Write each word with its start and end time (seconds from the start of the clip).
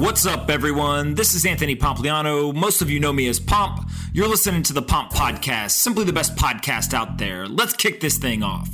What's 0.00 0.24
up, 0.24 0.48
everyone? 0.48 1.14
This 1.14 1.34
is 1.34 1.44
Anthony 1.44 1.76
Pompliano. 1.76 2.54
Most 2.54 2.80
of 2.80 2.88
you 2.88 2.98
know 2.98 3.12
me 3.12 3.28
as 3.28 3.38
Pomp. 3.38 3.86
You're 4.14 4.28
listening 4.28 4.62
to 4.62 4.72
the 4.72 4.80
Pomp 4.80 5.12
Podcast, 5.12 5.72
simply 5.72 6.04
the 6.04 6.12
best 6.12 6.34
podcast 6.36 6.94
out 6.94 7.18
there. 7.18 7.46
Let's 7.46 7.74
kick 7.74 8.00
this 8.00 8.16
thing 8.16 8.42
off. 8.42 8.70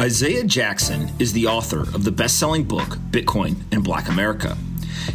Isaiah 0.00 0.42
Jackson 0.42 1.12
is 1.20 1.32
the 1.32 1.46
author 1.46 1.82
of 1.82 2.02
the 2.02 2.10
best 2.10 2.40
selling 2.40 2.64
book, 2.64 2.98
Bitcoin 3.12 3.54
and 3.70 3.84
Black 3.84 4.08
America. 4.08 4.58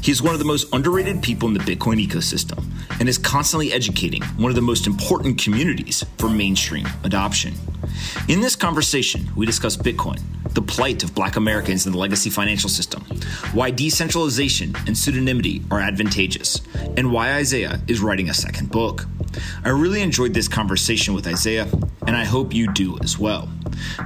He's 0.02 0.22
one 0.22 0.34
of 0.34 0.40
the 0.40 0.46
most 0.46 0.74
underrated 0.74 1.22
people 1.22 1.48
in 1.48 1.54
the 1.54 1.60
Bitcoin 1.60 2.06
ecosystem 2.06 2.64
and 3.00 3.08
is 3.08 3.18
constantly 3.18 3.72
educating 3.74 4.24
one 4.38 4.50
of 4.50 4.56
the 4.56 4.62
most 4.62 4.88
important 4.88 5.42
communities 5.42 6.04
for 6.18 6.30
mainstream 6.30 6.88
adoption. 7.04 7.54
In 8.28 8.42
this 8.42 8.56
conversation, 8.56 9.30
we 9.36 9.46
discuss 9.46 9.78
Bitcoin, 9.78 10.22
the 10.54 10.62
plight 10.62 11.04
of 11.04 11.14
black 11.14 11.36
Americans 11.36 11.86
in 11.86 11.92
the 11.92 11.98
legacy 11.98 12.30
financial 12.30 12.70
system, 12.70 13.04
why 13.54 13.72
decentralization 13.72 14.76
and 14.88 14.96
pseudonymity 14.96 15.64
are 15.72 15.80
advantageous, 15.80 16.62
and 16.96 17.12
why 17.12 17.34
Isaiah 17.34 17.80
is 17.88 18.02
writing 18.02 18.30
a 18.30 18.34
second 18.34 18.72
book. 18.72 19.06
I 19.64 19.70
really 19.70 20.02
enjoyed 20.02 20.34
this 20.34 20.48
conversation 20.48 21.14
with 21.14 21.28
Isaiah, 21.28 21.68
and 22.06 22.16
I 22.16 22.26
hope 22.26 22.54
you 22.54 22.72
do 22.74 22.98
as 23.04 23.20
well. 23.20 23.50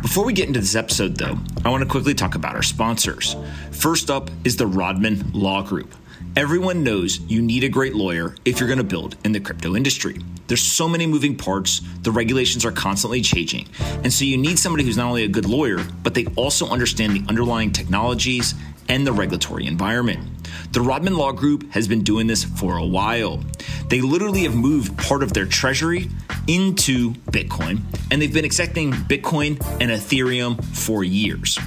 Before 0.02 0.26
we 0.26 0.34
get 0.34 0.48
into 0.48 0.60
this 0.60 0.76
episode, 0.76 1.18
though, 1.18 1.38
I 1.64 1.70
want 1.70 1.84
to 1.84 1.90
quickly 1.90 2.14
talk 2.14 2.36
about 2.36 2.56
our 2.56 2.64
sponsors. 2.64 3.36
First 3.72 4.10
up 4.10 4.30
is 4.44 4.58
the 4.58 4.68
Rodman 4.68 5.32
Law 5.34 5.62
Group. 5.62 5.94
Everyone 6.36 6.84
knows 6.84 7.20
you 7.20 7.42
need 7.42 7.64
a 7.64 7.70
great 7.70 7.94
lawyer 7.94 8.36
if 8.46 8.60
you're 8.60 8.68
going 8.68 8.78
to 8.78 8.86
build 8.86 9.18
in 9.26 9.34
the 9.34 9.40
crypto 9.40 9.76
industry. 9.76 10.20
There's 10.48 10.62
so 10.62 10.88
many 10.88 11.06
moving 11.06 11.36
parts, 11.36 11.82
the 12.02 12.12
regulations 12.12 12.66
are 12.66 12.72
constantly 12.72 13.22
changing. 13.22 13.68
And 14.04 14.14
so 14.14 14.24
you 14.24 14.38
need 14.38 14.58
somebody 14.58 14.84
who's 14.84 14.98
not 14.98 15.08
only 15.08 15.24
a 15.24 15.28
good 15.28 15.46
lawyer, 15.46 15.80
but 16.04 16.14
they 16.14 16.26
also 16.36 16.68
understand 16.68 17.14
the 17.14 17.24
underlying 17.28 17.72
technologies 17.72 18.54
and 18.88 19.06
the 19.06 19.14
regulatory 19.14 19.66
environment. 19.66 20.41
The 20.72 20.80
Rodman 20.80 21.18
Law 21.18 21.34
Group 21.34 21.70
has 21.74 21.90
been 21.90 22.02
doing 22.02 22.28
this 22.28 22.46
for 22.46 22.78
a 22.78 22.86
while. 22.86 23.44
They 23.90 24.00
literally 24.00 24.44
have 24.44 24.56
moved 24.56 24.98
part 24.98 25.22
of 25.22 25.34
their 25.34 25.46
treasury 25.46 26.10
into 26.48 27.12
Bitcoin, 27.30 27.82
and 28.10 28.22
they've 28.22 28.34
been 28.34 28.46
accepting 28.46 28.94
Bitcoin 28.94 29.62
and 29.82 29.92
Ethereum 29.92 30.64
for 30.74 31.04
years. 31.04 31.60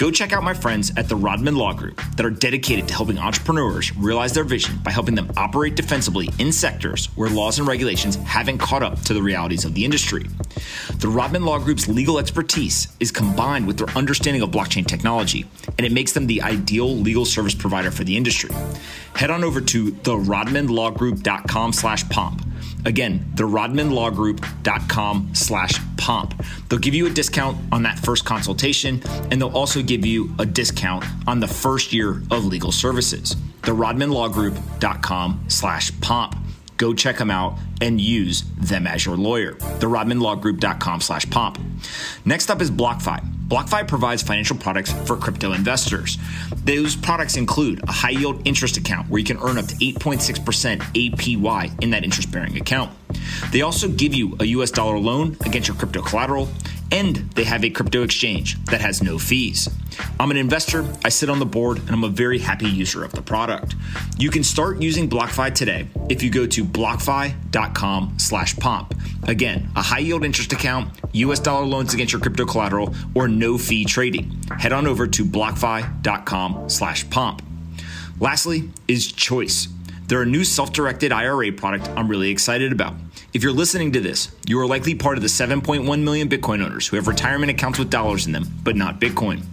Go 0.00 0.10
check 0.10 0.32
out 0.32 0.42
my 0.42 0.54
friends 0.54 0.90
at 0.96 1.10
the 1.10 1.14
Rodman 1.14 1.56
Law 1.56 1.74
Group 1.74 2.00
that 2.16 2.24
are 2.24 2.30
dedicated 2.30 2.88
to 2.88 2.94
helping 2.94 3.18
entrepreneurs 3.18 3.94
realize 3.98 4.32
their 4.32 4.44
vision 4.44 4.78
by 4.82 4.90
helping 4.90 5.14
them 5.14 5.30
operate 5.36 5.74
defensively 5.74 6.30
in 6.38 6.52
sectors 6.52 7.10
where 7.16 7.28
laws 7.28 7.58
and 7.58 7.68
regulations 7.68 8.16
haven't 8.16 8.56
caught 8.56 8.82
up 8.82 8.98
to 9.02 9.12
the 9.12 9.20
realities 9.20 9.66
of 9.66 9.74
the 9.74 9.84
industry. 9.84 10.24
The 11.00 11.08
Rodman 11.08 11.44
Law 11.44 11.58
Group's 11.58 11.86
legal 11.86 12.18
expertise 12.18 12.88
is 12.98 13.12
combined 13.12 13.66
with 13.66 13.76
their 13.76 13.90
understanding 13.90 14.40
of 14.40 14.50
blockchain 14.50 14.86
technology, 14.86 15.44
and 15.76 15.86
it 15.86 15.92
makes 15.92 16.12
them 16.12 16.26
the 16.26 16.40
ideal 16.40 16.96
legal 16.96 17.26
service 17.26 17.54
provider 17.54 17.90
for 17.90 18.04
the 18.04 18.16
industry. 18.16 18.48
Head 19.14 19.30
on 19.30 19.44
over 19.44 19.60
to 19.60 19.92
therodmanlawgroup.com 19.92 21.72
slash 21.72 22.08
pomp 22.08 22.44
Again, 22.84 23.30
the 23.34 23.44
rodmanlawgroup.com 23.44 25.30
slash 25.34 25.80
pomp. 25.96 26.44
They'll 26.68 26.78
give 26.78 26.94
you 26.94 27.06
a 27.06 27.10
discount 27.10 27.58
on 27.72 27.82
that 27.82 27.98
first 27.98 28.24
consultation, 28.24 29.02
and 29.30 29.40
they'll 29.40 29.56
also 29.56 29.82
give 29.82 30.06
you 30.06 30.34
a 30.38 30.46
discount 30.46 31.04
on 31.26 31.40
the 31.40 31.48
first 31.48 31.92
year 31.92 32.22
of 32.30 32.46
legal 32.46 32.72
services. 32.72 33.36
The 33.62 33.72
rodmanlawgroup.com 33.72 35.44
slash 35.48 36.00
pomp. 36.00 36.36
Go 36.78 36.94
check 36.94 37.18
them 37.18 37.30
out 37.30 37.58
and 37.82 38.00
use 38.00 38.44
them 38.56 38.86
as 38.86 39.04
your 39.04 39.16
lawyer. 39.16 39.52
The 39.52 39.86
rodmanlawgroup.com 39.86 41.02
slash 41.02 41.28
pomp. 41.28 41.58
Next 42.24 42.50
up 42.50 42.62
is 42.62 42.70
BlockFi. 42.70 43.39
BlockFi 43.50 43.88
provides 43.88 44.22
financial 44.22 44.56
products 44.56 44.92
for 45.08 45.16
crypto 45.16 45.52
investors. 45.52 46.18
Those 46.64 46.94
products 46.94 47.36
include 47.36 47.82
a 47.82 47.90
high 47.90 48.10
yield 48.10 48.46
interest 48.46 48.76
account 48.76 49.10
where 49.10 49.18
you 49.18 49.24
can 49.24 49.38
earn 49.38 49.58
up 49.58 49.66
to 49.66 49.74
8.6% 49.74 50.78
APY 50.78 51.82
in 51.82 51.90
that 51.90 52.04
interest 52.04 52.30
bearing 52.30 52.56
account. 52.56 52.92
They 53.50 53.62
also 53.62 53.88
give 53.88 54.14
you 54.14 54.36
a 54.38 54.44
US 54.44 54.70
dollar 54.70 54.98
loan 54.98 55.36
against 55.44 55.66
your 55.66 55.76
crypto 55.76 56.00
collateral 56.00 56.48
and 56.92 57.16
they 57.34 57.44
have 57.44 57.64
a 57.64 57.70
crypto 57.70 58.02
exchange 58.02 58.62
that 58.64 58.80
has 58.80 59.02
no 59.02 59.18
fees. 59.18 59.68
I'm 60.18 60.30
an 60.30 60.36
investor, 60.36 60.84
I 61.04 61.08
sit 61.08 61.30
on 61.30 61.38
the 61.38 61.46
board, 61.46 61.78
and 61.78 61.90
I'm 61.90 62.04
a 62.04 62.08
very 62.08 62.38
happy 62.38 62.68
user 62.68 63.04
of 63.04 63.12
the 63.12 63.22
product. 63.22 63.74
You 64.18 64.30
can 64.30 64.42
start 64.42 64.82
using 64.82 65.08
BlockFi 65.08 65.54
today 65.54 65.88
if 66.08 66.22
you 66.22 66.30
go 66.30 66.46
to 66.46 66.64
blockfi.com 66.64 68.14
slash 68.18 68.56
pomp. 68.56 68.94
Again, 69.24 69.70
a 69.76 69.82
high 69.82 69.98
yield 69.98 70.24
interest 70.24 70.52
account, 70.52 70.98
US 71.12 71.40
dollar 71.40 71.66
loans 71.66 71.94
against 71.94 72.12
your 72.12 72.20
crypto 72.20 72.44
collateral, 72.44 72.94
or 73.14 73.28
no 73.28 73.58
fee 73.58 73.84
trading. 73.84 74.30
Head 74.58 74.72
on 74.72 74.86
over 74.86 75.06
to 75.06 75.24
blockfi.com 75.24 76.68
slash 76.68 77.08
pomp. 77.10 77.42
Lastly 78.18 78.70
is 78.88 79.10
Choice. 79.10 79.68
They're 80.06 80.22
a 80.22 80.26
new 80.26 80.44
self 80.44 80.72
directed 80.72 81.12
IRA 81.12 81.52
product 81.52 81.88
I'm 81.90 82.08
really 82.08 82.30
excited 82.30 82.72
about. 82.72 82.94
If 83.32 83.44
you're 83.44 83.52
listening 83.52 83.92
to 83.92 84.00
this, 84.00 84.34
you 84.48 84.58
are 84.58 84.66
likely 84.66 84.96
part 84.96 85.16
of 85.16 85.22
the 85.22 85.28
7.1 85.28 86.02
million 86.02 86.28
Bitcoin 86.28 86.64
owners 86.64 86.88
who 86.88 86.96
have 86.96 87.06
retirement 87.06 87.48
accounts 87.48 87.78
with 87.78 87.88
dollars 87.88 88.26
in 88.26 88.32
them, 88.32 88.44
but 88.64 88.74
not 88.74 89.00
Bitcoin. 89.00 89.44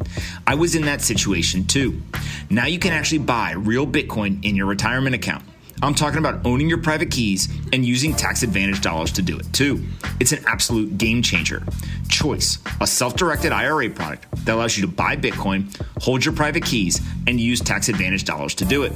I 0.47 0.55
was 0.55 0.73
in 0.73 0.85
that 0.85 1.01
situation 1.01 1.63
too. 1.63 2.01
Now 2.49 2.65
you 2.65 2.79
can 2.79 2.91
actually 2.91 3.19
buy 3.19 3.51
real 3.51 3.85
Bitcoin 3.85 4.43
in 4.43 4.55
your 4.55 4.65
retirement 4.65 5.13
account. 5.13 5.43
I'm 5.83 5.93
talking 5.93 6.17
about 6.17 6.43
owning 6.43 6.67
your 6.67 6.79
private 6.79 7.11
keys 7.11 7.49
and 7.71 7.85
using 7.85 8.15
tax 8.15 8.41
advantage 8.41 8.81
dollars 8.81 9.11
to 9.11 9.21
do 9.21 9.37
it 9.37 9.45
too. 9.53 9.85
It's 10.19 10.31
an 10.31 10.43
absolute 10.47 10.97
game 10.97 11.21
changer. 11.21 11.61
Choice, 12.09 12.57
a 12.81 12.87
self 12.87 13.15
directed 13.15 13.51
IRA 13.51 13.91
product 13.91 14.25
that 14.43 14.55
allows 14.55 14.75
you 14.75 14.87
to 14.87 14.91
buy 14.91 15.15
Bitcoin, 15.15 15.71
hold 16.01 16.25
your 16.25 16.33
private 16.33 16.65
keys, 16.65 16.99
and 17.27 17.39
use 17.39 17.59
tax 17.59 17.89
advantage 17.89 18.23
dollars 18.23 18.55
to 18.55 18.65
do 18.65 18.81
it. 18.85 18.93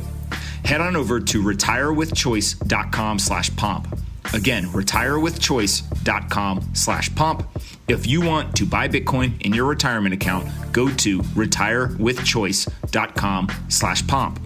Head 0.65 0.81
on 0.81 0.95
over 0.95 1.19
to 1.19 1.43
retirewithchoice.com 1.43 3.19
slash 3.19 3.55
pomp. 3.55 3.95
Again, 4.33 4.65
retirewithchoice.com 4.67 6.69
slash 6.73 7.13
pomp. 7.15 7.47
If 7.87 8.05
you 8.07 8.21
want 8.21 8.55
to 8.57 8.65
buy 8.65 8.87
Bitcoin 8.87 9.41
in 9.41 9.53
your 9.53 9.65
retirement 9.65 10.13
account, 10.13 10.47
go 10.71 10.89
to 10.95 11.19
retirewithchoice.com 11.19 13.51
slash 13.69 14.07
pomp. 14.07 14.39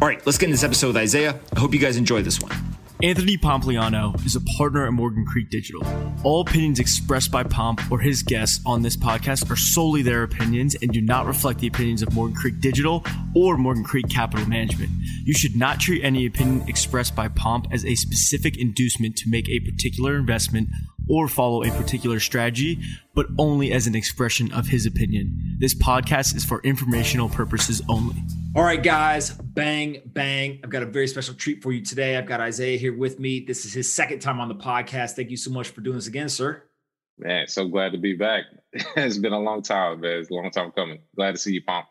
All 0.00 0.08
right, 0.08 0.24
let's 0.26 0.38
get 0.38 0.46
into 0.46 0.54
this 0.54 0.64
episode 0.64 0.88
with 0.88 0.96
Isaiah. 0.96 1.38
I 1.54 1.58
hope 1.58 1.74
you 1.74 1.80
guys 1.80 1.96
enjoy 1.96 2.22
this 2.22 2.40
one. 2.40 2.75
Anthony 3.02 3.36
Pompliano 3.36 4.14
is 4.24 4.36
a 4.36 4.40
partner 4.56 4.86
at 4.86 4.92
Morgan 4.92 5.26
Creek 5.26 5.50
Digital. 5.50 5.86
All 6.24 6.40
opinions 6.40 6.80
expressed 6.80 7.30
by 7.30 7.42
Pomp 7.42 7.82
or 7.92 8.00
his 8.00 8.22
guests 8.22 8.62
on 8.64 8.80
this 8.80 8.96
podcast 8.96 9.50
are 9.50 9.56
solely 9.56 10.00
their 10.00 10.22
opinions 10.22 10.74
and 10.80 10.90
do 10.90 11.02
not 11.02 11.26
reflect 11.26 11.60
the 11.60 11.66
opinions 11.66 12.00
of 12.00 12.14
Morgan 12.14 12.34
Creek 12.34 12.58
Digital 12.58 13.04
or 13.34 13.58
Morgan 13.58 13.84
Creek 13.84 14.08
Capital 14.08 14.46
Management. 14.48 14.90
You 15.24 15.34
should 15.34 15.56
not 15.56 15.78
treat 15.78 16.02
any 16.04 16.24
opinion 16.24 16.66
expressed 16.68 17.14
by 17.14 17.28
Pomp 17.28 17.66
as 17.70 17.84
a 17.84 17.96
specific 17.96 18.56
inducement 18.56 19.16
to 19.18 19.28
make 19.28 19.46
a 19.50 19.60
particular 19.60 20.16
investment 20.16 20.70
or 21.08 21.28
follow 21.28 21.62
a 21.62 21.70
particular 21.70 22.20
strategy, 22.20 22.78
but 23.14 23.26
only 23.38 23.72
as 23.72 23.86
an 23.86 23.94
expression 23.94 24.52
of 24.52 24.66
his 24.66 24.86
opinion. 24.86 25.56
This 25.58 25.74
podcast 25.74 26.34
is 26.34 26.44
for 26.44 26.60
informational 26.62 27.28
purposes 27.28 27.82
only. 27.88 28.16
All 28.54 28.64
right, 28.64 28.82
guys, 28.82 29.30
bang, 29.30 30.00
bang. 30.06 30.60
I've 30.64 30.70
got 30.70 30.82
a 30.82 30.86
very 30.86 31.06
special 31.08 31.34
treat 31.34 31.62
for 31.62 31.72
you 31.72 31.84
today. 31.84 32.16
I've 32.16 32.26
got 32.26 32.40
Isaiah 32.40 32.78
here 32.78 32.96
with 32.96 33.20
me. 33.20 33.40
This 33.40 33.64
is 33.64 33.72
his 33.72 33.92
second 33.92 34.20
time 34.20 34.40
on 34.40 34.48
the 34.48 34.54
podcast. 34.54 35.12
Thank 35.12 35.30
you 35.30 35.36
so 35.36 35.50
much 35.50 35.68
for 35.68 35.80
doing 35.80 35.96
this 35.96 36.06
again, 36.06 36.28
sir. 36.28 36.62
Man, 37.18 37.46
so 37.48 37.66
glad 37.68 37.92
to 37.92 37.98
be 37.98 38.14
back. 38.14 38.44
it's 38.72 39.18
been 39.18 39.32
a 39.32 39.38
long 39.38 39.62
time, 39.62 40.00
man. 40.00 40.18
It's 40.18 40.30
a 40.30 40.34
long 40.34 40.50
time 40.50 40.72
coming. 40.72 40.98
Glad 41.14 41.32
to 41.32 41.38
see 41.38 41.52
you, 41.52 41.62
Pomp. 41.62 41.86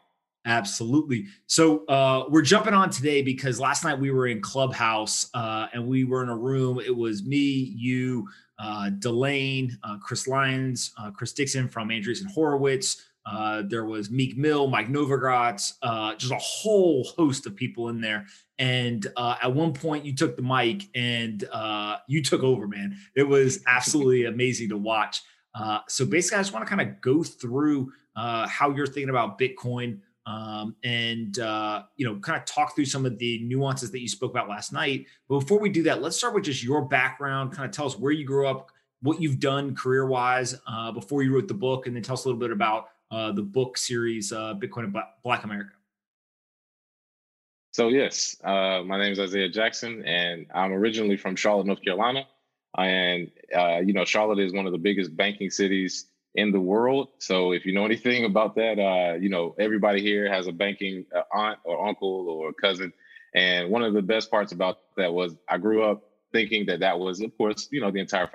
Absolutely. 0.45 1.25
So 1.47 1.85
uh, 1.87 2.25
we're 2.29 2.43
jumping 2.43 2.73
on 2.73 2.91
today 2.91 3.21
because 3.23 3.59
last 3.59 3.83
night 3.83 3.99
we 3.99 4.11
were 4.11 4.27
in 4.27 4.41
Clubhouse 4.41 5.27
uh, 5.33 5.67
and 5.73 5.87
we 5.87 6.03
were 6.03 6.21
in 6.21 6.29
a 6.29 6.37
room. 6.37 6.79
It 6.79 6.95
was 6.95 7.25
me, 7.25 7.73
you, 7.75 8.27
uh, 8.59 8.91
Delane, 8.99 9.71
uh, 9.83 9.97
Chris 9.97 10.27
Lyons, 10.27 10.93
uh, 10.99 11.11
Chris 11.11 11.33
Dixon 11.33 11.67
from 11.67 11.89
Andreessen 11.89 12.27
Horowitz. 12.31 13.03
Uh, 13.25 13.63
there 13.67 13.85
was 13.85 14.11
Meek 14.11 14.37
Mill, 14.37 14.67
Mike 14.67 14.87
Novogratz, 14.87 15.73
uh, 15.81 16.13
just 16.15 16.31
a 16.31 16.37
whole 16.37 17.03
host 17.17 17.47
of 17.47 17.55
people 17.55 17.89
in 17.89 17.99
there. 17.99 18.27
And 18.59 19.05
uh, 19.17 19.35
at 19.41 19.53
one 19.53 19.73
point, 19.73 20.05
you 20.05 20.15
took 20.15 20.35
the 20.35 20.43
mic 20.43 20.83
and 20.93 21.43
uh, 21.51 21.97
you 22.07 22.21
took 22.21 22.43
over, 22.43 22.67
man. 22.67 22.95
It 23.15 23.23
was 23.23 23.63
absolutely 23.67 24.25
amazing 24.25 24.69
to 24.69 24.77
watch. 24.77 25.21
Uh, 25.55 25.79
so 25.87 26.05
basically, 26.05 26.37
I 26.37 26.41
just 26.41 26.53
want 26.53 26.67
to 26.67 26.75
kind 26.75 26.87
of 26.87 27.01
go 27.01 27.23
through 27.23 27.91
uh, 28.15 28.47
how 28.47 28.71
you're 28.71 28.85
thinking 28.85 29.09
about 29.09 29.39
Bitcoin, 29.39 29.99
um, 30.25 30.75
and 30.83 31.39
uh, 31.39 31.83
you 31.95 32.05
know, 32.05 32.19
kind 32.19 32.39
of 32.39 32.45
talk 32.45 32.75
through 32.75 32.85
some 32.85 33.05
of 33.05 33.17
the 33.19 33.43
nuances 33.43 33.91
that 33.91 33.99
you 33.99 34.07
spoke 34.07 34.31
about 34.31 34.49
last 34.49 34.73
night. 34.73 35.05
But 35.27 35.39
before 35.39 35.59
we 35.59 35.69
do 35.69 35.83
that, 35.83 36.01
let's 36.01 36.17
start 36.17 36.33
with 36.33 36.43
just 36.43 36.63
your 36.63 36.83
background. 36.83 37.51
Kind 37.51 37.65
of 37.65 37.71
tell 37.71 37.85
us 37.85 37.97
where 37.97 38.11
you 38.11 38.25
grew 38.25 38.47
up, 38.47 38.71
what 39.01 39.21
you've 39.21 39.39
done 39.39 39.75
career 39.75 40.07
wise 40.07 40.55
uh, 40.67 40.91
before 40.91 41.21
you 41.21 41.33
wrote 41.33 41.47
the 41.47 41.53
book, 41.53 41.87
and 41.87 41.95
then 41.95 42.03
tell 42.03 42.13
us 42.13 42.25
a 42.25 42.27
little 42.27 42.39
bit 42.39 42.51
about 42.51 42.89
uh, 43.11 43.31
the 43.31 43.43
book 43.43 43.77
series 43.77 44.31
uh, 44.31 44.55
Bitcoin 44.55 44.85
and 44.85 44.97
Black 45.23 45.43
America. 45.43 45.71
So 47.71 47.89
yes, 47.89 48.37
uh, 48.43 48.81
my 48.85 48.97
name 48.97 49.11
is 49.11 49.19
Isaiah 49.19 49.49
Jackson, 49.49 50.03
and 50.05 50.47
I'm 50.55 50.71
originally 50.71 51.17
from 51.17 51.35
Charlotte, 51.35 51.67
North 51.67 51.83
Carolina. 51.83 52.25
And 52.77 53.29
uh, 53.55 53.79
you 53.79 53.93
know, 53.93 54.05
Charlotte 54.05 54.39
is 54.39 54.53
one 54.53 54.65
of 54.65 54.71
the 54.71 54.77
biggest 54.77 55.15
banking 55.15 55.49
cities 55.49 56.05
in 56.35 56.51
the 56.51 56.59
world. 56.59 57.09
So 57.19 57.53
if 57.53 57.65
you 57.65 57.73
know 57.73 57.85
anything 57.85 58.25
about 58.25 58.55
that, 58.55 58.77
uh, 58.77 59.15
you 59.15 59.29
know, 59.29 59.55
everybody 59.57 60.01
here 60.01 60.31
has 60.31 60.47
a 60.47 60.51
banking 60.51 61.05
uh, 61.15 61.21
aunt 61.33 61.59
or 61.63 61.87
uncle 61.87 62.27
or 62.29 62.53
cousin. 62.53 62.93
And 63.33 63.69
one 63.69 63.83
of 63.83 63.93
the 63.93 64.01
best 64.01 64.29
parts 64.29 64.51
about 64.51 64.79
that 64.97 65.13
was 65.13 65.35
I 65.49 65.57
grew 65.57 65.83
up 65.83 66.03
thinking 66.31 66.65
that 66.67 66.81
that 66.81 66.99
was, 66.99 67.21
of 67.21 67.35
course, 67.37 67.67
you 67.71 67.81
know, 67.81 67.91
the 67.91 67.99
entire 67.99 68.29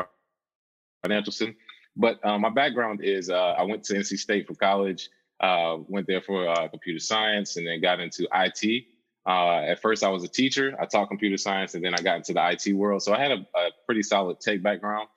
financial 1.02 1.32
system. 1.32 1.56
But 1.97 2.25
uh, 2.25 2.38
my 2.38 2.50
background 2.50 3.00
is 3.02 3.31
uh, 3.31 3.55
I 3.58 3.64
went 3.64 3.85
to 3.85 3.94
NC 3.94 4.19
State 4.19 4.47
for 4.47 4.55
college, 4.55 5.11
uh, 5.41 5.76
went 5.87 6.06
there 6.06 6.23
for 6.23 6.55
computer 6.70 6.99
science, 6.99 7.56
and 7.56 7.67
then 7.67 7.81
got 7.81 8.00
into 8.00 8.26
IT. 8.32 8.85
At 9.26 9.82
first, 9.82 10.02
I 10.02 10.08
was 10.08 10.25
a 10.25 10.29
teacher. 10.29 10.75
I 10.81 10.87
taught 10.87 11.08
computer 11.08 11.37
science, 11.37 11.75
and 11.75 11.85
then 11.85 11.94
I 11.94 11.99
got 11.99 12.17
into 12.19 12.32
the 12.32 12.50
IT 12.50 12.75
world. 12.75 13.02
So 13.02 13.12
I 13.12 13.20
had 13.20 13.32
a, 13.32 13.47
a 13.55 13.70
pretty 13.87 14.02
solid 14.02 14.41
tech 14.41 14.62
background, 14.62 15.08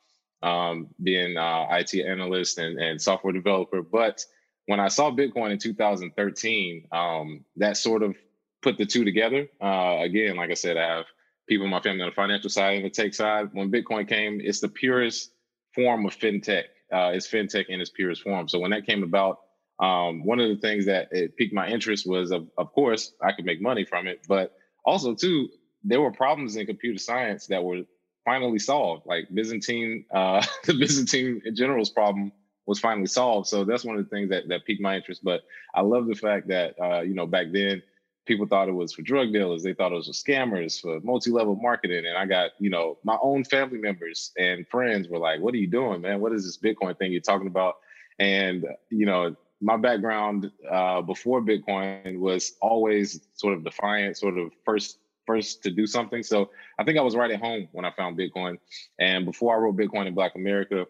um, 0.44 0.90
being 1.01 1.38
uh, 1.38 1.68
IT 1.72 1.94
analyst 2.06 2.57
and, 2.57 2.78
and 2.78 3.01
software 3.01 3.34
developer. 3.34 3.81
But 3.81 4.24
when 4.68 4.80
I 4.80 4.90
saw 4.90 5.10
Bitcoin 5.10 5.51
in 5.51 5.57
2013, 5.57 6.88
um, 6.92 7.45
that 7.56 7.78
sort 7.78 8.04
of 8.04 8.16
put 8.62 8.78
the 8.78 8.86
two 8.86 9.06
together. 9.06 9.48
Uh, 9.62 10.00
again, 10.01 10.36
like 10.36 10.51
I 10.51 10.56
said, 10.56 10.78
I 10.78 10.98
have 10.98 11.06
people 11.48 11.66
in 11.66 11.72
my 11.72 11.81
family 11.81 12.01
on 12.01 12.10
the 12.10 12.16
financial 12.16 12.50
side 12.50 12.75
and 12.75 12.86
the 12.86 12.90
tech 12.90 13.13
side. 13.13 13.50
When 13.54 13.72
Bitcoin 13.72 14.07
came, 14.07 14.40
it's 14.42 14.60
the 14.60 14.69
purest 14.69 15.31
form 15.74 16.06
of 16.06 16.18
fintech. 16.18 16.66
Uh, 16.92 17.12
it's 17.13 17.28
fintech 17.28 17.68
in 17.68 17.81
its 17.81 17.90
purest 17.90 18.22
form. 18.22 18.48
So 18.48 18.60
when 18.60 18.72
that 18.72 18.86
came 18.86 19.04
about, 19.04 19.40
um, 19.80 20.24
one 20.24 20.40
of 20.40 20.50
the 20.50 20.57
things 20.57 20.86
that 20.86 21.10
it 21.12 21.36
piqued 21.36 21.54
my 21.54 21.68
interest 21.68 22.07
was, 22.07 22.31
of, 22.31 22.48
of 22.57 22.72
course, 22.74 23.13
I 23.22 23.31
could 23.31 23.45
make 23.45 23.62
money 23.62 23.86
from 23.86 24.07
it, 24.07 24.22
but 24.28 24.54
also 24.86 25.16
too, 25.16 25.50
there 25.84 26.01
were 26.01 26.12
problems 26.12 26.56
in 26.56 26.66
computer 26.66 27.00
science 27.00 27.48
that 27.48 27.63
were 27.63 27.81
finally 28.25 28.60
solved. 28.60 29.06
Like 29.06 29.28
Byzantine, 29.34 30.06
uh, 30.14 30.46
the 30.66 30.74
Byzantine 30.74 31.42
general's 31.54 31.90
problem 31.90 32.31
was 32.66 32.80
finally 32.80 33.08
solved. 33.08 33.48
So 33.48 33.64
that's 33.64 33.84
one 33.84 33.98
of 33.98 34.04
the 34.04 34.10
things 34.10 34.30
that 34.30 34.48
that 34.48 34.66
piqued 34.66 34.81
my 34.81 34.96
interest. 34.96 35.24
But 35.24 35.42
I 35.74 35.81
love 35.81 36.08
the 36.08 36.16
fact 36.16 36.48
that 36.48 36.75
uh, 36.81 37.02
you 37.02 37.14
know 37.14 37.28
back 37.28 37.48
then 37.52 37.81
people 38.25 38.48
thought 38.48 38.70
it 38.70 38.74
was 38.74 38.94
for 38.94 39.02
drug 39.02 39.34
dealers. 39.34 39.64
They 39.64 39.74
thought 39.74 39.92
it 39.92 39.96
was 39.96 40.08
for 40.08 40.14
scammers, 40.14 40.80
for 40.80 41.00
multi-level 41.02 41.58
marketing. 41.58 42.06
And 42.06 42.18
I 42.18 42.25
got, 42.25 42.52
you 42.60 42.70
know, 42.70 42.98
my 43.04 43.18
own 43.22 43.44
family 43.44 43.80
members 43.80 44.31
and 44.38 44.68
friends 44.68 45.08
were 45.10 45.18
like, 45.18 45.42
what 45.42 45.54
are 45.54 45.58
you 45.58 45.68
doing, 45.68 46.02
man? 46.02 46.22
What 46.22 46.34
is 46.34 46.46
this 46.46 46.58
Bitcoin 46.58 46.98
thing 46.98 47.12
you're 47.12 47.22
talking 47.22 47.48
about? 47.48 47.76
And, 48.19 48.66
you 48.90 49.06
know, 49.06 49.36
my 49.62 49.78
background 49.78 50.52
uh, 50.69 51.02
before 51.02 51.42
Bitcoin 51.42 52.19
was 52.19 52.54
always 52.62 53.22
sort 53.34 53.56
of 53.56 53.64
defiant, 53.64 54.18
sort 54.18 54.38
of 54.38 54.52
first 54.66 55.00
first 55.25 55.64
to 55.64 55.72
do 55.72 55.88
something. 55.88 56.24
So 56.24 56.52
I 56.80 56.84
think 56.84 56.98
I 56.98 57.02
was 57.02 57.16
right 57.16 57.31
at 57.31 57.40
home 57.40 57.68
when 57.72 57.86
I 57.86 57.92
found 57.92 58.18
Bitcoin. 58.18 58.58
And 59.00 59.25
before 59.25 59.56
I 59.56 59.60
wrote 59.60 59.78
Bitcoin 59.78 60.08
in 60.08 60.14
Black 60.14 60.36
America, 60.36 60.86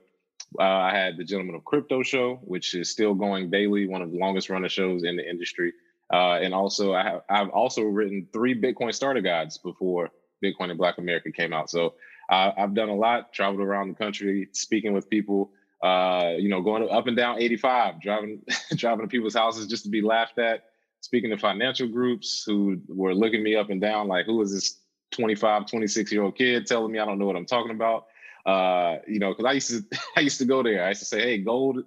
uh, 0.60 0.64
I 0.64 0.94
had 0.94 1.18
the 1.18 1.24
Gentlemen 1.24 1.56
of 1.56 1.64
Crypto 1.64 2.04
show, 2.04 2.36
which 2.44 2.76
is 2.76 2.90
still 2.90 3.14
going 3.14 3.50
daily, 3.50 3.88
one 3.88 4.02
of 4.02 4.12
the 4.12 4.18
longest 4.18 4.50
running 4.50 4.70
shows 4.70 5.04
in 5.04 5.16
the 5.16 5.28
industry. 5.28 5.74
Uh, 6.12 6.40
and 6.42 6.54
also, 6.54 6.94
I 6.94 7.04
have, 7.04 7.22
I've 7.30 7.50
also 7.50 7.82
written 7.84 8.28
three 8.32 8.60
Bitcoin 8.60 8.94
starter 8.94 9.22
guides 9.22 9.58
before 9.58 10.10
Bitcoin 10.44 10.70
in 10.70 10.78
Black 10.78 10.98
America 10.98 11.32
came 11.32 11.54
out. 11.54 11.70
So 11.70 11.96
uh, 12.30 12.52
I've 12.58 12.74
done 12.74 12.90
a 12.90 12.96
lot, 12.96 13.34
traveled 13.34 13.62
around 13.62 13.90
the 13.90 13.96
country, 13.96 14.50
speaking 14.52 14.94
with 14.94 15.10
people, 15.10 15.52
uh, 15.82 16.34
you 16.38 16.50
know, 16.50 16.62
going 16.62 16.88
up 16.90 17.08
and 17.08 17.18
down 17.18 17.42
85, 17.42 18.02
driving 18.02 18.42
driving 18.76 19.06
to 19.06 19.10
people's 19.10 19.36
houses 19.36 19.68
just 19.68 19.84
to 19.84 19.90
be 19.90 20.02
laughed 20.02 20.38
at, 20.38 20.66
speaking 21.04 21.30
to 21.30 21.38
financial 21.38 21.86
groups 21.86 22.46
who 22.48 22.80
were 22.88 23.14
looking 23.14 23.44
me 23.44 23.58
up 23.58 23.70
and 23.70 23.82
down 23.82 24.08
like, 24.08 24.26
who 24.26 24.42
is 24.42 24.54
this 24.54 24.80
25, 25.12 25.68
26 25.68 26.12
year 26.14 26.24
old 26.24 26.38
kid 26.38 26.66
telling 26.66 26.94
me 26.94 26.98
I 26.98 27.06
don't 27.06 27.20
know 27.20 27.26
what 27.26 27.36
I'm 27.36 27.46
talking 27.46 27.72
about? 27.72 28.06
Uh, 28.46 29.00
you 29.06 29.20
know, 29.20 29.32
because 29.32 29.46
I 29.46 29.52
used 29.52 29.70
to 29.70 30.00
I 30.16 30.22
used 30.22 30.38
to 30.40 30.46
go 30.46 30.64
there. 30.64 30.86
I 30.86 30.90
used 30.90 31.02
to 31.02 31.06
say, 31.06 31.22
hey, 31.22 31.38
gold. 31.40 31.84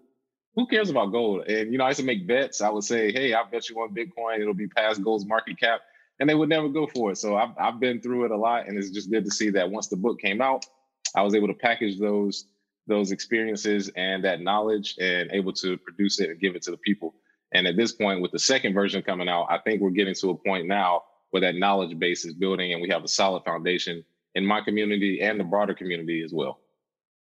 Who 0.54 0.66
cares 0.66 0.88
about 0.90 1.12
gold? 1.12 1.46
And 1.48 1.72
you 1.72 1.78
know, 1.78 1.84
I 1.84 1.88
used 1.88 2.00
to 2.00 2.06
make 2.06 2.26
bets. 2.26 2.60
I 2.60 2.68
would 2.68 2.84
say, 2.84 3.10
hey, 3.10 3.32
I 3.32 3.42
bet 3.50 3.68
you 3.70 3.76
one 3.76 3.94
Bitcoin, 3.94 4.40
it'll 4.40 4.54
be 4.54 4.68
past 4.68 5.02
gold's 5.02 5.26
market 5.26 5.58
cap, 5.58 5.80
and 6.20 6.28
they 6.28 6.34
would 6.34 6.48
never 6.50 6.68
go 6.68 6.86
for 6.86 7.12
it. 7.12 7.16
So 7.16 7.36
I've 7.36 7.56
I've 7.58 7.80
been 7.80 8.02
through 8.02 8.26
it 8.26 8.30
a 8.30 8.36
lot, 8.36 8.68
and 8.68 8.78
it's 8.78 8.90
just 8.90 9.10
good 9.10 9.24
to 9.24 9.30
see 9.30 9.48
that 9.50 9.70
once 9.70 9.88
the 9.88 9.96
book 9.96 10.20
came 10.20 10.42
out, 10.42 10.66
I 11.14 11.22
was 11.22 11.34
able 11.34 11.48
to 11.48 11.54
package 11.54 11.98
those 11.98 12.46
those 12.86 13.12
experiences 13.12 13.90
and 13.96 14.24
that 14.24 14.42
knowledge 14.42 14.96
and 15.00 15.30
able 15.32 15.54
to 15.54 15.78
produce 15.78 16.20
it 16.20 16.30
and 16.30 16.38
give 16.38 16.54
it 16.54 16.62
to 16.62 16.70
the 16.70 16.76
people. 16.76 17.14
And 17.52 17.66
at 17.66 17.76
this 17.76 17.92
point, 17.92 18.20
with 18.20 18.32
the 18.32 18.38
second 18.38 18.74
version 18.74 19.02
coming 19.02 19.28
out, 19.28 19.46
I 19.48 19.58
think 19.58 19.80
we're 19.80 19.90
getting 19.90 20.14
to 20.16 20.30
a 20.30 20.36
point 20.36 20.66
now 20.66 21.02
where 21.30 21.40
that 21.40 21.54
knowledge 21.54 21.98
base 21.98 22.24
is 22.24 22.34
building 22.34 22.72
and 22.72 22.82
we 22.82 22.88
have 22.90 23.04
a 23.04 23.08
solid 23.08 23.44
foundation 23.44 24.04
in 24.34 24.44
my 24.44 24.60
community 24.60 25.20
and 25.22 25.38
the 25.40 25.44
broader 25.44 25.74
community 25.74 26.22
as 26.22 26.32
well. 26.32 26.60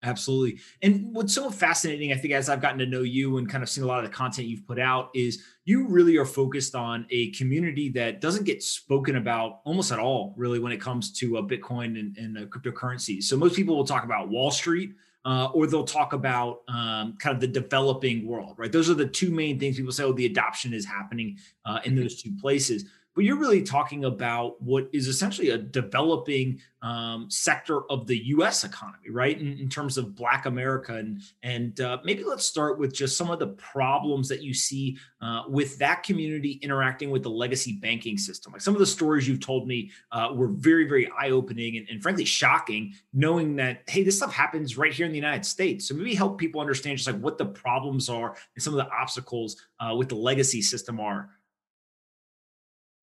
Absolutely. 0.02 0.58
And 0.81 1.14
what's 1.14 1.34
so 1.34 1.50
fascinating, 1.50 2.11
I 2.11 2.17
think, 2.17 2.32
as 2.32 2.49
I've 2.49 2.62
gotten 2.62 2.78
to 2.78 2.87
know 2.87 3.02
you 3.02 3.37
and 3.37 3.46
kind 3.46 3.62
of 3.62 3.69
seen 3.69 3.84
a 3.84 3.87
lot 3.87 4.02
of 4.02 4.11
the 4.11 4.17
content 4.17 4.49
you've 4.49 4.67
put 4.67 4.78
out, 4.78 5.11
is 5.14 5.44
you 5.67 5.87
really 5.88 6.17
are 6.17 6.25
focused 6.25 6.75
on 6.75 7.06
a 7.11 7.31
community 7.32 7.90
that 7.90 8.23
doesn't 8.23 8.44
get 8.44 8.62
spoken 8.62 9.16
about 9.16 9.61
almost 9.64 9.93
at 9.93 9.99
all, 9.99 10.34
really, 10.38 10.58
when 10.58 10.73
it 10.73 10.81
comes 10.81 11.12
to 11.19 11.37
uh, 11.37 11.43
Bitcoin 11.43 12.00
and, 12.00 12.16
and 12.16 12.38
uh, 12.38 12.40
cryptocurrencies. 12.46 13.25
So 13.25 13.37
most 13.37 13.55
people 13.55 13.76
will 13.76 13.84
talk 13.84 14.05
about 14.05 14.31
Wall 14.31 14.50
Street 14.50 14.94
uh, 15.25 15.49
or 15.52 15.67
they'll 15.67 15.84
talk 15.84 16.12
about 16.12 16.62
um, 16.69 17.17
kind 17.19 17.34
of 17.34 17.40
the 17.40 17.46
developing 17.46 18.26
world, 18.26 18.55
right? 18.56 18.72
Those 18.72 18.88
are 18.88 18.94
the 18.94 19.06
two 19.06 19.31
main 19.31 19.58
things 19.58 19.76
people 19.76 19.93
say, 19.93 20.05
oh, 20.05 20.12
the 20.12 20.26
adoption 20.26 20.72
is 20.72 20.87
happening 20.87 21.38
uh, 21.67 21.81
in 21.84 21.94
those 21.94 22.22
two 22.22 22.32
places 22.40 22.84
but 23.14 23.24
you're 23.24 23.36
really 23.36 23.62
talking 23.62 24.04
about 24.04 24.60
what 24.62 24.88
is 24.92 25.08
essentially 25.08 25.50
a 25.50 25.58
developing 25.58 26.60
um, 26.82 27.28
sector 27.28 27.82
of 27.90 28.06
the 28.06 28.16
U.S. 28.28 28.64
economy, 28.64 29.10
right? 29.10 29.38
In, 29.38 29.58
in 29.58 29.68
terms 29.68 29.98
of 29.98 30.14
Black 30.14 30.46
America, 30.46 30.94
and 30.94 31.20
and 31.42 31.80
uh, 31.80 31.98
maybe 32.04 32.24
let's 32.24 32.44
start 32.44 32.78
with 32.78 32.94
just 32.94 33.16
some 33.16 33.30
of 33.30 33.38
the 33.38 33.48
problems 33.48 34.28
that 34.28 34.42
you 34.42 34.54
see 34.54 34.96
uh, 35.20 35.42
with 35.48 35.76
that 35.78 36.02
community 36.02 36.52
interacting 36.62 37.10
with 37.10 37.22
the 37.22 37.30
legacy 37.30 37.72
banking 37.72 38.16
system. 38.16 38.52
Like 38.52 38.62
some 38.62 38.74
of 38.74 38.80
the 38.80 38.86
stories 38.86 39.28
you've 39.28 39.40
told 39.40 39.66
me 39.66 39.90
uh, 40.12 40.30
were 40.32 40.48
very, 40.48 40.86
very 40.88 41.10
eye-opening 41.18 41.76
and, 41.76 41.88
and 41.90 42.02
frankly 42.02 42.24
shocking, 42.24 42.94
knowing 43.12 43.56
that 43.56 43.82
hey, 43.88 44.02
this 44.02 44.16
stuff 44.16 44.32
happens 44.32 44.78
right 44.78 44.92
here 44.92 45.06
in 45.06 45.12
the 45.12 45.18
United 45.18 45.44
States. 45.44 45.88
So 45.88 45.94
maybe 45.94 46.14
help 46.14 46.38
people 46.38 46.60
understand 46.60 46.96
just 46.96 47.08
like 47.08 47.20
what 47.20 47.38
the 47.38 47.46
problems 47.46 48.08
are 48.08 48.36
and 48.54 48.62
some 48.62 48.72
of 48.72 48.78
the 48.78 48.90
obstacles 48.92 49.56
uh, 49.80 49.94
with 49.94 50.08
the 50.08 50.16
legacy 50.16 50.62
system 50.62 51.00
are. 51.00 51.30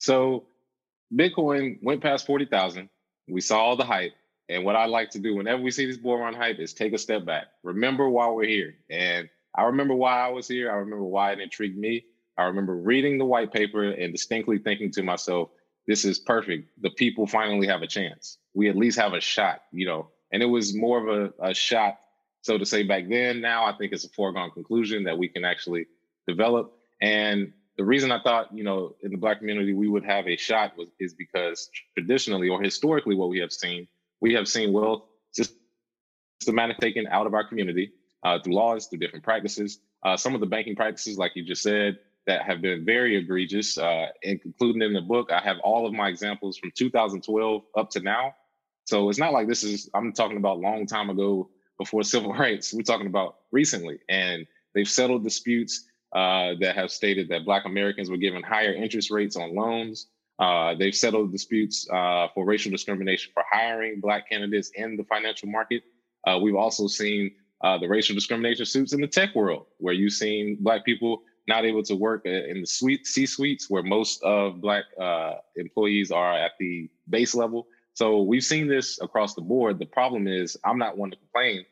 So 0.08 0.46
Bitcoin 1.14 1.80
went 1.84 2.02
past 2.02 2.26
40,000. 2.28 2.88
We 3.28 3.42
saw 3.42 3.60
all 3.60 3.76
the 3.76 3.84
hype. 3.84 4.14
And 4.48 4.64
what 4.64 4.78
I 4.78 4.86
like 4.86 5.10
to 5.10 5.20
do 5.20 5.36
whenever 5.36 5.62
we 5.62 5.70
see 5.70 5.86
this 5.86 5.98
bull 5.98 6.18
run 6.18 6.34
hype 6.34 6.60
is 6.60 6.74
take 6.74 6.94
a 6.94 6.98
step 6.98 7.26
back. 7.26 7.48
Remember 7.62 8.08
why 8.08 8.30
we're 8.30 8.48
here. 8.48 8.76
And 8.90 9.28
I 9.54 9.64
remember 9.64 9.96
why 9.96 10.26
I 10.26 10.30
was 10.30 10.48
here. 10.48 10.72
I 10.72 10.76
remember 10.76 11.04
why 11.04 11.34
it 11.34 11.42
intrigued 11.42 11.78
me. 11.78 12.06
I 12.38 12.44
remember 12.44 12.78
reading 12.78 13.18
the 13.18 13.26
white 13.26 13.52
paper 13.52 13.84
and 13.84 14.14
distinctly 14.14 14.60
thinking 14.60 14.92
to 14.92 15.04
myself, 15.04 15.50
this 15.88 16.06
is 16.06 16.20
perfect. 16.20 16.70
The 16.82 16.92
people 16.92 17.28
finally 17.28 17.68
have 17.68 17.82
a 17.82 17.88
chance. 17.88 18.38
We 18.54 18.70
at 18.70 18.78
least 18.78 18.98
have 18.98 19.12
a 19.12 19.20
shot, 19.20 19.64
you 19.74 19.86
know. 19.86 20.08
And 20.32 20.42
it 20.42 20.46
was 20.46 20.74
more 20.74 21.06
of 21.06 21.34
a, 21.42 21.50
a 21.50 21.54
shot, 21.54 22.00
so 22.44 22.58
to 22.58 22.66
say, 22.66 22.84
back 22.84 23.10
then. 23.10 23.42
Now 23.42 23.66
I 23.66 23.76
think 23.76 23.92
it's 23.92 24.06
a 24.06 24.10
foregone 24.10 24.52
conclusion 24.52 25.04
that 25.04 25.18
we 25.18 25.28
can 25.28 25.44
actually 25.44 25.88
develop. 26.26 26.72
And 27.02 27.52
the 27.78 27.84
reason 27.84 28.12
I 28.12 28.22
thought, 28.22 28.54
you 28.54 28.64
know, 28.64 28.96
in 29.02 29.12
the 29.12 29.18
black 29.18 29.40
community 29.40 29.74
we 29.74 29.88
would 29.88 30.04
have 30.04 30.28
a 30.28 30.36
shot 30.36 30.76
was 30.78 30.88
is 31.00 31.14
because 31.14 31.70
traditionally 31.94 32.50
or 32.50 32.62
historically 32.62 33.16
what 33.16 33.30
we 33.30 33.40
have 33.40 33.52
seen, 33.52 33.88
we 34.20 34.34
have 34.34 34.48
seen 34.48 34.74
wealth 34.74 35.04
systematic 36.42 36.78
taken 36.78 37.08
out 37.08 37.28
of 37.28 37.34
our 37.34 37.48
community 37.48 37.92
uh, 38.24 38.40
through 38.40 38.54
laws, 38.54 38.88
through 38.88 39.00
different 39.00 39.24
practices. 39.24 39.80
Uh, 40.04 40.18
some 40.18 40.34
of 40.34 40.42
the 40.42 40.46
banking 40.46 40.76
practices, 40.76 41.18
like 41.18 41.32
you 41.36 41.44
just 41.44 41.62
said, 41.62 41.98
that 42.26 42.42
have 42.44 42.62
been 42.62 42.84
very 42.86 43.16
egregious. 43.16 43.78
Uh, 43.78 44.08
and 44.24 44.42
concluding 44.42 44.82
in 44.82 44.94
the 44.94 45.02
book, 45.02 45.32
I 45.32 45.40
have 45.40 45.58
all 45.64 45.86
of 45.86 45.94
my 45.94 46.10
examples 46.10 46.58
from 46.58 46.72
2012 46.76 47.62
up 47.76 47.90
to 47.92 48.00
now. 48.02 48.36
So 48.86 49.10
it's 49.10 49.20
not 49.20 49.34
like 49.34 49.48
this 49.48 49.64
is 49.64 49.90
I'm 49.94 50.14
talking 50.14 50.38
about 50.38 50.60
long 50.60 50.86
time 50.86 51.10
ago 51.10 51.50
before 51.78 52.04
civil 52.04 52.34
rights. 52.34 52.74
We're 52.74 52.82
talking 52.82 53.08
about 53.08 53.38
recently, 53.52 54.00
and 54.10 54.46
they've 54.74 54.88
settled 54.88 55.24
disputes 55.24 55.86
uh, 56.14 56.54
that 56.60 56.76
have 56.76 56.92
stated 56.92 57.30
that 57.30 57.46
Black 57.46 57.66
Americans 57.66 58.10
were 58.10 58.18
given 58.18 58.42
higher 58.44 58.74
interest 58.74 59.12
rates 59.12 59.36
on 59.36 59.56
loans. 59.56 60.08
Uh, 60.40 60.76
they've 60.76 60.96
settled 60.96 61.32
disputes 61.32 61.88
uh, 61.92 62.28
for 62.34 62.46
racial 62.46 62.72
discrimination 62.72 63.32
for 63.34 63.44
hiring 63.52 64.00
Black 64.00 64.30
candidates 64.30 64.72
in 64.76 64.96
the 64.96 65.04
financial 65.06 65.50
market. 65.50 65.84
Uh, 66.26 66.38
we've 66.42 66.56
also 66.56 66.88
seen 66.88 67.32
uh, 67.62 67.78
the 67.78 67.88
racial 67.88 68.14
discrimination 68.14 68.66
suits 68.66 68.94
in 68.94 69.02
the 69.02 69.08
tech 69.08 69.34
world, 69.36 69.66
where 69.78 69.94
you've 69.94 70.14
seen 70.14 70.58
Black 70.62 70.86
people 70.86 71.24
not 71.48 71.66
able 71.66 71.82
to 71.82 71.96
work 71.96 72.26
in 72.26 72.62
the 72.62 72.68
suite 72.68 73.08
C 73.08 73.26
suites, 73.26 73.70
where 73.70 73.84
most 73.84 74.22
of 74.24 74.62
Black 74.62 74.84
employees 75.56 76.12
are 76.12 76.38
at 76.38 76.52
the 76.60 76.90
base 77.10 77.34
level. 77.34 77.68
So 77.94 78.22
we've 78.22 78.44
seen 78.44 78.68
this 78.68 79.02
across 79.02 79.34
the 79.34 79.42
board. 79.42 79.80
The 79.80 79.86
problem 79.88 80.28
is, 80.28 80.56
I'm 80.64 80.78
not 80.78 80.98
one 80.98 81.10
to 81.10 81.18
complain. 81.18 81.66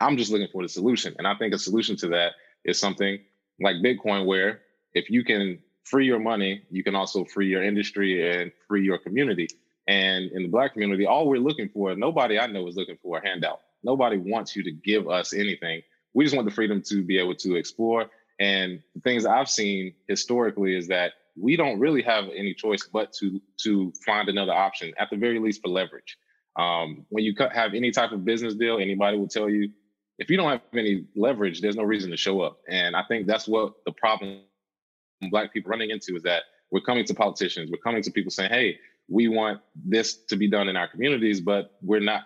I'm 0.00 0.16
just 0.16 0.30
looking 0.30 0.48
for 0.52 0.62
the 0.62 0.68
solution. 0.68 1.16
And 1.18 1.26
I 1.26 1.34
think 1.34 1.52
a 1.52 1.58
solution 1.58 1.96
to 1.96 2.08
that 2.08 2.32
is 2.64 2.78
something 2.78 3.18
like 3.60 3.76
Bitcoin, 3.76 4.26
where 4.26 4.60
if 4.94 5.10
you 5.10 5.24
can 5.24 5.58
free 5.84 6.06
your 6.06 6.18
money, 6.18 6.62
you 6.70 6.82
can 6.82 6.94
also 6.94 7.24
free 7.24 7.46
your 7.46 7.62
industry 7.62 8.40
and 8.40 8.52
free 8.66 8.84
your 8.84 8.98
community. 8.98 9.48
And 9.86 10.30
in 10.32 10.42
the 10.42 10.48
Black 10.48 10.72
community, 10.72 11.06
all 11.06 11.28
we're 11.28 11.38
looking 11.38 11.68
for, 11.68 11.94
nobody 11.94 12.38
I 12.38 12.46
know 12.46 12.66
is 12.68 12.76
looking 12.76 12.98
for 13.02 13.18
a 13.18 13.26
handout. 13.26 13.60
Nobody 13.82 14.16
wants 14.16 14.56
you 14.56 14.62
to 14.64 14.72
give 14.72 15.08
us 15.08 15.34
anything. 15.34 15.82
We 16.14 16.24
just 16.24 16.34
want 16.34 16.48
the 16.48 16.54
freedom 16.54 16.82
to 16.86 17.02
be 17.02 17.18
able 17.18 17.34
to 17.36 17.56
explore. 17.56 18.06
And 18.40 18.82
the 18.94 19.00
things 19.02 19.26
I've 19.26 19.50
seen 19.50 19.94
historically 20.08 20.74
is 20.76 20.88
that 20.88 21.12
we 21.36 21.56
don't 21.56 21.78
really 21.78 22.02
have 22.02 22.24
any 22.34 22.54
choice 22.54 22.88
but 22.90 23.12
to 23.14 23.40
to 23.62 23.92
find 24.04 24.28
another 24.28 24.52
option 24.52 24.92
at 24.98 25.10
the 25.10 25.16
very 25.16 25.38
least 25.38 25.62
for 25.62 25.68
leverage. 25.68 26.16
Um, 26.56 27.04
when 27.08 27.24
you 27.24 27.34
have 27.52 27.74
any 27.74 27.90
type 27.90 28.12
of 28.12 28.24
business 28.24 28.54
deal, 28.54 28.78
anybody 28.78 29.18
will 29.18 29.28
tell 29.28 29.50
you 29.50 29.70
if 30.18 30.30
you 30.30 30.36
don't 30.36 30.50
have 30.50 30.62
any 30.72 31.06
leverage, 31.16 31.60
there's 31.60 31.76
no 31.76 31.82
reason 31.82 32.10
to 32.10 32.16
show 32.16 32.40
up. 32.40 32.58
And 32.68 32.94
I 32.94 33.02
think 33.08 33.26
that's 33.26 33.48
what 33.48 33.74
the 33.84 33.92
problem 33.92 34.40
Black 35.30 35.52
people 35.52 35.70
running 35.70 35.90
into 35.90 36.16
is 36.16 36.22
that 36.24 36.42
we're 36.70 36.80
coming 36.80 37.04
to 37.06 37.14
politicians, 37.14 37.70
we're 37.70 37.78
coming 37.78 38.02
to 38.02 38.10
people 38.10 38.30
saying, 38.30 38.50
"Hey, 38.50 38.78
we 39.08 39.28
want 39.28 39.60
this 39.74 40.16
to 40.26 40.36
be 40.36 40.48
done 40.48 40.68
in 40.68 40.76
our 40.76 40.88
communities," 40.88 41.40
but 41.40 41.76
we're 41.82 42.00
not. 42.00 42.24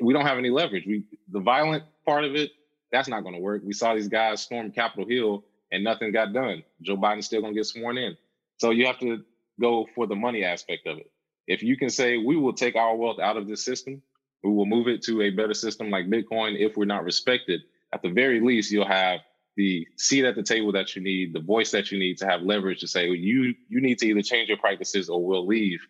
We 0.00 0.12
don't 0.12 0.26
have 0.26 0.38
any 0.38 0.50
leverage. 0.50 0.86
We 0.86 1.04
the 1.28 1.40
violent 1.40 1.84
part 2.04 2.24
of 2.24 2.34
it, 2.34 2.52
that's 2.90 3.08
not 3.08 3.22
going 3.22 3.34
to 3.34 3.40
work. 3.40 3.62
We 3.64 3.72
saw 3.72 3.94
these 3.94 4.08
guys 4.08 4.42
storm 4.42 4.70
Capitol 4.70 5.06
Hill 5.06 5.44
and 5.72 5.82
nothing 5.82 6.12
got 6.12 6.32
done. 6.32 6.62
Joe 6.82 6.96
Biden's 6.96 7.26
still 7.26 7.40
going 7.40 7.54
to 7.54 7.58
get 7.58 7.66
sworn 7.66 7.98
in. 7.98 8.16
So 8.58 8.70
you 8.70 8.86
have 8.86 8.98
to 9.00 9.24
go 9.60 9.88
for 9.94 10.06
the 10.06 10.14
money 10.14 10.44
aspect 10.44 10.86
of 10.86 10.98
it. 10.98 11.10
If 11.46 11.62
you 11.62 11.76
can 11.76 11.90
say 11.90 12.18
we 12.18 12.36
will 12.36 12.52
take 12.52 12.76
our 12.76 12.94
wealth 12.94 13.18
out 13.18 13.36
of 13.36 13.48
this 13.48 13.64
system, 13.64 14.02
we 14.42 14.50
will 14.50 14.66
move 14.66 14.88
it 14.88 15.02
to 15.04 15.22
a 15.22 15.30
better 15.30 15.54
system 15.54 15.90
like 15.90 16.06
Bitcoin. 16.06 16.58
If 16.58 16.76
we're 16.76 16.84
not 16.84 17.04
respected, 17.04 17.62
at 17.92 18.02
the 18.02 18.10
very 18.10 18.40
least, 18.40 18.72
you'll 18.72 18.86
have 18.86 19.20
the 19.56 19.86
seat 19.96 20.24
at 20.24 20.34
the 20.34 20.42
table 20.42 20.72
that 20.72 20.96
you 20.96 21.02
need, 21.02 21.32
the 21.32 21.40
voice 21.40 21.70
that 21.72 21.92
you 21.92 21.98
need 21.98 22.18
to 22.18 22.26
have 22.26 22.42
leverage 22.42 22.80
to 22.80 22.88
say 22.88 23.08
you 23.10 23.54
you 23.68 23.80
need 23.80 23.98
to 23.98 24.06
either 24.06 24.22
change 24.22 24.48
your 24.48 24.58
practices 24.58 25.08
or 25.08 25.24
we'll 25.24 25.46
leave. 25.46 25.80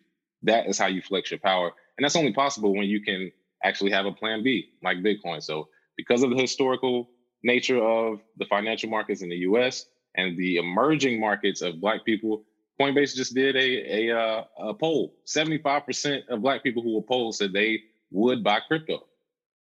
That 0.43 0.67
is 0.67 0.77
how 0.77 0.87
you 0.87 1.01
flex 1.01 1.31
your 1.31 1.39
power, 1.39 1.71
and 1.97 2.03
that's 2.03 2.15
only 2.15 2.33
possible 2.33 2.75
when 2.75 2.87
you 2.87 3.01
can 3.01 3.31
actually 3.63 3.91
have 3.91 4.05
a 4.05 4.11
plan 4.11 4.43
B 4.43 4.71
like 4.83 4.97
Bitcoin. 4.97 5.41
So 5.41 5.69
because 5.95 6.23
of 6.23 6.29
the 6.29 6.35
historical 6.35 7.09
nature 7.43 7.81
of 7.81 8.19
the 8.37 8.45
financial 8.45 8.89
markets 8.89 9.21
in 9.21 9.29
the 9.29 9.37
U.S. 9.37 9.85
and 10.15 10.37
the 10.37 10.57
emerging 10.57 11.19
markets 11.19 11.61
of 11.61 11.79
Black 11.79 12.03
people, 12.03 12.43
Coinbase 12.79 13.15
just 13.15 13.33
did 13.33 13.55
a 13.55 14.09
a, 14.09 14.19
uh, 14.19 14.43
a 14.57 14.73
poll. 14.73 15.15
Seventy 15.23 15.57
five 15.57 15.85
percent 15.85 16.25
of 16.29 16.41
Black 16.41 16.63
people 16.63 16.83
who 16.83 16.95
were 16.95 17.01
polled 17.01 17.35
said 17.35 17.53
they 17.53 17.81
would 18.13 18.43
buy 18.43 18.59
crypto. 18.67 19.03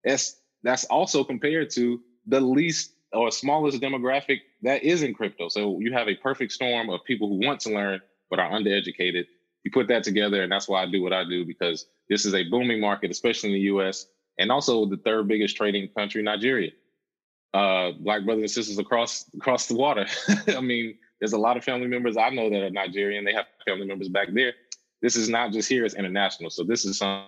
That's 0.05 0.41
that's 0.63 0.85
also 0.85 1.25
compared 1.25 1.71
to 1.71 2.01
the 2.27 2.41
least 2.41 2.93
or 3.13 3.31
smallest 3.31 3.81
demographic 3.81 4.41
that 4.63 4.83
is 4.83 5.03
in 5.03 5.15
crypto. 5.15 5.49
So 5.49 5.81
you 5.81 5.93
have 5.93 6.09
a 6.09 6.15
perfect 6.17 6.53
storm 6.53 6.91
of 6.91 7.03
people 7.05 7.29
who 7.29 7.47
want 7.47 7.61
to 7.61 7.71
learn 7.71 8.01
but 8.29 8.39
are 8.39 8.51
undereducated. 8.51 9.25
You 9.65 9.71
put 9.73 9.89
that 9.89 10.05
together, 10.05 10.43
and 10.43 10.53
that's 10.53 10.69
why 10.69 10.83
I 10.83 10.87
do 10.87 11.03
what 11.03 11.13
I 11.13 11.25
do 11.25 11.45
because 11.45 11.87
this 12.09 12.25
is 12.25 12.35
a 12.35 12.45
booming 12.49 12.81
market, 12.81 13.11
especially 13.11 13.51
in 13.51 13.55
the 13.55 13.61
U.S. 13.63 14.07
and 14.39 14.51
also 14.51 14.87
the 14.87 14.97
third 14.99 15.29
biggest 15.29 15.57
trading 15.57 15.89
country, 15.97 16.23
Nigeria. 16.23 16.71
Uh, 17.53 17.91
black 17.99 18.25
brothers 18.25 18.43
and 18.43 18.51
sisters 18.51 18.79
across 18.79 19.25
across 19.35 19.67
the 19.67 19.75
water. 19.75 20.07
I 20.49 20.61
mean, 20.61 20.97
there's 21.19 21.33
a 21.33 21.39
lot 21.39 21.57
of 21.57 21.65
family 21.65 21.89
members 21.89 22.17
I 22.17 22.31
know 22.31 22.49
that 22.49 22.63
are 22.63 22.71
Nigerian. 22.71 23.25
They 23.25 23.33
have 23.33 23.47
family 23.67 23.87
members 23.87 24.09
back 24.09 24.29
there. 24.33 24.55
This 25.03 25.17
is 25.17 25.29
not 25.29 25.51
just 25.53 25.69
here; 25.69 25.85
it's 25.85 25.97
international. 25.97 26.51
So 26.51 26.63
this 26.63 26.85
is 26.85 26.99
something 26.99 27.27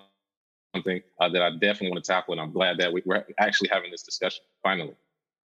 uh, 0.75 1.29
that 1.29 1.41
I 1.41 1.51
definitely 1.51 1.91
want 1.91 2.03
to 2.03 2.11
tackle, 2.11 2.33
and 2.33 2.41
I'm 2.41 2.51
glad 2.51 2.77
that 2.79 2.91
we, 2.91 3.01
we're 3.05 3.23
actually 3.39 3.69
having 3.71 3.91
this 3.91 4.03
discussion 4.03 4.43
finally. 4.61 4.95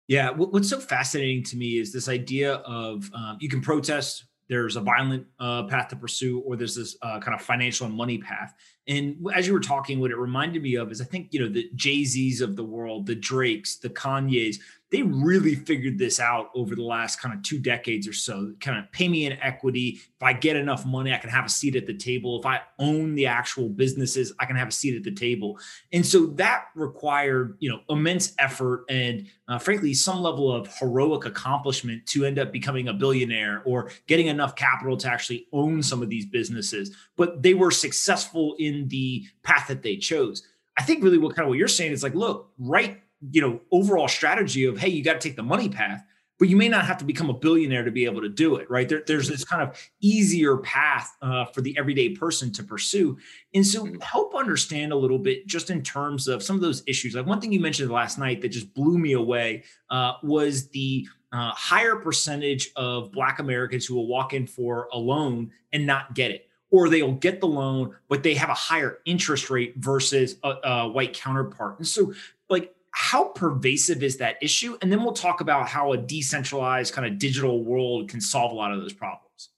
Yeah, 0.06 0.30
what's 0.30 0.68
so 0.68 0.78
fascinating 0.78 1.44
to 1.44 1.56
me 1.56 1.78
is 1.78 1.92
this 1.92 2.08
idea 2.08 2.56
of 2.56 3.10
um, 3.14 3.38
you 3.40 3.48
can 3.48 3.62
protest. 3.62 4.24
There's 4.48 4.76
a 4.76 4.80
violent 4.80 5.26
uh, 5.40 5.62
path 5.64 5.88
to 5.88 5.96
pursue, 5.96 6.40
or 6.40 6.56
there's 6.56 6.76
this 6.76 6.96
uh, 7.00 7.20
kind 7.20 7.34
of 7.34 7.40
financial 7.40 7.86
and 7.86 7.94
money 7.96 8.18
path. 8.18 8.54
And 8.86 9.26
as 9.34 9.46
you 9.46 9.54
were 9.54 9.60
talking, 9.60 9.98
what 9.98 10.10
it 10.10 10.18
reminded 10.18 10.62
me 10.62 10.74
of 10.74 10.92
is 10.92 11.00
I 11.00 11.04
think 11.04 11.28
you 11.32 11.40
know 11.40 11.48
the 11.48 11.70
Jay 11.74 12.04
Z's 12.04 12.40
of 12.40 12.56
the 12.56 12.64
world, 12.64 13.06
the 13.06 13.14
Drakes, 13.14 13.76
the 13.76 13.90
Kanyes 13.90 14.58
they 14.94 15.02
really 15.02 15.56
figured 15.56 15.98
this 15.98 16.20
out 16.20 16.50
over 16.54 16.76
the 16.76 16.82
last 16.82 17.20
kind 17.20 17.34
of 17.34 17.42
two 17.42 17.58
decades 17.58 18.06
or 18.06 18.12
so. 18.12 18.52
Kind 18.60 18.78
of 18.78 18.92
pay 18.92 19.08
me 19.08 19.26
in 19.26 19.32
equity. 19.42 19.98
If 20.14 20.22
I 20.22 20.32
get 20.32 20.54
enough 20.54 20.86
money, 20.86 21.12
I 21.12 21.16
can 21.16 21.30
have 21.30 21.44
a 21.44 21.48
seat 21.48 21.74
at 21.74 21.88
the 21.88 21.94
table. 21.94 22.38
If 22.38 22.46
I 22.46 22.60
own 22.78 23.16
the 23.16 23.26
actual 23.26 23.68
businesses, 23.68 24.32
I 24.38 24.46
can 24.46 24.54
have 24.54 24.68
a 24.68 24.72
seat 24.72 24.94
at 24.94 25.02
the 25.02 25.10
table. 25.10 25.58
And 25.92 26.06
so 26.06 26.26
that 26.36 26.66
required, 26.76 27.56
you 27.58 27.70
know, 27.70 27.80
immense 27.88 28.34
effort 28.38 28.84
and, 28.88 29.26
uh, 29.48 29.58
frankly, 29.58 29.94
some 29.94 30.22
level 30.22 30.54
of 30.54 30.72
heroic 30.78 31.24
accomplishment 31.24 32.06
to 32.06 32.24
end 32.24 32.38
up 32.38 32.52
becoming 32.52 32.86
a 32.86 32.94
billionaire 32.94 33.62
or 33.64 33.90
getting 34.06 34.28
enough 34.28 34.54
capital 34.54 34.96
to 34.98 35.10
actually 35.10 35.48
own 35.52 35.82
some 35.82 36.02
of 36.02 36.08
these 36.08 36.26
businesses. 36.26 36.94
But 37.16 37.42
they 37.42 37.54
were 37.54 37.72
successful 37.72 38.54
in 38.60 38.73
the 38.88 39.24
path 39.42 39.68
that 39.68 39.82
they 39.82 39.96
chose. 39.96 40.46
I 40.76 40.82
think 40.82 41.04
really 41.04 41.18
what 41.18 41.36
kind 41.36 41.44
of 41.44 41.50
what 41.50 41.58
you're 41.58 41.68
saying 41.68 41.92
is 41.92 42.02
like, 42.02 42.14
look, 42.14 42.50
right 42.58 43.00
you 43.30 43.40
know 43.40 43.60
overall 43.72 44.08
strategy 44.08 44.64
of 44.64 44.78
hey 44.78 44.88
you 44.88 45.02
got 45.02 45.20
to 45.20 45.28
take 45.28 45.36
the 45.36 45.42
money 45.42 45.68
path 45.68 46.04
but 46.36 46.48
you 46.48 46.56
may 46.56 46.68
not 46.68 46.84
have 46.84 46.98
to 46.98 47.04
become 47.04 47.30
a 47.30 47.34
billionaire 47.34 47.84
to 47.84 47.92
be 47.92 48.04
able 48.04 48.20
to 48.20 48.28
do 48.28 48.56
it 48.56 48.68
right 48.70 48.88
there, 48.88 49.02
there's 49.06 49.28
this 49.28 49.44
kind 49.44 49.62
of 49.62 49.78
easier 50.00 50.56
path 50.58 51.16
uh, 51.22 51.44
for 51.46 51.60
the 51.60 51.76
everyday 51.78 52.10
person 52.10 52.52
to 52.52 52.62
pursue 52.62 53.16
and 53.54 53.66
so 53.66 53.84
mm-hmm. 53.84 54.00
help 54.00 54.34
understand 54.34 54.92
a 54.92 54.96
little 54.96 55.18
bit 55.18 55.46
just 55.46 55.70
in 55.70 55.82
terms 55.82 56.28
of 56.28 56.42
some 56.42 56.56
of 56.56 56.62
those 56.62 56.82
issues 56.86 57.14
like 57.14 57.26
one 57.26 57.40
thing 57.40 57.52
you 57.52 57.60
mentioned 57.60 57.90
last 57.90 58.18
night 58.18 58.40
that 58.40 58.48
just 58.48 58.72
blew 58.74 58.98
me 58.98 59.12
away 59.12 59.62
uh, 59.90 60.14
was 60.22 60.68
the 60.70 61.06
uh, 61.32 61.50
higher 61.52 61.96
percentage 61.96 62.70
of 62.76 63.12
black 63.12 63.38
americans 63.38 63.86
who 63.86 63.94
will 63.94 64.08
walk 64.08 64.32
in 64.32 64.46
for 64.46 64.88
a 64.92 64.98
loan 64.98 65.50
and 65.72 65.86
not 65.86 66.14
get 66.14 66.30
it 66.30 66.48
or 66.74 66.88
they'll 66.88 67.12
get 67.12 67.40
the 67.40 67.46
loan, 67.46 67.94
but 68.08 68.24
they 68.24 68.34
have 68.34 68.48
a 68.48 68.54
higher 68.54 68.98
interest 69.04 69.48
rate 69.48 69.74
versus 69.76 70.38
a, 70.42 70.48
a, 70.64 70.88
white 70.88 71.12
counterpart. 71.12 71.78
And 71.78 71.86
so, 71.86 72.12
like, 72.50 72.74
how 72.90 73.26
pervasive 73.26 74.02
is 74.02 74.16
that 74.16 74.38
issue? 74.42 74.76
And 74.82 74.90
then 74.90 75.04
we'll 75.04 75.12
talk 75.12 75.40
about 75.40 75.68
how 75.68 75.92
a 75.92 75.96
decentralized 75.96 76.92
kind 76.92 77.06
of 77.06 77.16
digital 77.16 77.62
world 77.62 78.08
can 78.08 78.20
solve 78.20 78.50
a 78.50 78.56
lot 78.56 78.72
of 78.72 78.80
those 78.80 78.92
problems. 78.92 79.50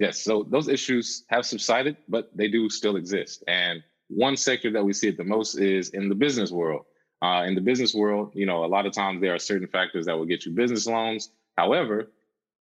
Yes, 0.00 0.20
so 0.20 0.44
those 0.50 0.66
issues 0.66 1.22
have 1.28 1.46
subsided, 1.46 1.98
but 2.08 2.36
they 2.36 2.48
do 2.48 2.68
still 2.68 2.96
exist. 2.96 3.44
And 3.46 3.80
one 4.08 4.36
sector 4.36 4.72
that 4.72 4.84
we 4.84 4.92
see 4.92 5.06
it 5.06 5.16
the 5.16 5.22
most 5.22 5.54
is 5.54 5.90
in 5.90 6.08
the 6.08 6.16
business 6.16 6.50
world. 6.50 6.84
Uh, 7.22 7.44
in 7.44 7.54
the 7.54 7.60
business 7.60 7.94
world, 7.94 8.32
you 8.34 8.44
know, 8.44 8.64
a 8.64 8.66
lot 8.66 8.86
of 8.86 8.92
times 8.92 9.20
there 9.20 9.32
are 9.32 9.38
certain 9.38 9.68
factors 9.68 10.06
that 10.06 10.18
will 10.18 10.26
get 10.26 10.44
you 10.44 10.50
business 10.50 10.88
loans. 10.88 11.30
However, 11.56 12.10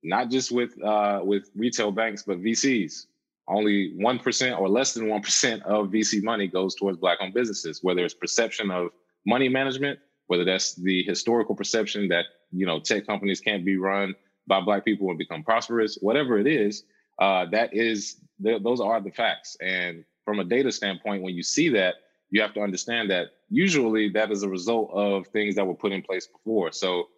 not 0.03 0.29
just 0.29 0.51
with 0.51 0.81
uh, 0.83 1.21
with 1.23 1.49
retail 1.55 1.91
banks, 1.91 2.23
but 2.23 2.41
VCs 2.41 3.07
only 3.47 3.93
1% 3.93 4.59
or 4.59 4.69
less 4.69 4.93
than 4.93 5.07
1% 5.07 5.61
of 5.63 5.87
VC 5.87 6.23
money 6.23 6.47
goes 6.47 6.75
towards 6.75 6.97
Black 6.97 7.17
owned 7.21 7.33
businesses, 7.33 7.79
whether 7.83 8.03
it's 8.05 8.13
perception 8.13 8.71
of 8.71 8.89
money 9.25 9.49
management, 9.49 9.99
whether 10.27 10.45
that's 10.45 10.75
the 10.75 11.03
historical 11.03 11.55
perception 11.55 12.07
that, 12.07 12.25
you 12.51 12.65
know, 12.65 12.79
tech 12.79 13.05
companies 13.05 13.41
can't 13.41 13.65
be 13.65 13.77
run 13.77 14.15
by 14.47 14.61
Black 14.61 14.85
people 14.85 15.09
and 15.09 15.17
become 15.17 15.43
prosperous, 15.43 15.97
whatever 16.01 16.37
it 16.37 16.47
is, 16.47 16.83
uh, 17.19 17.45
that 17.51 17.73
is, 17.73 18.17
th- 18.41 18.63
those 18.63 18.79
are 18.79 19.01
the 19.01 19.11
facts. 19.11 19.57
And 19.61 20.05
from 20.25 20.39
a 20.39 20.43
data 20.43 20.71
standpoint, 20.71 21.21
when 21.21 21.35
you 21.35 21.43
see 21.43 21.69
that, 21.69 21.95
you 22.29 22.41
have 22.41 22.53
to 22.53 22.61
understand 22.61 23.11
that 23.11 23.27
usually 23.49 24.09
that 24.09 24.31
is 24.31 24.43
a 24.43 24.49
result 24.49 24.89
of 24.91 25.27
things 25.27 25.55
that 25.55 25.67
were 25.67 25.75
put 25.75 25.91
in 25.91 26.01
place 26.01 26.27
before. 26.27 26.71
So 26.71 27.09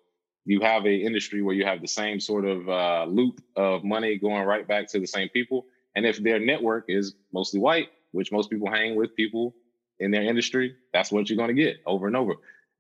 you 0.46 0.62
have 0.62 0.86
a 0.86 0.96
industry 0.96 1.42
where 1.42 1.56
you 1.56 1.66
have 1.66 1.82
the 1.82 1.88
same 1.88 2.20
sort 2.20 2.46
of 2.46 2.70
uh, 2.70 3.06
loop 3.08 3.42
of 3.56 3.84
money 3.84 4.18
going 4.18 4.44
right 4.44 4.68
back 4.68 4.88
to 4.92 5.00
the 5.00 5.08
same 5.08 5.30
people 5.30 5.66
and 5.96 6.06
if 6.06 6.22
their 6.22 6.40
network 6.40 6.86
is 6.90 7.16
mostly 7.34 7.60
white, 7.60 7.90
which 8.12 8.32
most 8.32 8.50
people 8.50 8.70
hang 8.70 8.96
with 8.96 9.16
people 9.16 9.56
in 10.00 10.12
their 10.12 10.24
industry, 10.24 10.76
that's 10.94 11.12
what 11.12 11.30
you're 11.30 11.38
going 11.38 11.56
to 11.56 11.62
get 11.62 11.78
over 11.86 12.08
and 12.08 12.16
over. 12.16 12.36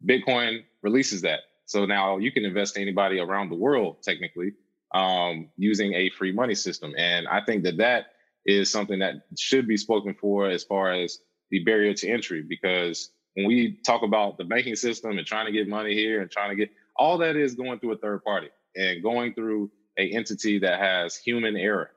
Bitcoin 0.05 0.63
releases 0.81 1.21
that. 1.21 1.39
So 1.65 1.85
now 1.85 2.17
you 2.17 2.31
can 2.31 2.45
invest 2.45 2.75
to 2.75 2.81
anybody 2.81 3.19
around 3.19 3.49
the 3.49 3.55
world, 3.55 4.03
technically, 4.03 4.53
um, 4.93 5.49
using 5.57 5.93
a 5.93 6.09
free 6.09 6.31
money 6.31 6.55
system. 6.55 6.93
And 6.97 7.27
I 7.27 7.41
think 7.41 7.63
that 7.63 7.77
that 7.77 8.07
is 8.45 8.71
something 8.71 8.99
that 8.99 9.15
should 9.39 9.67
be 9.67 9.77
spoken 9.77 10.13
for 10.13 10.47
as 10.47 10.63
far 10.63 10.91
as 10.91 11.19
the 11.49 11.63
barrier 11.63 11.93
to 11.93 12.07
entry, 12.07 12.43
because 12.47 13.09
when 13.33 13.47
we 13.47 13.79
talk 13.85 14.03
about 14.03 14.37
the 14.37 14.43
banking 14.43 14.75
system 14.75 15.17
and 15.17 15.25
trying 15.25 15.45
to 15.45 15.51
get 15.51 15.67
money 15.67 15.93
here 15.93 16.21
and 16.21 16.29
trying 16.29 16.49
to 16.49 16.55
get 16.55 16.69
all 16.97 17.17
that 17.19 17.35
is 17.35 17.55
going 17.55 17.79
through 17.79 17.93
a 17.93 17.97
third 17.97 18.23
party 18.23 18.49
and 18.75 19.03
going 19.03 19.33
through 19.33 19.71
a 19.97 20.09
entity 20.11 20.59
that 20.59 20.79
has 20.79 21.15
human 21.15 21.55
error. 21.55 21.91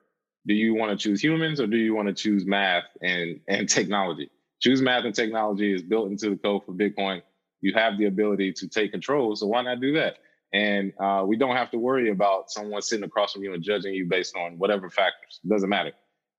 Do 0.46 0.54
you 0.54 0.74
want 0.74 0.90
to 0.90 0.96
choose 0.96 1.22
humans 1.22 1.60
or 1.60 1.66
do 1.66 1.76
you 1.76 1.94
want 1.94 2.08
to 2.08 2.14
choose 2.14 2.46
math 2.46 2.84
and 3.02 3.40
and 3.48 3.68
technology? 3.68 4.30
Choose 4.60 4.80
math 4.80 5.04
and 5.04 5.14
technology 5.14 5.72
is 5.72 5.82
built 5.82 6.10
into 6.10 6.30
the 6.30 6.36
code 6.36 6.64
for 6.64 6.72
bitcoin. 6.72 7.22
You 7.60 7.74
have 7.74 7.98
the 7.98 8.06
ability 8.06 8.52
to 8.54 8.68
take 8.68 8.92
control 8.92 9.34
so 9.36 9.46
why 9.46 9.62
not 9.62 9.80
do 9.80 9.92
that? 9.94 10.18
And 10.52 10.92
uh, 10.98 11.24
we 11.26 11.36
don't 11.36 11.56
have 11.56 11.70
to 11.72 11.78
worry 11.78 12.10
about 12.10 12.50
someone 12.50 12.80
sitting 12.80 13.04
across 13.04 13.32
from 13.34 13.42
you 13.42 13.52
and 13.52 13.62
judging 13.62 13.92
you 13.92 14.06
based 14.06 14.34
on 14.34 14.58
whatever 14.58 14.88
factors. 14.88 15.40
It 15.44 15.48
doesn't 15.48 15.68
matter. 15.68 15.92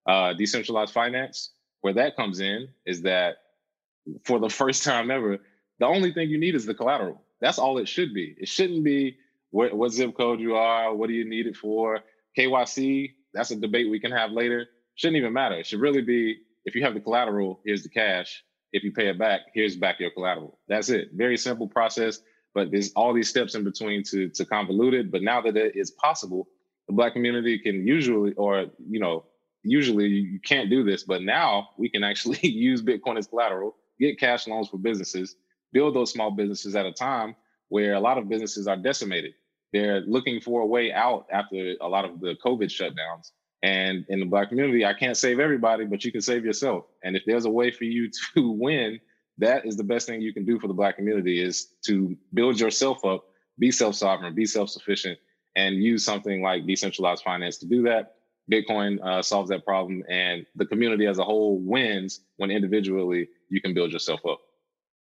Uh, 0.08 0.34
decentralized 0.34 0.92
finance 0.92 1.52
where 1.82 1.94
that 1.94 2.16
comes 2.16 2.40
in 2.40 2.70
is 2.86 3.04
that 3.04 3.38
for 4.26 4.40
the 4.40 4.50
first 4.62 4.84
time 4.84 5.12
ever 5.12 5.38
the 5.80 5.86
only 5.86 6.12
thing 6.12 6.30
you 6.30 6.40
need 6.40 6.56
is 6.56 6.66
the 6.66 6.74
collateral 6.74 7.22
that's 7.42 7.60
all 7.60 7.78
it 7.78 7.88
should 7.88 8.14
be 8.14 8.36
it 8.40 8.48
shouldn't 8.48 8.84
be 8.84 9.18
what, 9.52 9.74
what 9.74 9.92
zip 9.92 10.16
code 10.16 10.40
you 10.40 10.56
are 10.56 10.94
what 10.94 11.08
do 11.08 11.14
you 11.14 11.28
need 11.28 11.48
it 11.48 11.56
for 11.56 12.00
kyc 12.38 13.14
that's 13.34 13.52
a 13.52 13.56
debate 13.56 13.90
we 13.90 14.00
can 14.00 14.12
have 14.12 14.32
later. 14.32 14.68
Shouldn't 14.96 15.18
even 15.18 15.34
matter. 15.34 15.56
It 15.56 15.66
should 15.66 15.80
really 15.80 16.02
be 16.02 16.38
if 16.66 16.76
you 16.76 16.84
have 16.84 16.94
the 16.94 17.00
collateral, 17.00 17.62
here's 17.66 17.84
the 17.84 17.90
cash. 17.90 18.44
If 18.72 18.84
you 18.84 18.92
pay 18.92 19.08
it 19.08 19.18
back, 19.18 19.42
here's 19.54 19.76
back 19.76 20.00
your 20.00 20.12
collateral. 20.12 20.60
That's 20.68 20.90
it. 20.90 21.10
Very 21.14 21.38
simple 21.38 21.68
process, 21.68 22.20
but 22.54 22.70
there's 22.70 22.92
all 22.94 23.14
these 23.14 23.30
steps 23.30 23.56
in 23.56 23.64
between 23.64 24.04
to 24.06 24.30
to 24.30 24.46
convolute 24.46 24.94
it. 24.94 25.12
But 25.12 25.24
now 25.24 25.42
that 25.42 25.58
it 25.58 25.76
is 25.76 25.92
possible, 25.92 26.48
the 26.88 26.94
black 26.94 27.14
community 27.14 27.58
can 27.58 27.88
usually, 27.88 28.34
or 28.34 28.68
you 28.88 29.00
know, 29.00 29.26
usually 29.64 30.08
you 30.08 30.40
can't 30.40 30.70
do 30.70 30.84
this, 30.84 31.04
but 31.04 31.24
now 31.24 31.70
we 31.78 31.90
can 31.90 32.04
actually 32.04 32.40
use 32.48 32.82
Bitcoin 32.82 33.18
as 33.18 33.28
collateral, 33.28 33.76
get 34.00 34.20
cash 34.20 34.48
loans 34.48 34.70
for 34.70 34.78
businesses, 34.78 35.36
build 35.74 35.96
those 35.96 36.12
small 36.12 36.32
businesses 36.32 36.76
at 36.76 36.86
a 36.86 36.92
time 36.92 37.36
where 37.70 37.94
a 37.94 38.00
lot 38.00 38.18
of 38.18 38.30
businesses 38.30 38.68
are 38.68 38.78
decimated. 38.78 39.34
They're 39.72 40.02
looking 40.02 40.42
for 40.42 40.62
a 40.62 40.66
way 40.66 40.92
out 40.92 41.28
after 41.32 41.76
a 41.80 41.88
lot 41.88 42.06
of 42.06 42.20
the 42.20 42.36
COVID 42.44 42.70
shutdowns. 42.70 43.32
And 43.62 44.06
in 44.10 44.20
the 44.20 44.26
black 44.26 44.50
community, 44.50 44.86
I 44.86 44.94
can't 44.94 45.18
save 45.18 45.40
everybody, 45.40 45.86
but 45.86 46.04
you 46.04 46.12
can 46.12 46.22
save 46.22 46.46
yourself. 46.46 46.86
And 47.04 47.16
if 47.16 47.24
there's 47.26 47.46
a 47.46 47.50
way 47.50 47.72
for 47.72 47.84
you 47.84 48.10
to 48.36 48.52
win, 48.52 49.00
that 49.38 49.66
is 49.66 49.78
the 49.78 49.84
best 49.84 50.08
thing 50.08 50.22
you 50.22 50.34
can 50.34 50.46
do 50.46 50.60
for 50.60 50.68
the 50.68 50.74
black 50.74 50.98
community 50.98 51.42
is 51.42 51.74
to 51.86 52.18
build 52.34 52.60
yourself 52.60 53.06
up, 53.06 53.26
be 53.58 53.72
self-sovereign, 53.72 54.36
be 54.36 54.46
self-sufficient, 54.46 55.18
and 55.56 55.76
use 55.76 56.04
something 56.04 56.42
like 56.42 56.66
decentralized 56.66 57.24
finance 57.24 57.58
to 57.58 57.66
do 57.66 57.84
that. 57.84 58.16
Bitcoin 58.52 59.00
uh, 59.04 59.22
solves 59.22 59.50
that 59.50 59.64
problem, 59.64 60.04
and 60.10 60.46
the 60.56 60.66
community 60.66 61.06
as 61.06 61.20
a 61.20 61.24
whole 61.24 61.60
wins 61.60 62.22
when 62.38 62.50
individually 62.50 63.30
you 63.50 63.62
can 63.62 63.74
build 63.74 63.92
yourself 63.92 64.22
up. 64.28 64.40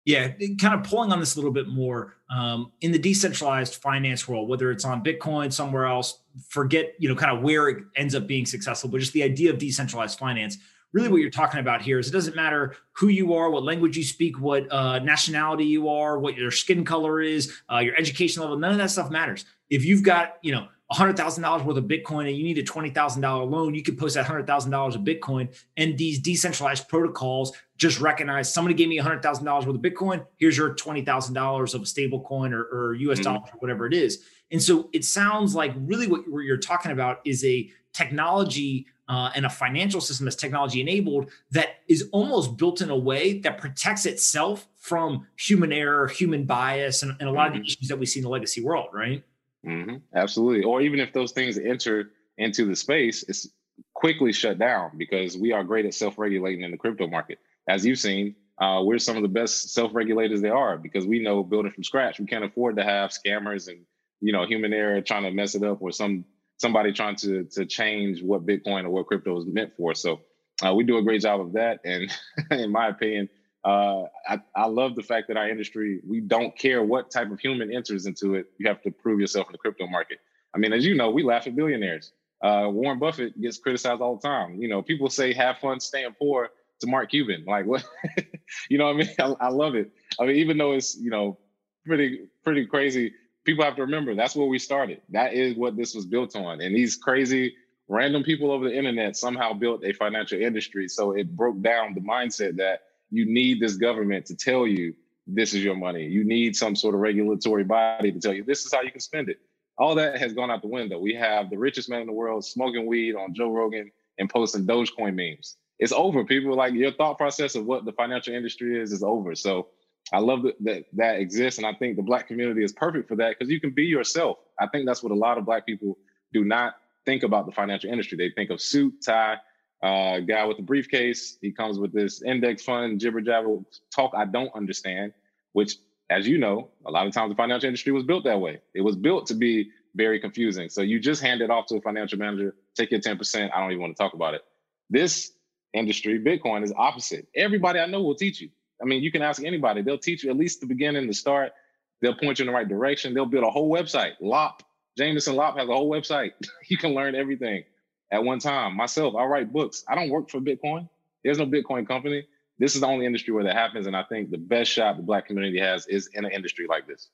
Yeah, 0.04 0.28
kind 0.58 0.74
of 0.74 0.84
pulling 0.84 1.12
on 1.12 1.20
this 1.20 1.34
a 1.34 1.38
little 1.38 1.52
bit 1.52 1.68
more 1.68 2.16
um, 2.30 2.72
in 2.80 2.92
the 2.92 2.98
decentralized 2.98 3.74
finance 3.74 4.26
world, 4.26 4.48
whether 4.48 4.70
it's 4.70 4.86
on 4.86 5.04
Bitcoin, 5.04 5.52
somewhere 5.52 5.84
else, 5.84 6.20
forget 6.48 6.94
you 6.98 7.08
know 7.08 7.14
kind 7.14 7.36
of 7.36 7.42
where 7.42 7.68
it 7.68 7.84
ends 7.96 8.14
up 8.14 8.26
being 8.26 8.46
successful, 8.46 8.88
but 8.88 9.00
just 9.00 9.12
the 9.12 9.22
idea 9.22 9.50
of 9.50 9.58
decentralized 9.58 10.18
finance. 10.18 10.58
Really, 10.94 11.10
what 11.10 11.20
you're 11.20 11.30
talking 11.30 11.60
about 11.60 11.82
here 11.82 11.98
is 11.98 12.08
it 12.08 12.12
doesn't 12.12 12.34
matter 12.34 12.74
who 12.92 13.08
you 13.08 13.34
are, 13.34 13.50
what 13.50 13.62
language 13.62 13.98
you 13.98 14.04
speak, 14.04 14.40
what 14.40 14.70
uh, 14.72 14.98
nationality 15.00 15.66
you 15.66 15.90
are, 15.90 16.18
what 16.18 16.34
your 16.34 16.50
skin 16.50 16.82
color 16.82 17.20
is, 17.20 17.52
uh, 17.70 17.78
your 17.78 17.94
education 17.96 18.40
level. 18.40 18.58
None 18.58 18.72
of 18.72 18.78
that 18.78 18.90
stuff 18.90 19.10
matters. 19.10 19.44
If 19.68 19.84
you've 19.84 20.02
got 20.02 20.38
you 20.40 20.52
know 20.52 20.68
$100,000 20.92 21.64
worth 21.64 21.76
of 21.76 21.84
Bitcoin 21.84 22.28
and 22.28 22.36
you 22.36 22.44
need 22.44 22.56
a 22.56 22.62
$20,000 22.62 23.50
loan, 23.50 23.74
you 23.74 23.82
could 23.82 23.98
post 23.98 24.14
that 24.14 24.26
$100,000 24.26 24.94
of 24.94 25.00
Bitcoin. 25.02 25.54
And 25.76 25.98
these 25.98 26.18
decentralized 26.18 26.88
protocols 26.88 27.52
just 27.76 28.00
recognize 28.00 28.52
somebody 28.52 28.74
gave 28.74 28.88
me 28.88 28.98
$100,000 28.98 29.66
worth 29.66 29.74
of 29.74 29.82
Bitcoin. 29.82 30.24
Here's 30.38 30.56
your 30.56 30.74
$20,000 30.74 31.74
of 31.74 31.82
a 31.82 31.86
stable 31.86 32.20
coin 32.22 32.54
or, 32.54 32.62
or 32.64 32.94
US 32.94 33.18
mm-hmm. 33.18 33.24
dollar 33.24 33.38
or 33.38 33.58
whatever 33.58 33.86
it 33.86 33.92
is. 33.92 34.24
And 34.50 34.62
so 34.62 34.88
it 34.94 35.04
sounds 35.04 35.54
like 35.54 35.74
really 35.76 36.06
what 36.06 36.22
you're 36.26 36.56
talking 36.56 36.92
about 36.92 37.20
is 37.26 37.44
a 37.44 37.70
technology 37.92 38.86
uh, 39.08 39.30
and 39.34 39.46
a 39.46 39.50
financial 39.50 40.00
system 40.00 40.24
that's 40.24 40.36
technology 40.36 40.80
enabled 40.80 41.30
that 41.50 41.80
is 41.86 42.08
almost 42.12 42.56
built 42.56 42.80
in 42.80 42.90
a 42.90 42.96
way 42.96 43.38
that 43.40 43.58
protects 43.58 44.06
itself 44.06 44.68
from 44.76 45.26
human 45.36 45.72
error, 45.72 46.08
human 46.08 46.44
bias, 46.44 47.02
and, 47.02 47.14
and 47.20 47.28
a 47.28 47.32
lot 47.32 47.38
mm-hmm. 47.38 47.46
of 47.48 47.52
the 47.52 47.58
mm-hmm. 47.58 47.66
issues 47.66 47.88
that 47.88 47.98
we 47.98 48.06
see 48.06 48.20
in 48.20 48.24
the 48.24 48.30
legacy 48.30 48.62
world, 48.62 48.88
right? 48.92 49.22
Mm-hmm. 49.66 49.96
Absolutely. 50.14 50.64
Or 50.64 50.80
even 50.80 51.00
if 51.00 51.12
those 51.12 51.32
things 51.32 51.58
enter 51.58 52.10
into 52.36 52.64
the 52.64 52.76
space, 52.76 53.24
it's 53.28 53.48
quickly 53.94 54.32
shut 54.32 54.58
down 54.58 54.92
because 54.96 55.36
we 55.36 55.52
are 55.52 55.64
great 55.64 55.86
at 55.86 55.94
self-regulating 55.94 56.62
in 56.62 56.70
the 56.70 56.76
crypto 56.76 57.06
market. 57.06 57.38
As 57.68 57.84
you've 57.84 57.98
seen, 57.98 58.34
uh, 58.60 58.82
we're 58.84 58.98
some 58.98 59.16
of 59.16 59.22
the 59.22 59.28
best 59.28 59.70
self-regulators 59.72 60.40
there 60.40 60.56
are 60.56 60.78
because 60.78 61.06
we 61.06 61.22
know 61.22 61.42
building 61.42 61.72
from 61.72 61.84
scratch. 61.84 62.18
We 62.18 62.26
can't 62.26 62.44
afford 62.44 62.76
to 62.76 62.84
have 62.84 63.10
scammers 63.10 63.68
and 63.68 63.84
you 64.20 64.32
know 64.32 64.46
human 64.46 64.72
error 64.72 65.00
trying 65.00 65.22
to 65.24 65.30
mess 65.30 65.54
it 65.54 65.62
up 65.62 65.80
or 65.80 65.92
some 65.92 66.24
somebody 66.56 66.92
trying 66.92 67.16
to 67.16 67.44
to 67.44 67.66
change 67.66 68.22
what 68.22 68.46
Bitcoin 68.46 68.84
or 68.84 68.90
what 68.90 69.06
crypto 69.06 69.38
is 69.38 69.46
meant 69.46 69.74
for. 69.76 69.94
So 69.94 70.20
uh, 70.64 70.74
we 70.74 70.84
do 70.84 70.98
a 70.98 71.02
great 71.02 71.22
job 71.22 71.40
of 71.40 71.52
that. 71.52 71.80
And 71.84 72.10
in 72.50 72.72
my 72.72 72.88
opinion, 72.88 73.28
uh, 73.64 74.04
I, 74.26 74.40
I 74.54 74.66
love 74.66 74.94
the 74.94 75.02
fact 75.02 75.28
that 75.28 75.36
our 75.36 75.48
industry, 75.48 76.00
we 76.06 76.20
don't 76.20 76.56
care 76.56 76.82
what 76.82 77.10
type 77.10 77.30
of 77.30 77.40
human 77.40 77.72
enters 77.72 78.06
into 78.06 78.34
it. 78.34 78.46
You 78.58 78.68
have 78.68 78.82
to 78.82 78.90
prove 78.90 79.20
yourself 79.20 79.48
in 79.48 79.52
the 79.52 79.58
crypto 79.58 79.86
market. 79.86 80.18
I 80.54 80.58
mean, 80.58 80.72
as 80.72 80.84
you 80.84 80.94
know, 80.94 81.10
we 81.10 81.22
laugh 81.22 81.46
at 81.46 81.56
billionaires. 81.56 82.12
Uh, 82.42 82.68
Warren 82.70 82.98
Buffett 82.98 83.38
gets 83.40 83.58
criticized 83.58 84.00
all 84.00 84.16
the 84.16 84.26
time. 84.26 84.60
You 84.60 84.68
know, 84.68 84.80
people 84.80 85.10
say 85.10 85.32
have 85.32 85.58
fun 85.58 85.80
staying 85.80 86.14
poor 86.18 86.50
to 86.80 86.86
Mark 86.86 87.10
Cuban. 87.10 87.44
Like 87.46 87.66
what? 87.66 87.84
you 88.70 88.78
know 88.78 88.86
what 88.86 88.94
I 88.94 88.98
mean? 88.98 89.08
I, 89.18 89.46
I, 89.46 89.48
love 89.48 89.74
it. 89.74 89.90
I 90.20 90.26
mean, 90.26 90.36
even 90.36 90.56
though 90.56 90.72
it's 90.72 90.96
you 90.96 91.10
know 91.10 91.38
pretty 91.84 92.26
pretty 92.44 92.66
crazy, 92.66 93.12
people 93.44 93.64
have 93.64 93.76
to 93.76 93.82
remember 93.82 94.14
that's 94.14 94.36
where 94.36 94.46
we 94.46 94.58
started. 94.58 95.02
That 95.10 95.34
is 95.34 95.56
what 95.56 95.76
this 95.76 95.94
was 95.94 96.06
built 96.06 96.36
on. 96.36 96.60
And 96.60 96.74
these 96.74 96.96
crazy 96.96 97.56
random 97.88 98.22
people 98.22 98.52
over 98.52 98.68
the 98.68 98.76
internet 98.76 99.16
somehow 99.16 99.52
built 99.52 99.84
a 99.84 99.92
financial 99.92 100.40
industry. 100.40 100.88
So 100.88 101.12
it 101.12 101.34
broke 101.34 101.60
down 101.60 101.94
the 101.94 102.00
mindset 102.00 102.56
that 102.56 102.82
you 103.10 103.26
need 103.26 103.60
this 103.60 103.76
government 103.76 104.26
to 104.26 104.36
tell 104.36 104.66
you 104.66 104.94
this 105.26 105.54
is 105.54 105.62
your 105.62 105.76
money. 105.76 106.04
You 106.06 106.24
need 106.24 106.56
some 106.56 106.74
sort 106.74 106.94
of 106.94 107.00
regulatory 107.00 107.64
body 107.64 108.12
to 108.12 108.18
tell 108.18 108.32
you 108.32 108.44
this 108.44 108.64
is 108.64 108.72
how 108.72 108.82
you 108.82 108.90
can 108.90 109.00
spend 109.00 109.28
it. 109.28 109.38
All 109.76 109.94
that 109.94 110.18
has 110.18 110.32
gone 110.32 110.50
out 110.50 110.62
the 110.62 110.68
window. 110.68 110.98
We 110.98 111.14
have 111.14 111.50
the 111.50 111.58
richest 111.58 111.88
man 111.88 112.00
in 112.00 112.06
the 112.06 112.12
world 112.12 112.44
smoking 112.44 112.86
weed 112.86 113.14
on 113.14 113.34
Joe 113.34 113.50
Rogan 113.50 113.90
and 114.18 114.28
posting 114.28 114.66
Dogecoin 114.66 115.14
memes. 115.14 115.56
It's 115.78 115.92
over. 115.92 116.24
People 116.24 116.56
like 116.56 116.74
your 116.74 116.92
thought 116.92 117.18
process 117.18 117.54
of 117.54 117.66
what 117.66 117.84
the 117.84 117.92
financial 117.92 118.34
industry 118.34 118.80
is 118.80 118.92
is 118.92 119.04
over. 119.04 119.34
So 119.36 119.68
I 120.12 120.18
love 120.18 120.42
that 120.42 120.56
that, 120.60 120.84
that 120.94 121.20
exists, 121.20 121.58
and 121.58 121.66
I 121.66 121.74
think 121.74 121.96
the 121.96 122.02
black 122.02 122.26
community 122.26 122.64
is 122.64 122.72
perfect 122.72 123.08
for 123.08 123.16
that 123.16 123.38
because 123.38 123.50
you 123.50 123.60
can 123.60 123.70
be 123.70 123.84
yourself. 123.84 124.38
I 124.58 124.66
think 124.66 124.86
that's 124.86 125.02
what 125.02 125.12
a 125.12 125.14
lot 125.14 125.38
of 125.38 125.44
black 125.44 125.66
people 125.66 125.98
do 126.32 126.44
not 126.44 126.74
think 127.04 127.22
about 127.22 127.46
the 127.46 127.52
financial 127.52 127.90
industry. 127.90 128.18
They 128.18 128.30
think 128.30 128.50
of 128.50 128.60
suit, 128.60 128.94
tie, 129.04 129.36
uh, 129.82 130.20
guy 130.20 130.44
with 130.44 130.58
a 130.58 130.62
briefcase. 130.62 131.38
He 131.40 131.52
comes 131.52 131.78
with 131.78 131.92
this 131.92 132.22
index 132.22 132.62
fund 132.62 133.00
jibber 133.00 133.20
jabber 133.20 133.58
talk 133.94 134.12
I 134.16 134.24
don't 134.24 134.54
understand, 134.54 135.12
which, 135.52 135.76
as 136.10 136.26
you 136.26 136.38
know, 136.38 136.68
a 136.86 136.90
lot 136.90 137.06
of 137.06 137.12
times 137.12 137.30
the 137.30 137.36
financial 137.36 137.68
industry 137.68 137.92
was 137.92 138.04
built 138.04 138.24
that 138.24 138.40
way. 138.40 138.60
It 138.74 138.80
was 138.80 138.96
built 138.96 139.26
to 139.26 139.34
be 139.34 139.70
very 139.94 140.20
confusing. 140.20 140.68
So 140.68 140.82
you 140.82 140.98
just 141.00 141.22
hand 141.22 141.40
it 141.40 141.50
off 141.50 141.66
to 141.66 141.76
a 141.76 141.80
financial 141.80 142.18
manager, 142.18 142.54
take 142.74 142.90
your 142.90 143.00
10%. 143.00 143.50
I 143.54 143.60
don't 143.60 143.70
even 143.70 143.82
want 143.82 143.96
to 143.96 144.02
talk 144.02 144.14
about 144.14 144.34
it. 144.34 144.42
This 144.90 145.32
industry, 145.72 146.18
Bitcoin, 146.18 146.64
is 146.64 146.72
opposite. 146.76 147.28
Everybody 147.34 147.78
I 147.78 147.86
know 147.86 148.02
will 148.02 148.14
teach 148.14 148.40
you. 148.40 148.50
I 148.80 148.84
mean, 148.84 149.02
you 149.02 149.10
can 149.10 149.22
ask 149.22 149.42
anybody, 149.44 149.82
they'll 149.82 149.98
teach 149.98 150.22
you 150.22 150.30
at 150.30 150.36
least 150.36 150.60
the 150.60 150.66
beginning, 150.66 151.06
the 151.06 151.14
start. 151.14 151.52
They'll 152.00 152.14
point 152.14 152.38
you 152.38 152.44
in 152.44 152.46
the 152.46 152.52
right 152.52 152.68
direction. 152.68 153.12
They'll 153.12 153.26
build 153.26 153.44
a 153.44 153.50
whole 153.50 153.68
website. 153.68 154.12
Lopp, 154.20 154.62
Jameson 154.96 155.34
Lopp 155.34 155.58
has 155.58 155.68
a 155.68 155.72
whole 155.72 155.90
website. 155.90 156.30
you 156.68 156.76
can 156.76 156.94
learn 156.94 157.14
everything 157.14 157.64
at 158.10 158.22
one 158.22 158.38
time. 158.38 158.76
Myself, 158.76 159.14
I 159.16 159.24
write 159.24 159.52
books. 159.52 159.84
I 159.88 159.94
don't 159.94 160.10
work 160.10 160.30
for 160.30 160.40
Bitcoin. 160.40 160.88
There's 161.24 161.38
no 161.38 161.46
Bitcoin 161.46 161.86
company. 161.86 162.26
This 162.58 162.74
is 162.74 162.80
the 162.80 162.86
only 162.86 163.06
industry 163.06 163.32
where 163.32 163.44
that 163.44 163.54
happens. 163.54 163.86
And 163.86 163.96
I 163.96 164.02
think 164.04 164.30
the 164.30 164.38
best 164.38 164.70
shot 164.70 164.96
the 164.96 165.02
Black 165.02 165.26
community 165.26 165.58
has 165.60 165.86
is 165.86 166.08
in 166.14 166.24
an 166.24 166.32
industry 166.32 166.66
like 166.68 166.86
this. 166.86 167.08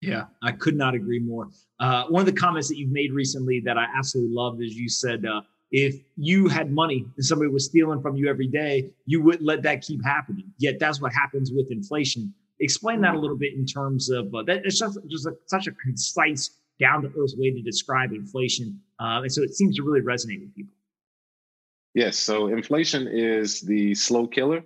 Yeah, 0.00 0.24
I 0.42 0.52
could 0.52 0.76
not 0.76 0.94
agree 0.94 1.20
more. 1.20 1.50
Uh, 1.78 2.04
one 2.08 2.20
of 2.20 2.26
the 2.26 2.40
comments 2.40 2.68
that 2.68 2.78
you've 2.78 2.90
made 2.90 3.12
recently 3.12 3.60
that 3.60 3.76
I 3.76 3.86
absolutely 3.94 4.34
loved 4.34 4.62
is 4.62 4.74
you 4.74 4.88
said, 4.88 5.26
uh, 5.26 5.42
if 5.72 5.96
you 6.16 6.48
had 6.48 6.72
money 6.72 7.06
and 7.16 7.24
somebody 7.24 7.50
was 7.50 7.66
stealing 7.66 8.00
from 8.00 8.16
you 8.16 8.28
every 8.28 8.48
day, 8.48 8.90
you 9.06 9.22
wouldn't 9.22 9.44
let 9.44 9.62
that 9.62 9.82
keep 9.82 10.02
happening. 10.04 10.46
Yet 10.58 10.78
that's 10.80 11.00
what 11.00 11.12
happens 11.12 11.52
with 11.52 11.70
inflation. 11.70 12.34
Explain 12.60 13.00
that 13.02 13.14
a 13.14 13.18
little 13.18 13.36
bit 13.36 13.54
in 13.54 13.66
terms 13.66 14.10
of 14.10 14.34
uh, 14.34 14.42
that. 14.44 14.64
It's 14.64 14.78
just, 14.78 14.98
just 15.08 15.26
a, 15.26 15.36
such 15.46 15.66
a 15.66 15.72
concise 15.72 16.50
down 16.80 17.02
to 17.02 17.08
earth 17.08 17.32
way 17.36 17.50
to 17.50 17.62
describe 17.62 18.12
inflation. 18.12 18.80
Uh, 18.98 19.20
and 19.22 19.32
so 19.32 19.42
it 19.42 19.54
seems 19.54 19.76
to 19.76 19.82
really 19.82 20.00
resonate 20.00 20.40
with 20.40 20.54
people. 20.54 20.74
Yes. 21.94 22.16
So 22.16 22.46
inflation 22.48 23.08
is 23.08 23.60
the 23.60 23.94
slow 23.94 24.26
killer 24.26 24.62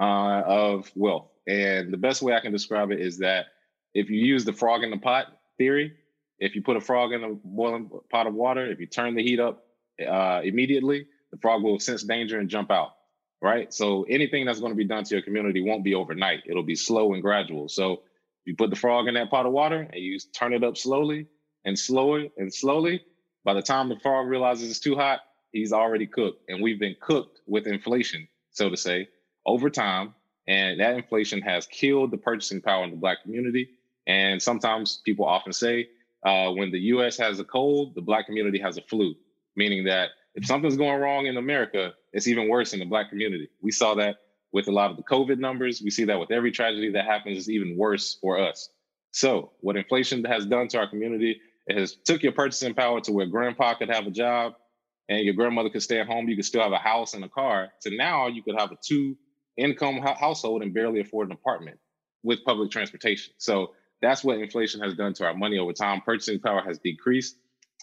uh, 0.00 0.42
of 0.46 0.90
wealth. 0.94 1.28
And 1.46 1.92
the 1.92 1.96
best 1.96 2.22
way 2.22 2.34
I 2.34 2.40
can 2.40 2.52
describe 2.52 2.90
it 2.90 3.00
is 3.00 3.18
that 3.18 3.46
if 3.94 4.10
you 4.10 4.20
use 4.20 4.44
the 4.44 4.52
frog 4.52 4.82
in 4.84 4.90
the 4.90 4.98
pot 4.98 5.26
theory, 5.56 5.94
if 6.38 6.54
you 6.54 6.62
put 6.62 6.76
a 6.76 6.80
frog 6.80 7.12
in 7.12 7.24
a 7.24 7.30
boiling 7.42 7.90
pot 8.10 8.26
of 8.26 8.34
water, 8.34 8.70
if 8.70 8.78
you 8.78 8.86
turn 8.86 9.14
the 9.14 9.22
heat 9.22 9.40
up 9.40 9.64
uh, 10.06 10.40
immediately, 10.44 11.06
the 11.32 11.38
frog 11.38 11.62
will 11.62 11.80
sense 11.80 12.04
danger 12.04 12.38
and 12.38 12.48
jump 12.48 12.70
out. 12.70 12.94
Right. 13.40 13.72
So 13.72 14.04
anything 14.04 14.44
that's 14.44 14.60
going 14.60 14.72
to 14.72 14.76
be 14.76 14.84
done 14.84 15.04
to 15.04 15.14
your 15.14 15.22
community 15.22 15.62
won't 15.62 15.84
be 15.84 15.94
overnight. 15.94 16.40
It'll 16.46 16.64
be 16.64 16.74
slow 16.74 17.14
and 17.14 17.22
gradual. 17.22 17.68
So 17.68 18.02
you 18.44 18.56
put 18.56 18.70
the 18.70 18.76
frog 18.76 19.06
in 19.08 19.14
that 19.14 19.30
pot 19.30 19.46
of 19.46 19.52
water 19.52 19.88
and 19.92 20.02
you 20.02 20.18
turn 20.34 20.52
it 20.52 20.64
up 20.64 20.76
slowly, 20.76 21.26
and 21.64 21.78
slowly 21.78 22.32
and 22.36 22.52
slowly, 22.52 23.02
by 23.44 23.54
the 23.54 23.62
time 23.62 23.88
the 23.88 23.98
frog 24.00 24.26
realizes 24.26 24.70
it's 24.70 24.80
too 24.80 24.96
hot, 24.96 25.20
he's 25.52 25.72
already 25.72 26.06
cooked. 26.06 26.42
And 26.48 26.62
we've 26.62 26.78
been 26.78 26.96
cooked 27.00 27.40
with 27.46 27.66
inflation, 27.66 28.28
so 28.50 28.68
to 28.68 28.76
say, 28.76 29.08
over 29.46 29.70
time. 29.70 30.14
And 30.46 30.80
that 30.80 30.94
inflation 30.94 31.40
has 31.42 31.66
killed 31.66 32.10
the 32.10 32.18
purchasing 32.18 32.60
power 32.60 32.84
in 32.84 32.90
the 32.90 32.96
Black 32.96 33.22
community. 33.22 33.70
And 34.06 34.40
sometimes 34.40 35.02
people 35.04 35.26
often 35.26 35.52
say, 35.52 35.88
uh, 36.24 36.50
when 36.50 36.70
the 36.72 36.80
US 36.80 37.16
has 37.18 37.38
a 37.38 37.44
cold, 37.44 37.94
the 37.94 38.00
Black 38.00 38.26
community 38.26 38.58
has 38.58 38.76
a 38.76 38.82
flu, 38.82 39.14
meaning 39.56 39.84
that 39.84 40.10
if 40.34 40.46
something's 40.46 40.76
going 40.76 41.00
wrong 41.00 41.26
in 41.26 41.36
America, 41.36 41.92
it's 42.12 42.26
even 42.26 42.48
worse 42.48 42.72
in 42.72 42.78
the 42.78 42.86
Black 42.86 43.10
community. 43.10 43.48
We 43.60 43.70
saw 43.70 43.94
that 43.96 44.16
with 44.52 44.68
a 44.68 44.72
lot 44.72 44.90
of 44.90 44.96
the 44.96 45.02
COVID 45.02 45.38
numbers. 45.38 45.82
We 45.82 45.90
see 45.90 46.04
that 46.04 46.18
with 46.18 46.30
every 46.30 46.50
tragedy 46.50 46.90
that 46.92 47.04
happens, 47.04 47.38
it's 47.38 47.48
even 47.48 47.76
worse 47.76 48.18
for 48.20 48.38
us. 48.38 48.70
So, 49.10 49.52
what 49.60 49.76
inflation 49.76 50.24
has 50.24 50.46
done 50.46 50.68
to 50.68 50.78
our 50.78 50.88
community 50.88 51.40
has 51.76 51.94
took 51.94 52.22
your 52.22 52.32
purchasing 52.32 52.74
power 52.74 53.00
to 53.02 53.12
where 53.12 53.26
grandpa 53.26 53.74
could 53.74 53.90
have 53.90 54.06
a 54.06 54.10
job 54.10 54.54
and 55.08 55.24
your 55.24 55.34
grandmother 55.34 55.70
could 55.70 55.82
stay 55.82 56.00
at 56.00 56.06
home. 56.06 56.28
You 56.28 56.36
could 56.36 56.44
still 56.44 56.62
have 56.62 56.72
a 56.72 56.78
house 56.78 57.14
and 57.14 57.24
a 57.24 57.28
car. 57.28 57.68
To 57.82 57.96
now, 57.96 58.26
you 58.28 58.42
could 58.42 58.56
have 58.58 58.72
a 58.72 58.78
two 58.82 59.16
income 59.56 59.98
household 59.98 60.62
and 60.62 60.72
barely 60.72 61.00
afford 61.00 61.28
an 61.28 61.32
apartment 61.32 61.78
with 62.22 62.44
public 62.44 62.70
transportation. 62.70 63.32
So 63.38 63.72
that's 64.00 64.22
what 64.22 64.38
inflation 64.38 64.80
has 64.82 64.94
done 64.94 65.14
to 65.14 65.24
our 65.24 65.34
money 65.34 65.58
over 65.58 65.72
time. 65.72 66.00
Purchasing 66.02 66.40
power 66.40 66.62
has 66.62 66.78
decreased. 66.78 67.36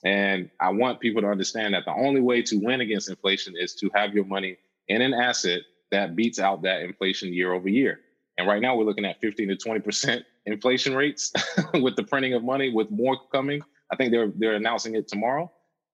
And 0.03 0.49
I 0.59 0.69
want 0.69 0.99
people 0.99 1.21
to 1.21 1.27
understand 1.27 1.73
that 1.73 1.85
the 1.85 1.93
only 1.93 2.21
way 2.21 2.41
to 2.43 2.57
win 2.57 2.81
against 2.81 3.09
inflation 3.09 3.55
is 3.57 3.75
to 3.75 3.89
have 3.95 4.13
your 4.13 4.25
money 4.25 4.57
in 4.87 5.01
an 5.01 5.13
asset 5.13 5.61
that 5.91 6.15
beats 6.15 6.39
out 6.39 6.63
that 6.63 6.81
inflation 6.81 7.33
year 7.33 7.53
over 7.53 7.69
year. 7.69 7.99
And 8.37 8.47
right 8.47 8.61
now 8.61 8.75
we're 8.75 8.83
looking 8.83 9.05
at 9.05 9.19
15 9.21 9.49
to 9.49 9.55
20% 9.55 10.23
inflation 10.45 10.95
rates 10.95 11.31
with 11.73 11.95
the 11.95 12.03
printing 12.03 12.33
of 12.33 12.43
money, 12.43 12.71
with 12.71 12.91
more 12.91 13.17
coming. 13.31 13.61
I 13.91 13.95
think 13.95 14.11
they're 14.11 14.31
they're 14.35 14.55
announcing 14.55 14.95
it 14.95 15.07
tomorrow. 15.07 15.51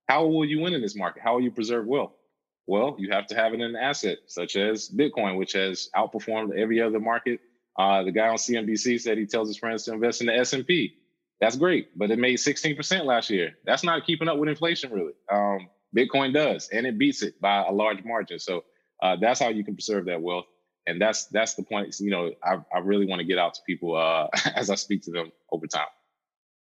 How 0.07 0.25
will 0.25 0.45
you 0.45 0.59
win 0.59 0.73
in 0.73 0.81
this 0.81 0.95
market? 0.95 1.21
How 1.23 1.35
will 1.35 1.41
you 1.41 1.51
preserve 1.51 1.85
wealth? 1.85 2.13
Well, 2.67 2.95
you 2.99 3.11
have 3.11 3.27
to 3.27 3.35
have 3.35 3.53
it 3.53 3.61
in 3.61 3.61
an 3.61 3.75
asset 3.75 4.19
such 4.27 4.55
as 4.55 4.89
Bitcoin, 4.89 5.37
which 5.37 5.53
has 5.53 5.89
outperformed 5.95 6.57
every 6.57 6.81
other 6.81 6.99
market. 6.99 7.39
Uh, 7.77 8.03
the 8.03 8.11
guy 8.11 8.27
on 8.27 8.35
CNBC 8.35 8.99
said 8.99 9.17
he 9.17 9.25
tells 9.25 9.47
his 9.47 9.57
friends 9.57 9.83
to 9.85 9.93
invest 9.93 10.21
in 10.21 10.27
the 10.27 10.35
S&P. 10.35 10.93
That's 11.39 11.55
great, 11.55 11.97
but 11.97 12.11
it 12.11 12.19
made 12.19 12.37
16% 12.37 13.05
last 13.05 13.29
year. 13.29 13.53
That's 13.65 13.83
not 13.83 14.05
keeping 14.05 14.27
up 14.27 14.37
with 14.37 14.49
inflation, 14.49 14.91
really. 14.91 15.13
Um, 15.31 15.69
Bitcoin 15.95 16.33
does, 16.33 16.69
and 16.69 16.85
it 16.85 16.97
beats 16.99 17.23
it 17.23 17.41
by 17.41 17.63
a 17.63 17.71
large 17.71 18.03
margin. 18.03 18.37
So 18.37 18.63
uh, 19.01 19.15
that's 19.19 19.39
how 19.39 19.49
you 19.49 19.63
can 19.63 19.73
preserve 19.73 20.05
that 20.05 20.21
wealth 20.21 20.45
and 20.87 21.01
that's 21.01 21.25
that's 21.25 21.55
the 21.55 21.63
point 21.63 21.95
you 21.99 22.09
know 22.09 22.31
i, 22.43 22.57
I 22.73 22.79
really 22.79 23.05
want 23.05 23.19
to 23.19 23.25
get 23.25 23.37
out 23.37 23.53
to 23.55 23.61
people 23.65 23.95
uh, 23.95 24.27
as 24.55 24.69
i 24.69 24.75
speak 24.75 25.03
to 25.03 25.11
them 25.11 25.31
over 25.51 25.67
time 25.67 25.87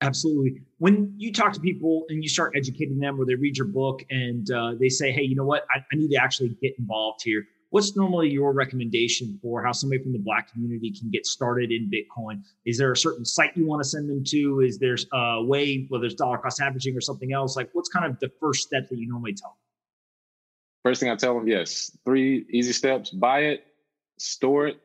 absolutely. 0.00 0.62
When 0.78 1.14
you 1.16 1.32
talk 1.32 1.52
to 1.52 1.60
people 1.60 2.04
and 2.08 2.22
you 2.22 2.28
start 2.28 2.54
educating 2.56 2.98
them 2.98 3.20
or 3.20 3.24
they 3.24 3.34
read 3.34 3.56
your 3.56 3.66
book 3.66 4.04
and 4.10 4.50
uh, 4.50 4.74
they 4.78 4.88
say 4.88 5.10
hey 5.12 5.22
you 5.22 5.34
know 5.34 5.44
what? 5.44 5.64
I, 5.74 5.78
I, 5.78 5.96
need 5.96 6.10
to 6.10 6.22
actually 6.22 6.56
get 6.62 6.78
involved 6.78 7.22
here. 7.22 7.46
What's 7.70 7.96
normally 7.96 8.30
your 8.30 8.54
recommendation 8.54 9.38
for 9.42 9.62
how 9.62 9.72
somebody 9.72 10.02
from 10.02 10.12
the 10.12 10.18
black 10.18 10.50
community 10.50 10.90
can 10.90 11.10
get 11.10 11.26
started 11.26 11.70
in 11.70 11.90
bitcoin? 11.90 12.42
Is 12.64 12.78
there 12.78 12.92
a 12.92 12.96
certain 12.96 13.26
site 13.26 13.54
you 13.56 13.66
want 13.66 13.82
to 13.82 13.88
send 13.88 14.08
them 14.08 14.24
to? 14.28 14.60
Is 14.60 14.78
there 14.78 14.96
a 15.12 15.44
way 15.44 15.84
whether 15.90 16.06
it's 16.06 16.14
dollar 16.14 16.38
cost 16.38 16.62
averaging 16.62 16.96
or 16.96 17.02
something 17.02 17.32
else? 17.32 17.56
Like 17.56 17.68
what's 17.74 17.90
kind 17.90 18.06
of 18.06 18.18
the 18.20 18.30
first 18.40 18.62
step 18.62 18.88
that 18.88 18.98
you 18.98 19.06
normally 19.06 19.34
tell 19.34 19.50
them? 19.50 19.56
First 20.84 21.00
thing 21.00 21.10
I 21.10 21.16
tell 21.16 21.34
them, 21.34 21.46
yes, 21.46 21.94
three 22.04 22.46
easy 22.50 22.72
steps: 22.72 23.10
buy 23.10 23.40
it, 23.40 23.66
store 24.18 24.68
it, 24.68 24.80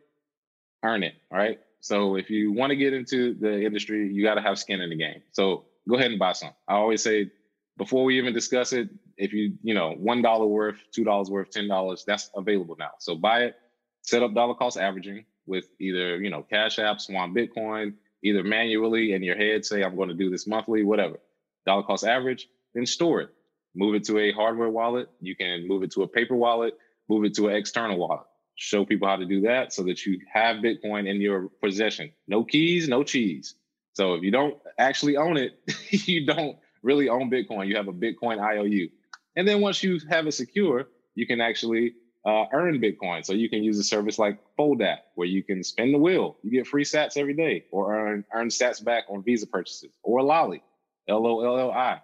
earn 0.83 1.03
it. 1.03 1.13
Right. 1.31 1.59
So 1.83 2.15
if 2.15 2.29
you 2.29 2.53
want 2.53 2.69
to 2.69 2.77
get 2.77 2.93
into 2.93 3.33
the 3.33 3.61
industry, 3.61 4.07
you 4.07 4.23
got 4.23 4.35
to 4.35 4.41
have 4.41 4.57
skin 4.57 4.79
in 4.79 4.89
the 4.89 4.95
game. 4.95 5.21
So 5.33 5.65
go 5.87 5.95
ahead 5.95 6.11
and 6.11 6.19
buy 6.19 6.31
some. 6.31 6.51
I 6.65 6.75
always 6.75 7.03
say 7.03 7.29
before 7.77 8.05
we 8.05 8.17
even 8.19 8.33
discuss 8.33 8.71
it, 8.71 8.87
if 9.17 9.33
you, 9.33 9.57
you 9.63 9.73
know, 9.73 9.91
one 9.91 10.21
dollar 10.21 10.45
worth, 10.45 10.77
two 10.95 11.03
dollars 11.03 11.29
worth, 11.29 11.49
ten 11.49 11.67
dollars, 11.67 12.05
that's 12.07 12.29
available 12.37 12.77
now. 12.79 12.91
So 12.99 13.15
buy 13.15 13.43
it, 13.43 13.55
set 14.01 14.23
up 14.23 14.33
dollar 14.33 14.55
cost 14.55 14.77
averaging 14.77 15.25
with 15.45 15.65
either, 15.77 16.21
you 16.21 16.29
know, 16.29 16.41
Cash 16.41 16.79
App, 16.79 17.01
Swan 17.01 17.35
Bitcoin, 17.35 17.95
either 18.23 18.45
manually 18.45 19.11
in 19.11 19.21
your 19.21 19.35
head, 19.35 19.65
say 19.65 19.83
I'm 19.83 19.97
going 19.97 20.07
to 20.07 20.15
do 20.15 20.29
this 20.29 20.47
monthly, 20.47 20.85
whatever. 20.85 21.19
Dollar 21.65 21.83
cost 21.83 22.05
average, 22.05 22.47
then 22.73 22.85
store 22.85 23.19
it. 23.19 23.29
Move 23.75 23.95
it 23.95 24.05
to 24.05 24.19
a 24.19 24.31
hardware 24.31 24.69
wallet. 24.69 25.09
You 25.19 25.35
can 25.35 25.67
move 25.67 25.83
it 25.83 25.91
to 25.91 26.03
a 26.03 26.07
paper 26.07 26.35
wallet, 26.35 26.77
move 27.09 27.25
it 27.25 27.33
to 27.33 27.49
an 27.49 27.57
external 27.57 27.97
wallet 27.97 28.25
show 28.55 28.85
people 28.85 29.07
how 29.07 29.15
to 29.15 29.25
do 29.25 29.41
that 29.41 29.73
so 29.73 29.83
that 29.83 30.05
you 30.05 30.19
have 30.31 30.57
Bitcoin 30.57 31.07
in 31.07 31.19
your 31.19 31.49
possession. 31.61 32.11
No 32.27 32.43
keys, 32.43 32.87
no 32.87 33.03
cheese. 33.03 33.55
So 33.93 34.13
if 34.15 34.23
you 34.23 34.31
don't 34.31 34.57
actually 34.77 35.17
own 35.17 35.37
it, 35.37 35.59
you 35.89 36.25
don't 36.25 36.57
really 36.81 37.09
own 37.09 37.31
Bitcoin. 37.31 37.67
You 37.67 37.75
have 37.77 37.87
a 37.87 37.93
Bitcoin 37.93 38.39
IOU. 38.39 38.89
And 39.35 39.47
then 39.47 39.61
once 39.61 39.81
you 39.81 39.99
have 40.09 40.27
it 40.27 40.33
secure, 40.33 40.87
you 41.15 41.25
can 41.25 41.41
actually 41.41 41.93
uh, 42.25 42.45
earn 42.53 42.79
Bitcoin. 42.79 43.25
So 43.25 43.33
you 43.33 43.49
can 43.49 43.63
use 43.63 43.79
a 43.79 43.83
service 43.83 44.19
like 44.19 44.39
Foldapp 44.57 44.99
where 45.15 45.27
you 45.27 45.43
can 45.43 45.63
spin 45.63 45.91
the 45.91 45.97
wheel. 45.97 46.37
You 46.43 46.51
get 46.51 46.67
free 46.67 46.83
sats 46.83 47.17
every 47.17 47.33
day 47.33 47.65
or 47.71 47.95
earn, 47.95 48.25
earn 48.33 48.49
sats 48.49 48.83
back 48.83 49.05
on 49.09 49.23
Visa 49.23 49.47
purchases 49.47 49.93
or 50.03 50.21
Lolli, 50.21 50.61
L-O-L-L-I. 51.07 52.01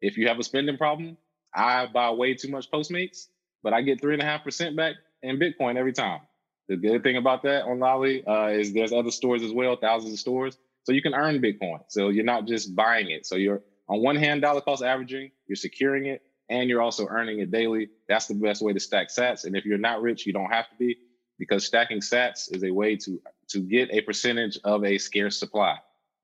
If 0.00 0.18
you 0.18 0.28
have 0.28 0.38
a 0.38 0.42
spending 0.42 0.76
problem, 0.76 1.16
I 1.54 1.86
buy 1.86 2.10
way 2.10 2.34
too 2.34 2.50
much 2.50 2.70
Postmates, 2.70 3.28
but 3.62 3.72
I 3.72 3.82
get 3.82 4.00
three 4.00 4.12
and 4.12 4.22
a 4.22 4.26
half 4.26 4.44
percent 4.44 4.76
back 4.76 4.96
in 5.24 5.38
Bitcoin 5.38 5.76
every 5.76 5.92
time. 5.92 6.20
The 6.68 6.76
good 6.76 7.02
thing 7.02 7.16
about 7.16 7.42
that 7.42 7.64
on 7.64 7.78
Lolli 7.78 8.24
uh, 8.26 8.48
is 8.48 8.72
there's 8.72 8.92
other 8.92 9.10
stores 9.10 9.42
as 9.42 9.52
well, 9.52 9.76
thousands 9.76 10.14
of 10.14 10.18
stores. 10.18 10.56
So 10.84 10.92
you 10.92 11.02
can 11.02 11.14
earn 11.14 11.40
Bitcoin. 11.40 11.80
So 11.88 12.08
you're 12.08 12.24
not 12.24 12.46
just 12.46 12.74
buying 12.74 13.10
it. 13.10 13.26
So 13.26 13.36
you're 13.36 13.62
on 13.88 14.02
one 14.02 14.16
hand, 14.16 14.42
dollar 14.42 14.60
cost 14.60 14.82
averaging, 14.82 15.30
you're 15.46 15.56
securing 15.56 16.06
it, 16.06 16.22
and 16.48 16.68
you're 16.68 16.80
also 16.80 17.06
earning 17.08 17.40
it 17.40 17.50
daily. 17.50 17.88
That's 18.08 18.26
the 18.26 18.34
best 18.34 18.62
way 18.62 18.72
to 18.72 18.80
stack 18.80 19.08
sats. 19.08 19.44
And 19.44 19.56
if 19.56 19.64
you're 19.64 19.78
not 19.78 20.02
rich, 20.02 20.26
you 20.26 20.32
don't 20.32 20.50
have 20.50 20.68
to 20.70 20.76
be 20.76 20.96
because 21.38 21.66
stacking 21.66 22.00
sats 22.00 22.54
is 22.54 22.64
a 22.64 22.70
way 22.70 22.96
to 22.96 23.20
to 23.48 23.60
get 23.60 23.90
a 23.90 24.00
percentage 24.00 24.58
of 24.64 24.84
a 24.84 24.96
scarce 24.98 25.38
supply. 25.38 25.76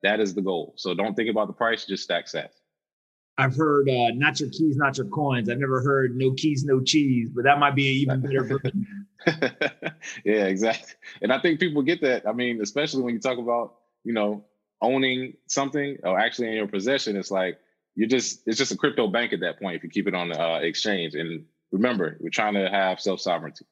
That 0.02 0.20
is 0.20 0.34
the 0.34 0.42
goal. 0.42 0.74
So 0.76 0.94
don't 0.94 1.14
think 1.14 1.28
about 1.28 1.48
the 1.48 1.52
price, 1.52 1.84
just 1.84 2.04
stack 2.04 2.26
sats. 2.26 2.59
I've 3.40 3.56
heard 3.56 3.88
uh, 3.88 4.10
not 4.14 4.38
your 4.38 4.50
keys, 4.50 4.76
not 4.76 4.98
your 4.98 5.06
coins. 5.06 5.48
I've 5.48 5.58
never 5.58 5.80
heard 5.80 6.16
no 6.16 6.32
keys, 6.32 6.64
no 6.64 6.80
cheese, 6.80 7.30
but 7.34 7.44
that 7.44 7.58
might 7.58 7.74
be 7.74 7.88
an 7.88 7.94
even 7.94 8.20
better 8.20 8.44
version. 8.62 9.06
yeah, 10.24 10.44
exactly. 10.44 10.94
And 11.22 11.32
I 11.32 11.40
think 11.40 11.58
people 11.58 11.82
get 11.82 12.02
that. 12.02 12.28
I 12.28 12.32
mean, 12.32 12.60
especially 12.60 13.02
when 13.02 13.14
you 13.14 13.20
talk 13.20 13.38
about, 13.38 13.76
you 14.04 14.12
know, 14.12 14.44
owning 14.82 15.34
something 15.46 15.96
or 16.04 16.18
actually 16.18 16.48
in 16.48 16.54
your 16.54 16.68
possession, 16.68 17.16
it's 17.16 17.30
like 17.30 17.58
you're 17.94 18.08
just 18.08 18.42
it's 18.46 18.58
just 18.58 18.72
a 18.72 18.76
crypto 18.76 19.08
bank 19.08 19.32
at 19.32 19.40
that 19.40 19.58
point 19.58 19.76
if 19.76 19.84
you 19.84 19.90
keep 19.90 20.06
it 20.06 20.14
on 20.14 20.28
the 20.28 20.40
uh, 20.40 20.58
exchange. 20.58 21.14
And 21.14 21.44
remember, 21.72 22.18
we're 22.20 22.30
trying 22.30 22.54
to 22.54 22.68
have 22.68 23.00
self 23.00 23.20
sovereignty. 23.20 23.64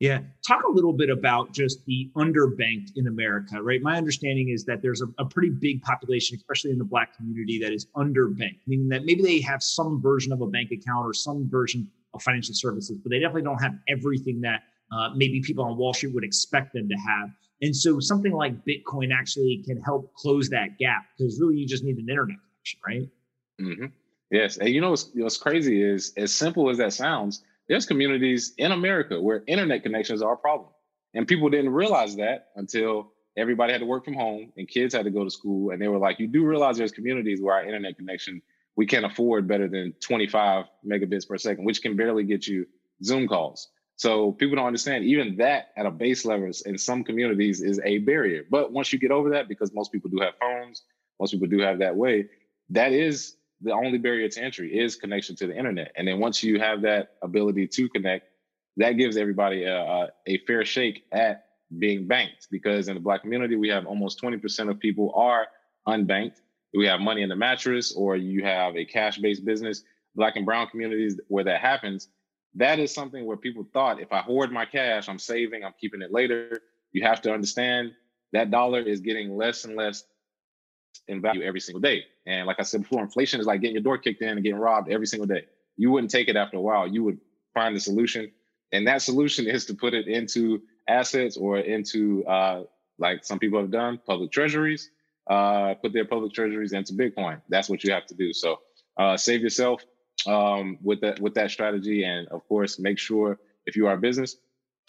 Yeah. 0.00 0.20
Talk 0.46 0.64
a 0.64 0.70
little 0.70 0.92
bit 0.92 1.10
about 1.10 1.52
just 1.52 1.84
the 1.86 2.10
underbanked 2.16 2.90
in 2.96 3.06
America, 3.06 3.62
right? 3.62 3.80
My 3.80 3.96
understanding 3.96 4.48
is 4.48 4.64
that 4.64 4.82
there's 4.82 5.00
a, 5.00 5.06
a, 5.18 5.24
pretty 5.24 5.50
big 5.50 5.80
population, 5.82 6.36
especially 6.36 6.72
in 6.72 6.78
the 6.78 6.84
Black 6.84 7.16
community, 7.16 7.60
that 7.62 7.72
is 7.72 7.86
underbanked, 7.96 8.58
meaning 8.66 8.88
that 8.88 9.04
maybe 9.04 9.22
they 9.22 9.40
have 9.42 9.62
some 9.62 10.02
version 10.02 10.32
of 10.32 10.40
a 10.40 10.46
bank 10.46 10.72
account 10.72 11.06
or 11.06 11.14
some 11.14 11.48
version 11.48 11.88
of 12.14 12.22
financial 12.22 12.54
services, 12.54 12.98
but 12.98 13.10
they 13.10 13.20
definitely 13.20 13.42
don't 13.42 13.62
have 13.62 13.74
everything 13.88 14.40
that 14.40 14.62
uh, 14.90 15.10
maybe 15.14 15.40
people 15.40 15.64
on 15.64 15.76
Wall 15.76 15.94
Street 15.94 16.14
would 16.14 16.24
expect 16.24 16.72
them 16.72 16.88
to 16.88 16.96
have. 16.96 17.30
And 17.62 17.74
so 17.74 18.00
something 18.00 18.32
like 18.32 18.64
Bitcoin 18.64 19.14
actually 19.14 19.62
can 19.64 19.80
help 19.80 20.12
close 20.14 20.48
that 20.50 20.78
gap 20.78 21.06
because 21.16 21.40
really 21.40 21.56
you 21.56 21.66
just 21.66 21.84
need 21.84 21.96
an 21.96 22.08
internet 22.08 22.36
connection, 22.38 22.80
right? 22.84 23.08
Mm-hmm. 23.60 23.86
Yes. 24.32 24.56
And 24.56 24.70
you 24.70 24.80
know 24.80 24.90
what's, 24.90 25.10
what's 25.14 25.36
crazy 25.36 25.82
is 25.82 26.12
as 26.16 26.34
simple 26.34 26.68
as 26.70 26.78
that 26.78 26.92
sounds, 26.92 27.44
there's 27.72 27.86
communities 27.86 28.52
in 28.58 28.70
America 28.70 29.18
where 29.18 29.42
internet 29.46 29.82
connections 29.82 30.20
are 30.20 30.34
a 30.34 30.36
problem. 30.36 30.68
And 31.14 31.26
people 31.26 31.48
didn't 31.48 31.72
realize 31.72 32.16
that 32.16 32.48
until 32.54 33.12
everybody 33.34 33.72
had 33.72 33.80
to 33.80 33.86
work 33.86 34.04
from 34.04 34.12
home 34.12 34.52
and 34.58 34.68
kids 34.68 34.94
had 34.94 35.06
to 35.06 35.10
go 35.10 35.24
to 35.24 35.30
school. 35.30 35.70
And 35.70 35.80
they 35.80 35.88
were 35.88 35.96
like, 35.96 36.20
you 36.20 36.26
do 36.26 36.44
realize 36.44 36.76
there's 36.76 36.92
communities 36.92 37.40
where 37.40 37.54
our 37.54 37.64
internet 37.64 37.96
connection, 37.96 38.42
we 38.76 38.84
can't 38.84 39.06
afford 39.06 39.48
better 39.48 39.68
than 39.68 39.94
25 40.00 40.66
megabits 40.86 41.26
per 41.26 41.38
second, 41.38 41.64
which 41.64 41.80
can 41.80 41.96
barely 41.96 42.24
get 42.24 42.46
you 42.46 42.66
Zoom 43.02 43.26
calls. 43.26 43.70
So 43.96 44.32
people 44.32 44.56
don't 44.56 44.66
understand 44.66 45.06
even 45.06 45.38
that 45.38 45.68
at 45.78 45.86
a 45.86 45.90
base 45.90 46.26
level 46.26 46.50
in 46.66 46.76
some 46.76 47.02
communities 47.02 47.62
is 47.62 47.80
a 47.86 48.00
barrier. 48.00 48.42
But 48.50 48.70
once 48.72 48.92
you 48.92 48.98
get 48.98 49.12
over 49.12 49.30
that, 49.30 49.48
because 49.48 49.72
most 49.72 49.92
people 49.92 50.10
do 50.10 50.20
have 50.20 50.34
phones, 50.38 50.82
most 51.18 51.30
people 51.30 51.48
do 51.48 51.60
have 51.60 51.78
that 51.78 51.96
way, 51.96 52.26
that 52.68 52.92
is 52.92 53.36
the 53.62 53.72
only 53.72 53.98
barrier 53.98 54.28
to 54.28 54.42
entry 54.42 54.78
is 54.78 54.96
connection 54.96 55.36
to 55.36 55.46
the 55.46 55.56
internet. 55.56 55.92
And 55.96 56.06
then 56.06 56.18
once 56.18 56.42
you 56.42 56.58
have 56.60 56.82
that 56.82 57.14
ability 57.22 57.68
to 57.68 57.88
connect, 57.88 58.28
that 58.76 58.92
gives 58.92 59.16
everybody 59.16 59.64
a, 59.64 60.08
a, 60.26 60.38
fair 60.46 60.64
shake 60.64 61.04
at 61.12 61.46
being 61.78 62.06
banked. 62.06 62.48
Because 62.50 62.88
in 62.88 62.94
the 62.94 63.00
Black 63.00 63.22
community, 63.22 63.56
we 63.56 63.68
have 63.68 63.86
almost 63.86 64.20
20% 64.20 64.70
of 64.70 64.80
people 64.80 65.12
are 65.14 65.46
unbanked. 65.86 66.40
We 66.74 66.86
have 66.86 67.00
money 67.00 67.22
in 67.22 67.28
the 67.28 67.36
mattress, 67.36 67.92
or 67.92 68.16
you 68.16 68.42
have 68.44 68.76
a 68.76 68.84
cash 68.84 69.18
based 69.18 69.44
business. 69.44 69.82
Black 70.14 70.36
and 70.36 70.44
brown 70.44 70.66
communities 70.68 71.18
where 71.28 71.44
that 71.44 71.60
happens, 71.60 72.08
that 72.54 72.78
is 72.78 72.92
something 72.92 73.24
where 73.24 73.36
people 73.36 73.66
thought 73.72 74.00
if 74.00 74.12
I 74.12 74.20
hoard 74.20 74.52
my 74.52 74.66
cash, 74.66 75.08
I'm 75.08 75.18
saving, 75.18 75.64
I'm 75.64 75.74
keeping 75.80 76.02
it 76.02 76.12
later. 76.12 76.60
You 76.92 77.02
have 77.02 77.22
to 77.22 77.32
understand 77.32 77.92
that 78.32 78.50
dollar 78.50 78.80
is 78.80 79.00
getting 79.00 79.36
less 79.36 79.64
and 79.64 79.76
less 79.76 80.04
in 81.08 81.20
value 81.20 81.42
every 81.42 81.60
single 81.60 81.80
day. 81.80 82.04
And 82.26 82.46
like 82.46 82.60
I 82.60 82.62
said 82.62 82.82
before, 82.82 83.02
inflation 83.02 83.40
is 83.40 83.46
like 83.46 83.60
getting 83.60 83.74
your 83.74 83.82
door 83.82 83.98
kicked 83.98 84.22
in 84.22 84.30
and 84.30 84.42
getting 84.42 84.58
robbed 84.58 84.90
every 84.90 85.06
single 85.06 85.26
day. 85.26 85.46
You 85.76 85.90
wouldn't 85.90 86.10
take 86.10 86.28
it 86.28 86.36
after 86.36 86.56
a 86.56 86.60
while. 86.60 86.86
You 86.86 87.02
would 87.04 87.18
find 87.54 87.76
a 87.76 87.80
solution. 87.80 88.30
And 88.72 88.86
that 88.86 89.02
solution 89.02 89.46
is 89.54 89.66
to 89.66 89.74
put 89.74 89.94
it 89.94 90.06
into 90.06 90.62
assets 90.88 91.36
or 91.36 91.58
into, 91.58 92.24
uh, 92.26 92.64
like 92.98 93.24
some 93.24 93.38
people 93.38 93.60
have 93.60 93.70
done, 93.70 94.00
public 94.06 94.30
treasuries, 94.32 94.90
uh, 95.28 95.74
put 95.74 95.92
their 95.92 96.04
public 96.04 96.32
treasuries 96.32 96.72
into 96.72 96.92
Bitcoin. 96.92 97.40
That's 97.48 97.68
what 97.68 97.84
you 97.84 97.92
have 97.92 98.06
to 98.06 98.14
do. 98.14 98.32
So 98.32 98.60
uh, 98.96 99.16
save 99.16 99.40
yourself 99.40 99.84
um, 100.26 100.78
with 100.82 101.00
that 101.00 101.20
with 101.20 101.34
that 101.34 101.50
strategy, 101.50 102.04
and 102.04 102.28
of 102.28 102.46
course, 102.48 102.78
make 102.78 102.98
sure 102.98 103.38
if 103.66 103.76
you 103.76 103.86
are 103.86 103.94
a 103.94 103.98
business, 103.98 104.36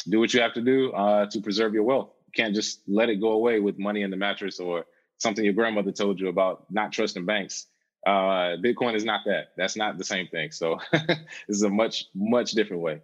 do 0.08 0.20
what 0.20 0.34
you 0.34 0.42
have 0.42 0.54
to 0.54 0.62
do 0.62 0.92
uh, 0.92 1.28
to 1.28 1.42
preserve 1.42 1.74
your 1.74 1.84
wealth. 1.84 2.10
You 2.28 2.32
can't 2.36 2.56
just 2.56 2.82
let 2.88 3.10
it 3.10 3.22
go 3.22 3.32
away 3.32 3.60
with 3.60 3.80
money 3.80 4.02
in 4.02 4.12
the 4.12 4.18
mattress 4.18 4.60
or 4.60 4.86
something 5.24 5.44
your 5.44 5.54
grandmother 5.54 5.92
told 5.92 6.20
you 6.20 6.28
about 6.28 6.66
not 6.70 6.92
trusting 6.92 7.26
banks. 7.26 7.68
Uh, 8.06 8.58
Bitcoin 8.62 8.94
is 8.94 9.06
not 9.06 9.22
that. 9.26 9.54
That's 9.58 9.76
not 9.76 9.98
the 9.98 10.04
same 10.04 10.28
thing. 10.28 10.52
So 10.52 10.78
this 10.92 11.18
is 11.48 11.64
a 11.64 11.70
much, 11.70 12.06
much 12.14 12.52
different 12.52 12.84
way. 12.84 13.02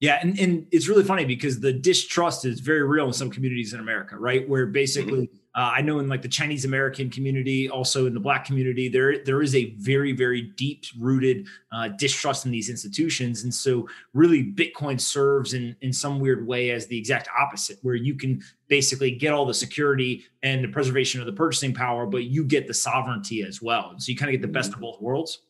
Yeah, 0.00 0.18
and, 0.20 0.38
and 0.38 0.66
it's 0.70 0.86
really 0.86 1.04
funny 1.04 1.24
because 1.24 1.60
the 1.60 1.72
distrust 1.72 2.44
is 2.44 2.60
very 2.60 2.82
real 2.82 3.06
in 3.06 3.12
some 3.14 3.30
communities 3.30 3.72
in 3.72 3.80
America, 3.80 4.16
right? 4.18 4.46
Where 4.46 4.66
basically 4.66 5.28
mm-hmm. 5.28 5.36
Uh, 5.56 5.72
I 5.76 5.82
know 5.82 6.00
in 6.00 6.08
like 6.08 6.22
the 6.22 6.28
Chinese 6.28 6.64
American 6.64 7.08
community, 7.08 7.68
also 7.68 8.06
in 8.06 8.14
the 8.14 8.20
Black 8.20 8.44
community, 8.44 8.88
there 8.88 9.22
there 9.24 9.40
is 9.40 9.54
a 9.54 9.70
very 9.78 10.10
very 10.12 10.42
deep 10.42 10.84
rooted 10.98 11.46
uh, 11.70 11.88
distrust 11.88 12.44
in 12.44 12.50
these 12.50 12.68
institutions, 12.68 13.44
and 13.44 13.54
so 13.54 13.88
really 14.14 14.42
Bitcoin 14.44 15.00
serves 15.00 15.54
in 15.54 15.76
in 15.80 15.92
some 15.92 16.18
weird 16.18 16.44
way 16.44 16.70
as 16.70 16.88
the 16.88 16.98
exact 16.98 17.28
opposite, 17.38 17.78
where 17.82 17.94
you 17.94 18.16
can 18.16 18.42
basically 18.66 19.12
get 19.12 19.32
all 19.32 19.46
the 19.46 19.54
security 19.54 20.24
and 20.42 20.64
the 20.64 20.68
preservation 20.68 21.20
of 21.20 21.26
the 21.26 21.32
purchasing 21.32 21.72
power, 21.72 22.04
but 22.04 22.24
you 22.24 22.44
get 22.44 22.66
the 22.66 22.74
sovereignty 22.74 23.42
as 23.42 23.62
well, 23.62 23.94
so 23.98 24.10
you 24.10 24.18
kind 24.18 24.30
of 24.30 24.32
get 24.32 24.42
the 24.42 24.52
best 24.52 24.72
of 24.72 24.80
both 24.80 25.00
worlds. 25.00 25.42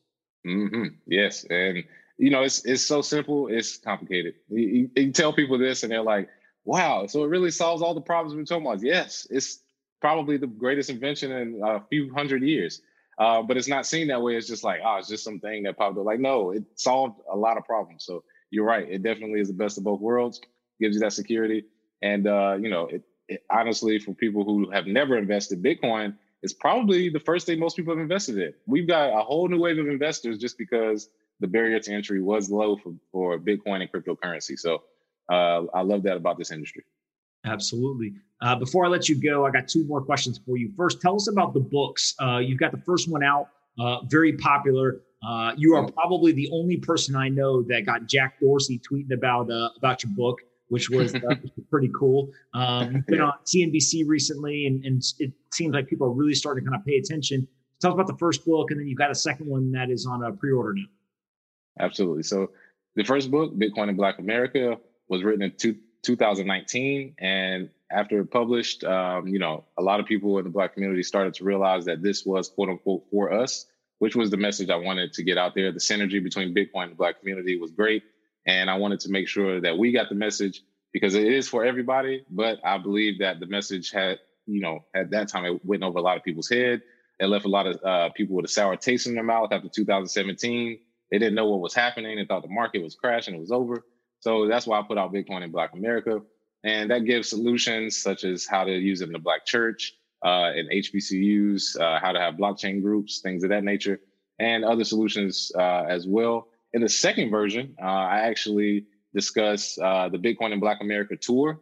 Mm-hmm. 0.46 0.96
Yes, 1.06 1.44
and 1.48 1.82
you 2.18 2.28
know 2.28 2.42
it's 2.42 2.62
it's 2.66 2.82
so 2.82 3.00
simple, 3.00 3.48
it's 3.48 3.78
complicated. 3.78 4.34
You, 4.50 4.90
you, 4.94 5.12
tell 5.12 5.32
people 5.32 5.56
this, 5.56 5.82
and 5.82 5.90
they're 5.90 6.02
like, 6.02 6.28
"Wow!" 6.66 7.06
So 7.06 7.24
it 7.24 7.28
really 7.28 7.50
solves 7.50 7.80
all 7.80 7.94
the 7.94 8.02
problems 8.02 8.36
we're 8.36 8.44
talking 8.44 8.66
about. 8.66 8.82
Yes, 8.82 9.26
it's 9.30 9.60
probably 10.04 10.36
the 10.36 10.46
greatest 10.46 10.90
invention 10.90 11.32
in 11.32 11.62
a 11.64 11.80
few 11.88 12.12
hundred 12.12 12.42
years. 12.42 12.82
Uh, 13.18 13.40
but 13.40 13.56
it's 13.56 13.68
not 13.68 13.86
seen 13.86 14.08
that 14.08 14.20
way. 14.20 14.36
It's 14.36 14.46
just 14.46 14.62
like, 14.62 14.80
oh, 14.84 14.96
it's 14.96 15.08
just 15.08 15.24
something 15.24 15.62
that 15.62 15.78
popped 15.78 15.96
up. 15.96 16.04
Like, 16.04 16.20
no, 16.20 16.50
it 16.50 16.62
solved 16.74 17.20
a 17.32 17.34
lot 17.34 17.56
of 17.56 17.64
problems. 17.64 18.04
So 18.04 18.22
you're 18.50 18.66
right. 18.66 18.86
It 18.86 19.02
definitely 19.02 19.40
is 19.40 19.48
the 19.48 19.54
best 19.54 19.78
of 19.78 19.84
both 19.84 20.00
worlds. 20.00 20.42
Gives 20.78 20.96
you 20.96 21.00
that 21.00 21.14
security, 21.14 21.64
and 22.02 22.26
uh, 22.26 22.58
you 22.60 22.68
know, 22.68 22.88
it, 22.88 23.02
it, 23.28 23.44
honestly, 23.48 23.98
for 23.98 24.12
people 24.12 24.44
who 24.44 24.70
have 24.72 24.86
never 24.86 25.16
invested, 25.16 25.62
Bitcoin 25.62 26.16
is 26.42 26.52
probably 26.52 27.08
the 27.08 27.20
first 27.20 27.46
thing 27.46 27.58
most 27.58 27.74
people 27.74 27.94
have 27.94 28.02
invested 28.02 28.36
in. 28.36 28.52
We've 28.66 28.86
got 28.86 29.18
a 29.18 29.22
whole 29.22 29.48
new 29.48 29.60
wave 29.60 29.78
of 29.78 29.88
investors 29.88 30.36
just 30.36 30.58
because 30.58 31.08
the 31.40 31.46
barrier 31.46 31.80
to 31.80 31.92
entry 31.92 32.20
was 32.20 32.50
low 32.50 32.76
for, 32.76 32.92
for 33.10 33.38
Bitcoin 33.38 33.80
and 33.80 33.90
cryptocurrency. 33.90 34.58
So 34.58 34.82
uh, 35.30 35.62
I 35.72 35.80
love 35.80 36.02
that 36.02 36.18
about 36.18 36.36
this 36.36 36.50
industry. 36.50 36.84
Absolutely. 37.44 38.14
Uh, 38.40 38.56
before 38.56 38.84
I 38.84 38.88
let 38.88 39.08
you 39.08 39.20
go, 39.20 39.46
I 39.46 39.50
got 39.50 39.68
two 39.68 39.84
more 39.84 40.02
questions 40.02 40.40
for 40.44 40.56
you. 40.56 40.70
First, 40.76 41.00
tell 41.00 41.16
us 41.16 41.28
about 41.28 41.54
the 41.54 41.60
books. 41.60 42.14
Uh, 42.20 42.38
you've 42.38 42.58
got 42.58 42.72
the 42.72 42.82
first 42.86 43.10
one 43.10 43.22
out, 43.22 43.48
uh, 43.78 44.00
very 44.06 44.34
popular. 44.34 45.00
Uh, 45.26 45.52
you 45.56 45.74
are 45.74 45.90
probably 45.92 46.32
the 46.32 46.48
only 46.52 46.76
person 46.76 47.16
I 47.16 47.28
know 47.28 47.62
that 47.62 47.86
got 47.86 48.06
Jack 48.06 48.38
Dorsey 48.40 48.78
tweeting 48.78 49.12
about 49.12 49.50
uh, 49.50 49.70
about 49.76 50.04
your 50.04 50.12
book, 50.14 50.40
which 50.68 50.90
was 50.90 51.14
uh, 51.14 51.20
pretty 51.70 51.90
cool. 51.98 52.30
Um, 52.52 52.96
you've 52.96 53.06
been 53.06 53.20
on 53.22 53.32
CNBC 53.46 54.04
recently, 54.06 54.66
and, 54.66 54.84
and, 54.84 55.02
it 55.18 55.32
seems 55.52 55.72
like 55.72 55.88
people 55.88 56.06
are 56.06 56.12
really 56.12 56.34
starting 56.34 56.64
to 56.64 56.70
kind 56.70 56.80
of 56.80 56.86
pay 56.86 56.96
attention. 56.96 57.48
Tell 57.80 57.92
us 57.92 57.94
about 57.94 58.06
the 58.06 58.18
first 58.18 58.44
book, 58.44 58.70
and 58.70 58.78
then 58.78 58.86
you've 58.86 58.98
got 58.98 59.10
a 59.10 59.14
second 59.14 59.46
one 59.46 59.72
that 59.72 59.90
is 59.90 60.06
on 60.06 60.22
a 60.22 60.32
pre-order 60.32 60.74
now. 60.74 60.84
Absolutely. 61.80 62.22
So, 62.22 62.50
the 62.94 63.04
first 63.04 63.30
book, 63.30 63.54
Bitcoin 63.56 63.88
in 63.88 63.96
Black 63.96 64.18
America, 64.18 64.76
was 65.08 65.22
written 65.22 65.42
in 65.42 65.52
two, 65.56 65.76
2019, 66.04 67.14
and 67.18 67.70
after 67.90 68.20
it 68.20 68.30
published, 68.30 68.84
um, 68.84 69.26
you 69.28 69.38
know, 69.38 69.64
a 69.78 69.82
lot 69.82 70.00
of 70.00 70.06
people 70.06 70.38
in 70.38 70.44
the 70.44 70.50
Black 70.50 70.74
community 70.74 71.02
started 71.02 71.34
to 71.34 71.44
realize 71.44 71.84
that 71.84 72.02
this 72.02 72.26
was 72.26 72.48
quote 72.48 72.68
unquote 72.68 73.04
for 73.10 73.32
us, 73.32 73.66
which 73.98 74.16
was 74.16 74.30
the 74.30 74.36
message 74.36 74.70
I 74.70 74.76
wanted 74.76 75.12
to 75.14 75.22
get 75.22 75.38
out 75.38 75.54
there. 75.54 75.72
The 75.72 75.78
synergy 75.78 76.22
between 76.22 76.54
Bitcoin 76.54 76.84
and 76.84 76.92
the 76.92 76.96
Black 76.96 77.20
community 77.20 77.58
was 77.58 77.70
great. 77.70 78.02
And 78.46 78.68
I 78.68 78.76
wanted 78.76 79.00
to 79.00 79.10
make 79.10 79.28
sure 79.28 79.60
that 79.60 79.78
we 79.78 79.92
got 79.92 80.08
the 80.08 80.14
message 80.14 80.62
because 80.92 81.14
it 81.14 81.26
is 81.26 81.48
for 81.48 81.64
everybody. 81.64 82.24
But 82.30 82.58
I 82.64 82.78
believe 82.78 83.20
that 83.20 83.40
the 83.40 83.46
message 83.46 83.90
had, 83.90 84.18
you 84.46 84.60
know, 84.60 84.84
at 84.94 85.10
that 85.10 85.28
time, 85.28 85.44
it 85.44 85.64
went 85.64 85.82
over 85.82 85.98
a 85.98 86.02
lot 86.02 86.16
of 86.16 86.24
people's 86.24 86.48
head. 86.48 86.82
It 87.20 87.26
left 87.26 87.44
a 87.44 87.48
lot 87.48 87.66
of 87.66 87.82
uh, 87.84 88.10
people 88.10 88.36
with 88.36 88.44
a 88.44 88.48
sour 88.48 88.76
taste 88.76 89.06
in 89.06 89.14
their 89.14 89.22
mouth 89.22 89.52
after 89.52 89.68
2017. 89.68 90.78
They 91.10 91.18
didn't 91.18 91.34
know 91.34 91.46
what 91.46 91.60
was 91.60 91.74
happening. 91.74 92.16
They 92.16 92.24
thought 92.24 92.42
the 92.42 92.48
market 92.48 92.82
was 92.82 92.96
crashing, 92.96 93.34
it 93.34 93.40
was 93.40 93.52
over. 93.52 93.84
So 94.24 94.48
that's 94.48 94.66
why 94.66 94.78
I 94.80 94.82
put 94.82 94.96
out 94.96 95.12
Bitcoin 95.12 95.42
in 95.42 95.50
Black 95.50 95.74
America. 95.74 96.22
And 96.62 96.90
that 96.90 97.04
gives 97.04 97.28
solutions 97.28 97.98
such 97.98 98.24
as 98.24 98.46
how 98.46 98.64
to 98.64 98.72
use 98.72 99.02
it 99.02 99.08
in 99.08 99.12
the 99.12 99.18
Black 99.18 99.44
church, 99.44 99.92
uh, 100.24 100.50
in 100.56 100.66
HBCUs, 100.68 101.78
uh, 101.78 102.00
how 102.00 102.10
to 102.10 102.18
have 102.18 102.36
blockchain 102.36 102.80
groups, 102.80 103.18
things 103.18 103.44
of 103.44 103.50
that 103.50 103.64
nature, 103.64 104.00
and 104.38 104.64
other 104.64 104.82
solutions 104.82 105.52
uh, 105.58 105.84
as 105.86 106.06
well. 106.06 106.48
In 106.72 106.80
the 106.80 106.88
second 106.88 107.30
version, 107.30 107.76
uh, 107.82 107.84
I 107.84 108.20
actually 108.20 108.86
discuss 109.12 109.78
uh, 109.78 110.08
the 110.08 110.16
Bitcoin 110.16 110.54
in 110.54 110.58
Black 110.58 110.80
America 110.80 111.16
tour, 111.18 111.60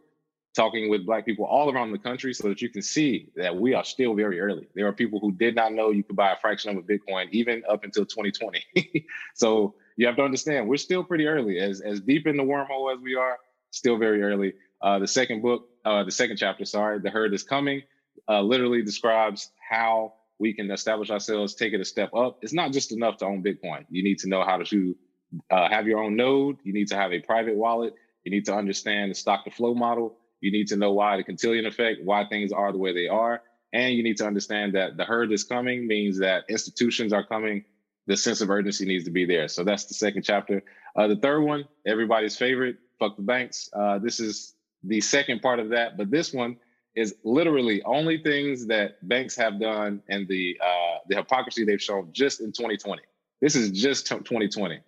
talking 0.55 0.89
with 0.89 1.05
Black 1.05 1.25
people 1.25 1.43
all 1.43 1.69
around 1.69 1.91
the 1.91 1.99
country 1.99 2.33
so 2.33 2.47
that 2.47 2.61
you 2.61 2.69
can 2.69 2.81
see 2.81 3.27
that 3.35 3.53
we 3.53 3.73
are 3.73 3.83
still 3.83 4.13
very 4.15 4.39
early. 4.39 4.69
There 4.73 4.87
are 4.87 4.93
people 4.93 5.19
who 5.19 5.33
did 5.33 5.53
not 5.53 5.73
know 5.73 5.89
you 5.89 6.03
could 6.05 6.15
buy 6.15 6.31
a 6.31 6.37
fraction 6.37 6.71
of 6.71 6.77
a 6.77 6.87
Bitcoin 6.87 7.29
even 7.31 7.61
up 7.69 7.83
until 7.83 8.05
2020. 8.05 9.05
so 9.33 9.75
you 9.97 10.07
have 10.07 10.15
to 10.17 10.23
understand 10.23 10.67
we're 10.67 10.77
still 10.77 11.03
pretty 11.03 11.27
early. 11.27 11.59
As, 11.59 11.81
as 11.81 12.01
deep 12.01 12.27
in 12.27 12.37
the 12.37 12.43
wormhole 12.43 12.93
as 12.93 12.99
we 13.01 13.15
are, 13.15 13.37
still 13.71 13.97
very 13.97 14.21
early. 14.21 14.53
Uh, 14.81 14.99
the 14.99 15.07
second 15.07 15.41
book, 15.41 15.67
uh, 15.85 16.03
the 16.03 16.11
second 16.11 16.37
chapter, 16.37 16.65
sorry, 16.65 16.99
The 16.99 17.09
Herd 17.09 17.33
is 17.33 17.43
Coming, 17.43 17.81
uh, 18.29 18.41
literally 18.41 18.83
describes 18.83 19.51
how 19.69 20.13
we 20.39 20.53
can 20.53 20.69
establish 20.71 21.09
ourselves, 21.09 21.55
take 21.55 21.73
it 21.73 21.81
a 21.81 21.85
step 21.85 22.13
up. 22.13 22.39
It's 22.41 22.53
not 22.53 22.71
just 22.71 22.91
enough 22.91 23.17
to 23.17 23.25
own 23.25 23.43
Bitcoin. 23.43 23.85
You 23.89 24.03
need 24.03 24.19
to 24.19 24.29
know 24.29 24.43
how 24.43 24.57
to 24.57 24.95
uh, 25.49 25.69
have 25.69 25.87
your 25.87 25.99
own 25.99 26.15
node. 26.15 26.57
You 26.63 26.73
need 26.73 26.89
to 26.89 26.95
have 26.95 27.13
a 27.13 27.19
private 27.19 27.55
wallet. 27.55 27.93
You 28.23 28.31
need 28.31 28.45
to 28.45 28.55
understand 28.55 29.11
the 29.11 29.15
stock 29.15 29.45
to 29.45 29.51
flow 29.51 29.73
model. 29.73 30.17
You 30.41 30.51
need 30.51 30.67
to 30.67 30.75
know 30.75 30.91
why 30.91 31.17
the 31.17 31.23
Cantillon 31.23 31.65
effect, 31.65 32.01
why 32.03 32.25
things 32.25 32.51
are 32.51 32.71
the 32.71 32.77
way 32.77 32.93
they 32.93 33.07
are. 33.07 33.41
And 33.71 33.95
you 33.95 34.03
need 34.03 34.17
to 34.17 34.27
understand 34.27 34.75
that 34.75 34.97
the 34.97 35.03
herd 35.03 35.31
is 35.31 35.43
coming 35.43 35.87
means 35.87 36.19
that 36.19 36.43
institutions 36.49 37.11
are 37.11 37.25
coming. 37.25 37.65
The 38.07 38.17
sense 38.17 38.41
of 38.41 38.49
urgency 38.49 38.85
needs 38.85 39.05
to 39.05 39.11
be 39.11 39.25
there. 39.25 39.47
So 39.47 39.63
that's 39.63 39.85
the 39.85 39.93
second 39.93 40.23
chapter. 40.23 40.63
Uh, 40.95 41.07
the 41.07 41.15
third 41.15 41.41
one, 41.41 41.65
everybody's 41.85 42.35
favorite, 42.35 42.77
fuck 42.99 43.15
the 43.15 43.23
banks. 43.23 43.69
Uh, 43.73 43.99
this 43.99 44.19
is 44.19 44.55
the 44.83 45.01
second 45.01 45.41
part 45.41 45.59
of 45.59 45.69
that. 45.69 45.97
But 45.97 46.11
this 46.11 46.33
one 46.33 46.57
is 46.95 47.15
literally 47.23 47.81
only 47.83 48.21
things 48.21 48.67
that 48.67 49.07
banks 49.07 49.35
have 49.35 49.59
done 49.59 50.01
and 50.09 50.27
the 50.27 50.57
uh, 50.63 50.97
the 51.07 51.15
hypocrisy 51.15 51.63
they've 51.65 51.81
shown 51.81 52.09
just 52.11 52.39
in 52.39 52.51
2020. 52.51 53.01
This 53.41 53.55
is 53.55 53.71
just 53.71 54.07
2020. 54.07 54.79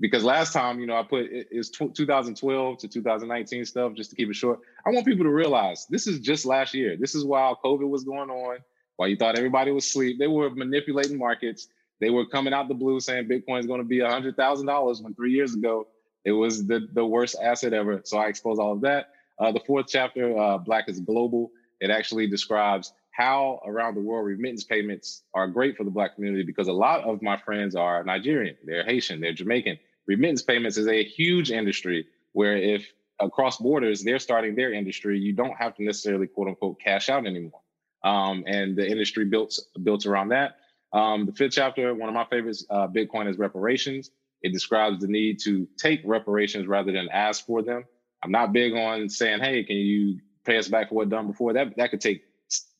Because 0.00 0.24
last 0.24 0.52
time, 0.52 0.80
you 0.80 0.86
know, 0.86 0.96
I 0.96 1.04
put 1.04 1.26
it 1.26 1.46
is 1.52 1.70
2012 1.70 2.78
to 2.78 2.88
2019 2.88 3.64
stuff 3.64 3.94
just 3.94 4.10
to 4.10 4.16
keep 4.16 4.28
it 4.28 4.34
short. 4.34 4.58
I 4.84 4.90
want 4.90 5.06
people 5.06 5.24
to 5.24 5.30
realize 5.30 5.86
this 5.88 6.08
is 6.08 6.18
just 6.18 6.44
last 6.44 6.74
year. 6.74 6.96
This 6.96 7.14
is 7.14 7.24
while 7.24 7.58
COVID 7.64 7.88
was 7.88 8.02
going 8.02 8.28
on, 8.28 8.58
while 8.96 9.08
you 9.08 9.16
thought 9.16 9.38
everybody 9.38 9.70
was 9.70 9.86
asleep. 9.86 10.18
They 10.18 10.26
were 10.26 10.50
manipulating 10.50 11.18
markets. 11.18 11.68
They 12.02 12.10
were 12.10 12.26
coming 12.26 12.52
out 12.52 12.66
the 12.66 12.74
blue 12.74 12.98
saying 12.98 13.28
Bitcoin 13.28 13.60
is 13.60 13.66
going 13.66 13.80
to 13.80 13.86
be 13.86 13.98
$100,000 13.98 15.02
when 15.02 15.14
three 15.14 15.30
years 15.30 15.54
ago 15.54 15.86
it 16.24 16.32
was 16.32 16.66
the, 16.66 16.88
the 16.92 17.06
worst 17.06 17.36
asset 17.40 17.72
ever. 17.72 18.00
So 18.04 18.18
I 18.18 18.26
expose 18.26 18.58
all 18.58 18.72
of 18.72 18.80
that. 18.80 19.10
Uh, 19.38 19.52
the 19.52 19.60
fourth 19.60 19.86
chapter, 19.88 20.36
uh, 20.36 20.58
Black 20.58 20.88
is 20.88 20.98
Global, 20.98 21.52
it 21.80 21.90
actually 21.90 22.26
describes 22.26 22.92
how 23.12 23.60
around 23.64 23.94
the 23.94 24.00
world 24.00 24.26
remittance 24.26 24.64
payments 24.64 25.22
are 25.32 25.46
great 25.46 25.76
for 25.76 25.84
the 25.84 25.92
Black 25.92 26.16
community 26.16 26.42
because 26.42 26.66
a 26.66 26.72
lot 26.72 27.04
of 27.04 27.22
my 27.22 27.36
friends 27.36 27.76
are 27.76 28.02
Nigerian, 28.02 28.56
they're 28.64 28.84
Haitian, 28.84 29.20
they're 29.20 29.32
Jamaican. 29.32 29.78
Remittance 30.08 30.42
payments 30.42 30.78
is 30.78 30.88
a 30.88 31.04
huge 31.04 31.52
industry 31.52 32.06
where 32.32 32.56
if 32.56 32.84
across 33.20 33.58
borders 33.58 34.02
they're 34.02 34.18
starting 34.18 34.56
their 34.56 34.72
industry, 34.72 35.20
you 35.20 35.34
don't 35.34 35.56
have 35.56 35.76
to 35.76 35.84
necessarily 35.84 36.26
quote 36.26 36.48
unquote 36.48 36.80
cash 36.80 37.08
out 37.08 37.26
anymore. 37.26 37.60
Um, 38.02 38.42
and 38.48 38.74
the 38.76 38.84
industry 38.84 39.24
built 39.24 39.56
built 39.84 40.04
around 40.06 40.30
that. 40.30 40.56
Um, 40.92 41.26
the 41.26 41.32
fifth 41.32 41.52
chapter, 41.52 41.94
one 41.94 42.08
of 42.08 42.14
my 42.14 42.26
favorites, 42.26 42.66
uh, 42.70 42.86
Bitcoin 42.86 43.28
is 43.28 43.38
reparations. 43.38 44.10
It 44.42 44.52
describes 44.52 45.00
the 45.00 45.06
need 45.08 45.38
to 45.44 45.66
take 45.78 46.00
reparations 46.04 46.66
rather 46.66 46.92
than 46.92 47.08
ask 47.10 47.46
for 47.46 47.62
them. 47.62 47.84
I'm 48.22 48.30
not 48.30 48.52
big 48.52 48.74
on 48.74 49.08
saying, 49.08 49.40
"Hey, 49.40 49.64
can 49.64 49.76
you 49.76 50.20
pay 50.44 50.58
us 50.58 50.68
back 50.68 50.88
for 50.88 50.96
what 50.96 51.08
done 51.08 51.28
before?" 51.28 51.52
That 51.52 51.76
that 51.76 51.90
could 51.90 52.00
take 52.00 52.24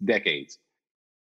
decades. 0.05 0.59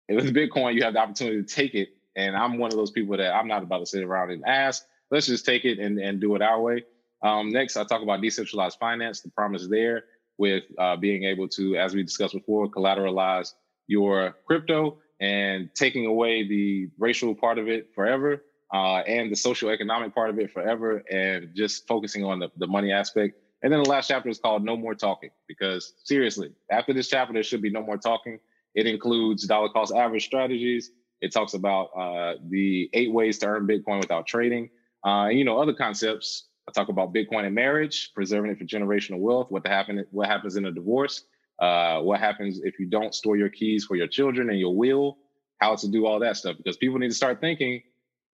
If 0.07 0.23
it's 0.23 0.31
Bitcoin, 0.31 0.75
you 0.75 0.83
have 0.83 0.93
the 0.93 0.99
opportunity 0.99 1.41
to 1.41 1.55
take 1.55 1.73
it, 1.73 1.89
and 2.15 2.35
I'm 2.35 2.57
one 2.57 2.71
of 2.71 2.77
those 2.77 2.91
people 2.91 3.17
that 3.17 3.33
I'm 3.33 3.47
not 3.47 3.63
about 3.63 3.79
to 3.79 3.85
sit 3.85 4.03
around 4.03 4.31
and 4.31 4.43
ask. 4.45 4.83
Let's 5.09 5.27
just 5.27 5.45
take 5.45 5.65
it 5.65 5.79
and, 5.79 5.99
and 5.99 6.19
do 6.19 6.35
it 6.35 6.41
our 6.41 6.61
way. 6.61 6.83
Um, 7.23 7.49
next, 7.49 7.77
I 7.77 7.83
talk 7.83 8.01
about 8.01 8.21
decentralized 8.21 8.77
finance. 8.79 9.21
The 9.21 9.29
promise 9.29 9.67
there 9.67 10.03
with 10.37 10.63
uh, 10.77 10.95
being 10.97 11.23
able 11.23 11.47
to, 11.49 11.77
as 11.77 11.95
we 11.95 12.03
discussed 12.03 12.33
before, 12.33 12.69
collateralize 12.69 13.53
your 13.87 14.35
crypto 14.45 14.97
and 15.19 15.69
taking 15.75 16.05
away 16.05 16.47
the 16.47 16.89
racial 16.97 17.33
part 17.33 17.57
of 17.57 17.67
it 17.67 17.93
forever 17.95 18.43
uh, 18.73 18.97
and 19.07 19.31
the 19.31 19.35
social 19.35 19.69
economic 19.69 20.13
part 20.13 20.29
of 20.29 20.39
it 20.39 20.51
forever 20.51 21.03
and 21.11 21.49
just 21.55 21.87
focusing 21.87 22.23
on 22.23 22.39
the, 22.39 22.49
the 22.57 22.67
money 22.67 22.91
aspect 22.91 23.35
and 23.65 23.73
then 23.73 23.81
the 23.81 23.89
last 23.89 24.09
chapter 24.09 24.29
is 24.29 24.37
called 24.37 24.63
No 24.63 24.77
More 24.77 24.93
Talking, 24.93 25.31
because 25.47 25.93
seriously, 26.03 26.51
after 26.69 26.93
this 26.93 27.07
chapter, 27.07 27.33
there 27.33 27.41
should 27.41 27.63
be 27.63 27.71
no 27.71 27.81
more 27.81 27.97
talking. 27.97 28.39
It 28.75 28.85
includes 28.85 29.47
dollar 29.47 29.69
cost 29.69 29.91
average 29.91 30.23
strategies. 30.23 30.91
It 31.19 31.33
talks 31.33 31.55
about 31.55 31.85
uh, 31.97 32.35
the 32.47 32.91
eight 32.93 33.11
ways 33.11 33.39
to 33.39 33.47
earn 33.47 33.65
Bitcoin 33.65 33.99
without 33.99 34.27
trading. 34.27 34.69
Uh, 35.03 35.29
and, 35.29 35.39
you 35.39 35.45
know, 35.45 35.59
other 35.59 35.73
concepts. 35.73 36.45
I 36.69 36.73
talk 36.73 36.89
about 36.89 37.11
Bitcoin 37.11 37.45
and 37.45 37.55
marriage, 37.55 38.11
preserving 38.13 38.51
it 38.51 38.59
for 38.59 38.65
generational 38.65 39.17
wealth, 39.17 39.49
what, 39.49 39.65
happen, 39.65 40.05
what 40.11 40.27
happens 40.27 40.57
in 40.57 40.65
a 40.65 40.71
divorce, 40.71 41.23
uh, 41.59 42.01
what 42.01 42.19
happens 42.19 42.61
if 42.63 42.79
you 42.79 42.87
don't 42.87 43.13
store 43.13 43.37
your 43.37 43.49
keys 43.49 43.85
for 43.85 43.95
your 43.95 44.07
children 44.07 44.49
and 44.49 44.59
your 44.59 44.75
will, 44.75 45.17
how 45.59 45.75
to 45.75 45.87
do 45.87 46.05
all 46.05 46.19
that 46.19 46.37
stuff. 46.37 46.57
Because 46.57 46.77
people 46.77 46.99
need 46.99 47.09
to 47.09 47.15
start 47.15 47.39
thinking 47.39 47.81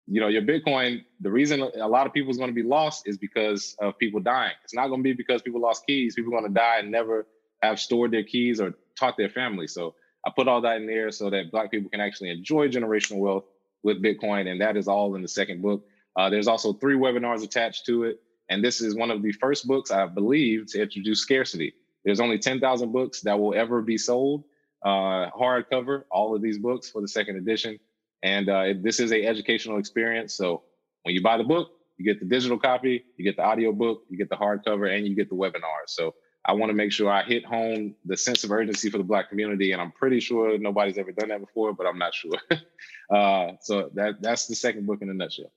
you 0.08 0.22
know, 0.22 0.28
your 0.28 0.44
Bitcoin, 0.44 1.04
the 1.20 1.32
reason 1.32 1.62
a 1.62 1.88
lot 1.88 2.06
of 2.06 2.14
people 2.14 2.30
is 2.30 2.38
going 2.38 2.50
to 2.50 2.56
be 2.56 2.64
lost 2.64 3.08
is 3.08 3.18
because 3.18 3.76
of 3.82 3.98
people 3.98 4.20
dying. 4.20 4.54
It's 4.64 4.74
not 4.74 4.88
going 4.88 5.00
to 5.00 5.04
be 5.04 5.14
because 5.14 5.42
people 5.42 5.62
lost 5.62 5.86
keys. 5.88 6.16
People 6.16 6.34
are 6.34 6.40
going 6.40 6.52
to 6.52 6.60
die 6.60 6.80
and 6.80 6.92
never 6.92 7.26
have 7.64 7.80
stored 7.80 8.12
their 8.12 8.24
keys 8.24 8.62
or 8.62 8.76
taught 8.98 9.18
their 9.18 9.30
family. 9.30 9.68
So 9.68 9.96
I 10.26 10.32
put 10.36 10.48
all 10.48 10.62
that 10.62 10.78
in 10.78 10.86
there 10.86 11.12
so 11.12 11.30
that 11.32 11.52
Black 11.52 11.72
people 11.72 11.90
can 11.90 12.02
actually 12.02 12.30
enjoy 12.30 12.68
generational 12.68 13.18
wealth 13.18 13.46
with 13.82 14.04
Bitcoin. 14.04 14.48
And 14.48 14.62
that 14.62 14.78
is 14.78 14.88
all 14.88 15.16
in 15.16 15.24
the 15.24 15.28
second 15.28 15.62
book. 15.62 15.84
Uh, 16.16 16.30
there's 16.30 16.48
also 16.48 16.74
three 16.74 16.96
webinars 16.96 17.44
attached 17.44 17.86
to 17.88 18.04
it. 18.04 18.22
And 18.50 18.64
this 18.64 18.82
is 18.82 18.96
one 18.96 19.10
of 19.10 19.24
the 19.24 19.32
first 19.32 19.68
books, 19.68 19.90
I 19.90 20.06
believe, 20.06 20.68
to 20.68 20.84
introduce 20.84 21.22
scarcity. 21.22 21.74
There's 22.06 22.20
only 22.20 22.38
10,000 22.38 22.92
books 22.92 23.22
that 23.22 23.38
will 23.38 23.56
ever 23.56 23.82
be 23.82 23.98
sold, 23.98 24.44
uh, 24.86 25.30
hardcover, 25.32 26.04
all 26.12 26.36
of 26.36 26.42
these 26.42 26.60
books 26.60 26.90
for 26.90 27.02
the 27.02 27.08
second 27.08 27.38
edition. 27.38 27.80
And 28.24 28.48
uh, 28.48 28.74
this 28.82 29.00
is 29.00 29.12
a 29.12 29.26
educational 29.26 29.80
experience. 29.80 30.36
So 30.36 30.64
when 31.04 31.16
you 31.16 31.22
buy 31.22 31.38
the 31.38 31.44
book, 31.44 31.72
you 31.98 32.06
get 32.06 32.20
the 32.20 32.26
digital 32.26 32.60
copy, 32.60 33.06
you 33.18 33.26
get 33.26 33.38
the 33.38 33.44
audio 33.44 33.72
book, 33.72 34.04
you 34.10 34.18
get 34.18 34.30
the 34.30 34.36
hardcover, 34.36 34.96
and 34.96 35.08
you 35.08 35.16
get 35.16 35.30
the 35.30 35.36
webinar. 35.36 35.88
So 35.88 36.14
I 36.48 36.54
want 36.54 36.70
to 36.70 36.74
make 36.76 36.92
sure 36.92 37.10
I 37.10 37.24
hit 37.24 37.44
home 37.46 37.96
the 38.06 38.16
sense 38.16 38.44
of 38.44 38.52
urgency 38.52 38.90
for 38.90 38.98
the 38.98 39.04
Black 39.04 39.30
community, 39.30 39.72
and 39.72 39.82
I'm 39.82 39.92
pretty 39.92 40.20
sure 40.20 40.58
nobody's 40.58 40.98
ever 40.98 41.12
done 41.12 41.30
that 41.30 41.40
before, 41.40 41.74
but 41.74 41.88
I'm 41.88 41.98
not 41.98 42.14
sure. 42.14 42.34
uh, 43.10 43.54
so 43.62 43.90
that 43.96 44.22
that's 44.22 44.46
the 44.46 44.56
second 44.56 44.86
book 44.86 45.02
in 45.02 45.10
a 45.10 45.14
nutshell. 45.14 45.52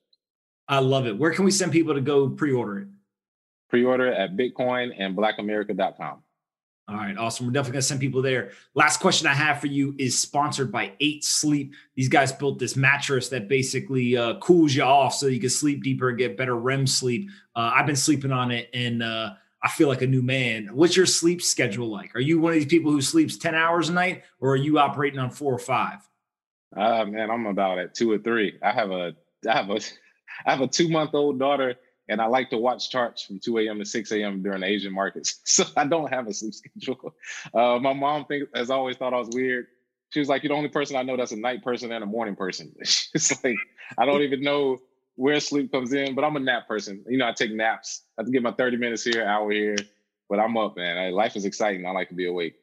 I 0.69 0.79
love 0.79 1.07
it. 1.07 1.19
Where 1.19 1.33
can 1.33 1.45
we 1.45 1.51
send 1.51 1.73
people 1.73 1.95
to 1.95 2.01
go 2.01 2.29
pre-order 2.29 2.79
it? 2.79 2.89
Pre-order 3.69 4.13
at 4.13 4.37
Bitcoin 4.37 4.93
and 4.99 5.17
BlackAmerica.com. 5.17 6.23
All 6.88 6.96
right, 6.96 7.18
awesome. 7.18 7.44
We're 7.44 7.53
definitely 7.53 7.74
gonna 7.74 7.83
send 7.83 8.01
people 8.01 8.22
there. 8.22 8.53
Last 8.74 8.98
question 8.98 9.27
I 9.27 9.35
have 9.35 9.61
for 9.61 9.66
you 9.66 9.94
is 9.98 10.18
sponsored 10.18 10.72
by 10.72 10.92
Eight 11.01 11.22
Sleep. 11.22 11.74
These 11.96 12.09
guys 12.09 12.33
built 12.33 12.59
this 12.59 12.77
mattress 12.77 13.29
that 13.29 13.46
basically 13.46 14.16
uh, 14.16 14.38
cools 14.38 14.74
you 14.74 14.85
off 14.85 15.14
so 15.14 15.27
you 15.27 15.38
can 15.38 15.51
sleep 15.51 15.83
deeper 15.83 16.09
and 16.09 16.16
get 16.16 16.38
better 16.38 16.57
REM 16.57 16.87
sleep. 16.87 17.29
Uh, 17.55 17.72
I've 17.74 17.85
been 17.85 17.94
sleeping 17.94 18.33
on 18.33 18.51
it 18.51 18.70
and 18.72 19.03
uh, 19.03 19.35
I 19.62 19.68
feel 19.68 19.88
like 19.88 20.01
a 20.01 20.07
new 20.07 20.22
man. 20.22 20.70
What's 20.72 20.96
your 20.96 21.05
sleep 21.05 21.42
schedule 21.42 21.88
like? 21.88 22.16
Are 22.16 22.20
you 22.20 22.40
one 22.40 22.53
of 22.53 22.59
these 22.59 22.66
people 22.66 22.90
who 22.90 23.03
sleeps 23.03 23.37
ten 23.37 23.55
hours 23.55 23.90
a 23.90 23.92
night, 23.92 24.22
or 24.40 24.53
are 24.53 24.57
you 24.57 24.79
operating 24.79 25.18
on 25.18 25.31
four 25.31 25.53
or 25.53 25.59
five? 25.59 25.98
Uh, 26.74 27.05
man, 27.05 27.31
I'm 27.31 27.44
about 27.44 27.79
at 27.79 27.94
two 27.94 28.11
or 28.11 28.18
three. 28.18 28.59
I 28.62 28.72
have 28.72 28.90
a, 28.92 29.14
I 29.46 29.53
have 29.53 29.68
a, 29.68 29.74
I 30.46 30.53
have 30.53 30.62
a 30.62 30.68
two 30.68 30.88
month 30.88 31.11
old 31.12 31.38
daughter 31.38 31.74
and 32.09 32.21
I 32.21 32.27
like 32.27 32.51
to 32.51 32.59
watch 32.59 32.90
charts 32.90 33.23
from 33.23 33.38
2 33.38 33.59
a.m. 33.59 33.79
to 33.79 33.85
6 33.85 34.12
a.m. 34.12 34.42
during 34.42 34.61
the 34.61 34.66
Asian 34.66 34.92
markets. 34.92 35.40
So 35.44 35.64
I 35.77 35.87
don't 35.87 36.12
have 36.12 36.29
a 36.29 36.33
sleep 36.33 36.55
schedule. 36.79 37.14
Uh, 37.53 37.79
my 37.81 37.92
mom 37.92 38.27
think, 38.27 38.49
has 38.55 38.71
always 38.71 38.97
thought 38.97 39.12
I 39.12 39.18
was 39.18 39.31
weird. 39.33 39.66
She 40.11 40.21
was 40.21 40.29
like, 40.29 40.42
"You're 40.42 40.49
the 40.49 40.55
only 40.55 40.68
person 40.68 40.97
I 40.97 41.03
know 41.03 41.16
that's 41.16 41.33
a 41.33 41.37
night 41.37 41.64
person 41.64 41.90
and 41.90 42.03
a 42.05 42.07
morning 42.07 42.37
person." 42.37 42.75
it's 42.79 43.44
like 43.44 43.57
I 43.99 44.07
don't 44.07 44.23
even 44.23 44.40
know 44.40 44.79
where 45.16 45.40
sleep 45.40 45.73
comes 45.73 45.92
in, 45.92 46.14
but 46.14 46.25
I'm 46.25 46.37
a 46.37 46.40
nap 46.40 46.68
person. 46.68 47.05
You 47.09 47.18
know, 47.18 47.27
I 47.27 47.33
take 47.33 47.53
naps. 47.53 48.03
I 48.16 48.23
have 48.23 48.27
to 48.27 48.33
get 48.33 48.42
my 48.42 48.53
30 48.53 48.77
minutes 48.77 49.03
here, 49.03 49.27
hour 49.27 49.51
here, 49.51 49.77
but 50.31 50.38
I'm 50.38 50.57
up, 50.57 50.77
man. 50.77 51.12
Life 51.12 51.35
is 51.35 51.44
exciting. 51.44 51.85
I 51.87 51.90
like 51.90 52.09
to 52.11 52.14
be 52.14 52.27
awake. 52.27 52.55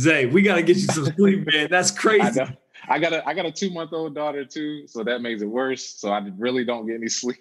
Zay, 0.00 0.26
we 0.26 0.42
gotta 0.42 0.62
get 0.62 0.76
you 0.76 0.86
some 0.86 1.04
sleep, 1.04 1.46
man. 1.52 1.68
That's 1.70 1.90
crazy. 1.90 2.40
I, 2.40 2.56
I 2.88 2.98
got 2.98 3.12
a 3.12 3.28
I 3.28 3.34
got 3.34 3.46
a 3.46 3.52
two 3.52 3.70
month 3.70 3.92
old 3.92 4.14
daughter 4.14 4.44
too, 4.44 4.86
so 4.86 5.04
that 5.04 5.20
makes 5.20 5.42
it 5.42 5.46
worse. 5.46 5.84
So 5.84 6.10
I 6.10 6.26
really 6.38 6.64
don't 6.64 6.86
get 6.86 6.94
any 6.94 7.08
sleep 7.08 7.36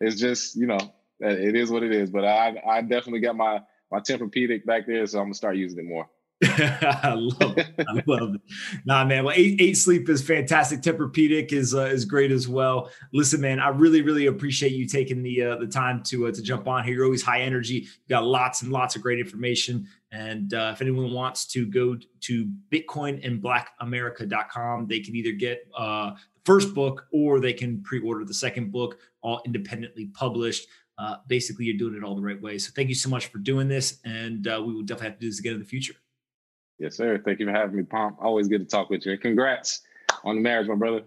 it's 0.00 0.20
just 0.20 0.56
you 0.56 0.66
know 0.66 0.78
it 1.20 1.54
is 1.56 1.70
what 1.70 1.82
it 1.82 1.92
is. 1.92 2.10
But 2.10 2.24
I 2.24 2.60
I 2.68 2.82
definitely 2.82 3.20
got 3.20 3.36
my 3.36 3.60
my 3.90 4.00
Tempur-Pedic 4.00 4.64
back 4.64 4.86
there, 4.86 5.06
so 5.06 5.18
I'm 5.18 5.26
gonna 5.26 5.34
start 5.34 5.56
using 5.56 5.78
it 5.80 5.88
more. 5.88 6.08
I 6.44 7.14
love 7.14 7.56
it. 7.56 7.68
I 7.78 8.02
love 8.06 8.34
it. 8.34 8.40
Nah, 8.84 9.04
man. 9.04 9.24
Well, 9.24 9.34
eight, 9.36 9.60
eight 9.60 9.76
sleep 9.76 10.08
is 10.08 10.20
fantastic. 10.20 10.80
Tempur-Pedic 10.80 11.52
is 11.52 11.72
uh, 11.72 11.82
is 11.82 12.04
great 12.04 12.32
as 12.32 12.48
well. 12.48 12.90
Listen, 13.12 13.40
man, 13.40 13.60
I 13.60 13.68
really 13.68 14.02
really 14.02 14.26
appreciate 14.26 14.72
you 14.72 14.88
taking 14.88 15.22
the 15.22 15.42
uh, 15.42 15.58
the 15.58 15.68
time 15.68 16.02
to 16.04 16.26
uh, 16.26 16.32
to 16.32 16.42
jump 16.42 16.66
on 16.66 16.82
here. 16.82 16.94
You're 16.94 17.04
always 17.04 17.22
high 17.22 17.42
energy. 17.42 17.74
You 17.74 17.86
got 18.08 18.24
lots 18.24 18.62
and 18.62 18.72
lots 18.72 18.96
of 18.96 19.02
great 19.02 19.20
information. 19.20 19.86
And 20.10 20.52
uh, 20.52 20.72
if 20.74 20.82
anyone 20.82 21.12
wants 21.12 21.46
to 21.48 21.64
go 21.64 21.96
to 22.22 22.50
bitcoinandblackamerica.com, 22.70 24.88
they 24.88 24.98
can 24.98 25.14
either 25.14 25.32
get 25.32 25.60
uh, 25.78 26.10
the 26.10 26.40
first 26.44 26.74
book 26.74 27.06
or 27.12 27.38
they 27.38 27.52
can 27.52 27.84
pre-order 27.84 28.24
the 28.24 28.34
second 28.34 28.72
book, 28.72 28.98
all 29.22 29.40
independently 29.46 30.06
published. 30.06 30.66
Uh, 30.98 31.18
basically, 31.28 31.66
you're 31.66 31.78
doing 31.78 31.94
it 31.94 32.02
all 32.02 32.16
the 32.16 32.22
right 32.22 32.42
way. 32.42 32.58
So 32.58 32.72
thank 32.74 32.88
you 32.88 32.96
so 32.96 33.08
much 33.08 33.28
for 33.28 33.38
doing 33.38 33.68
this, 33.68 34.00
and 34.04 34.48
uh, 34.48 34.60
we 34.64 34.74
will 34.74 34.82
definitely 34.82 35.10
have 35.10 35.18
to 35.18 35.20
do 35.20 35.30
this 35.30 35.38
again 35.38 35.52
in 35.54 35.60
the 35.60 35.64
future. 35.64 35.94
Yes, 36.78 36.96
sir. 36.96 37.20
Thank 37.24 37.40
you 37.40 37.46
for 37.46 37.52
having 37.52 37.76
me, 37.76 37.84
Pomp. 37.84 38.18
Always 38.20 38.48
good 38.48 38.60
to 38.60 38.64
talk 38.66 38.90
with 38.90 39.06
you. 39.06 39.12
And 39.12 39.20
congrats 39.20 39.82
on 40.24 40.36
the 40.36 40.42
marriage, 40.42 40.68
my 40.68 40.74
brother. 40.74 41.02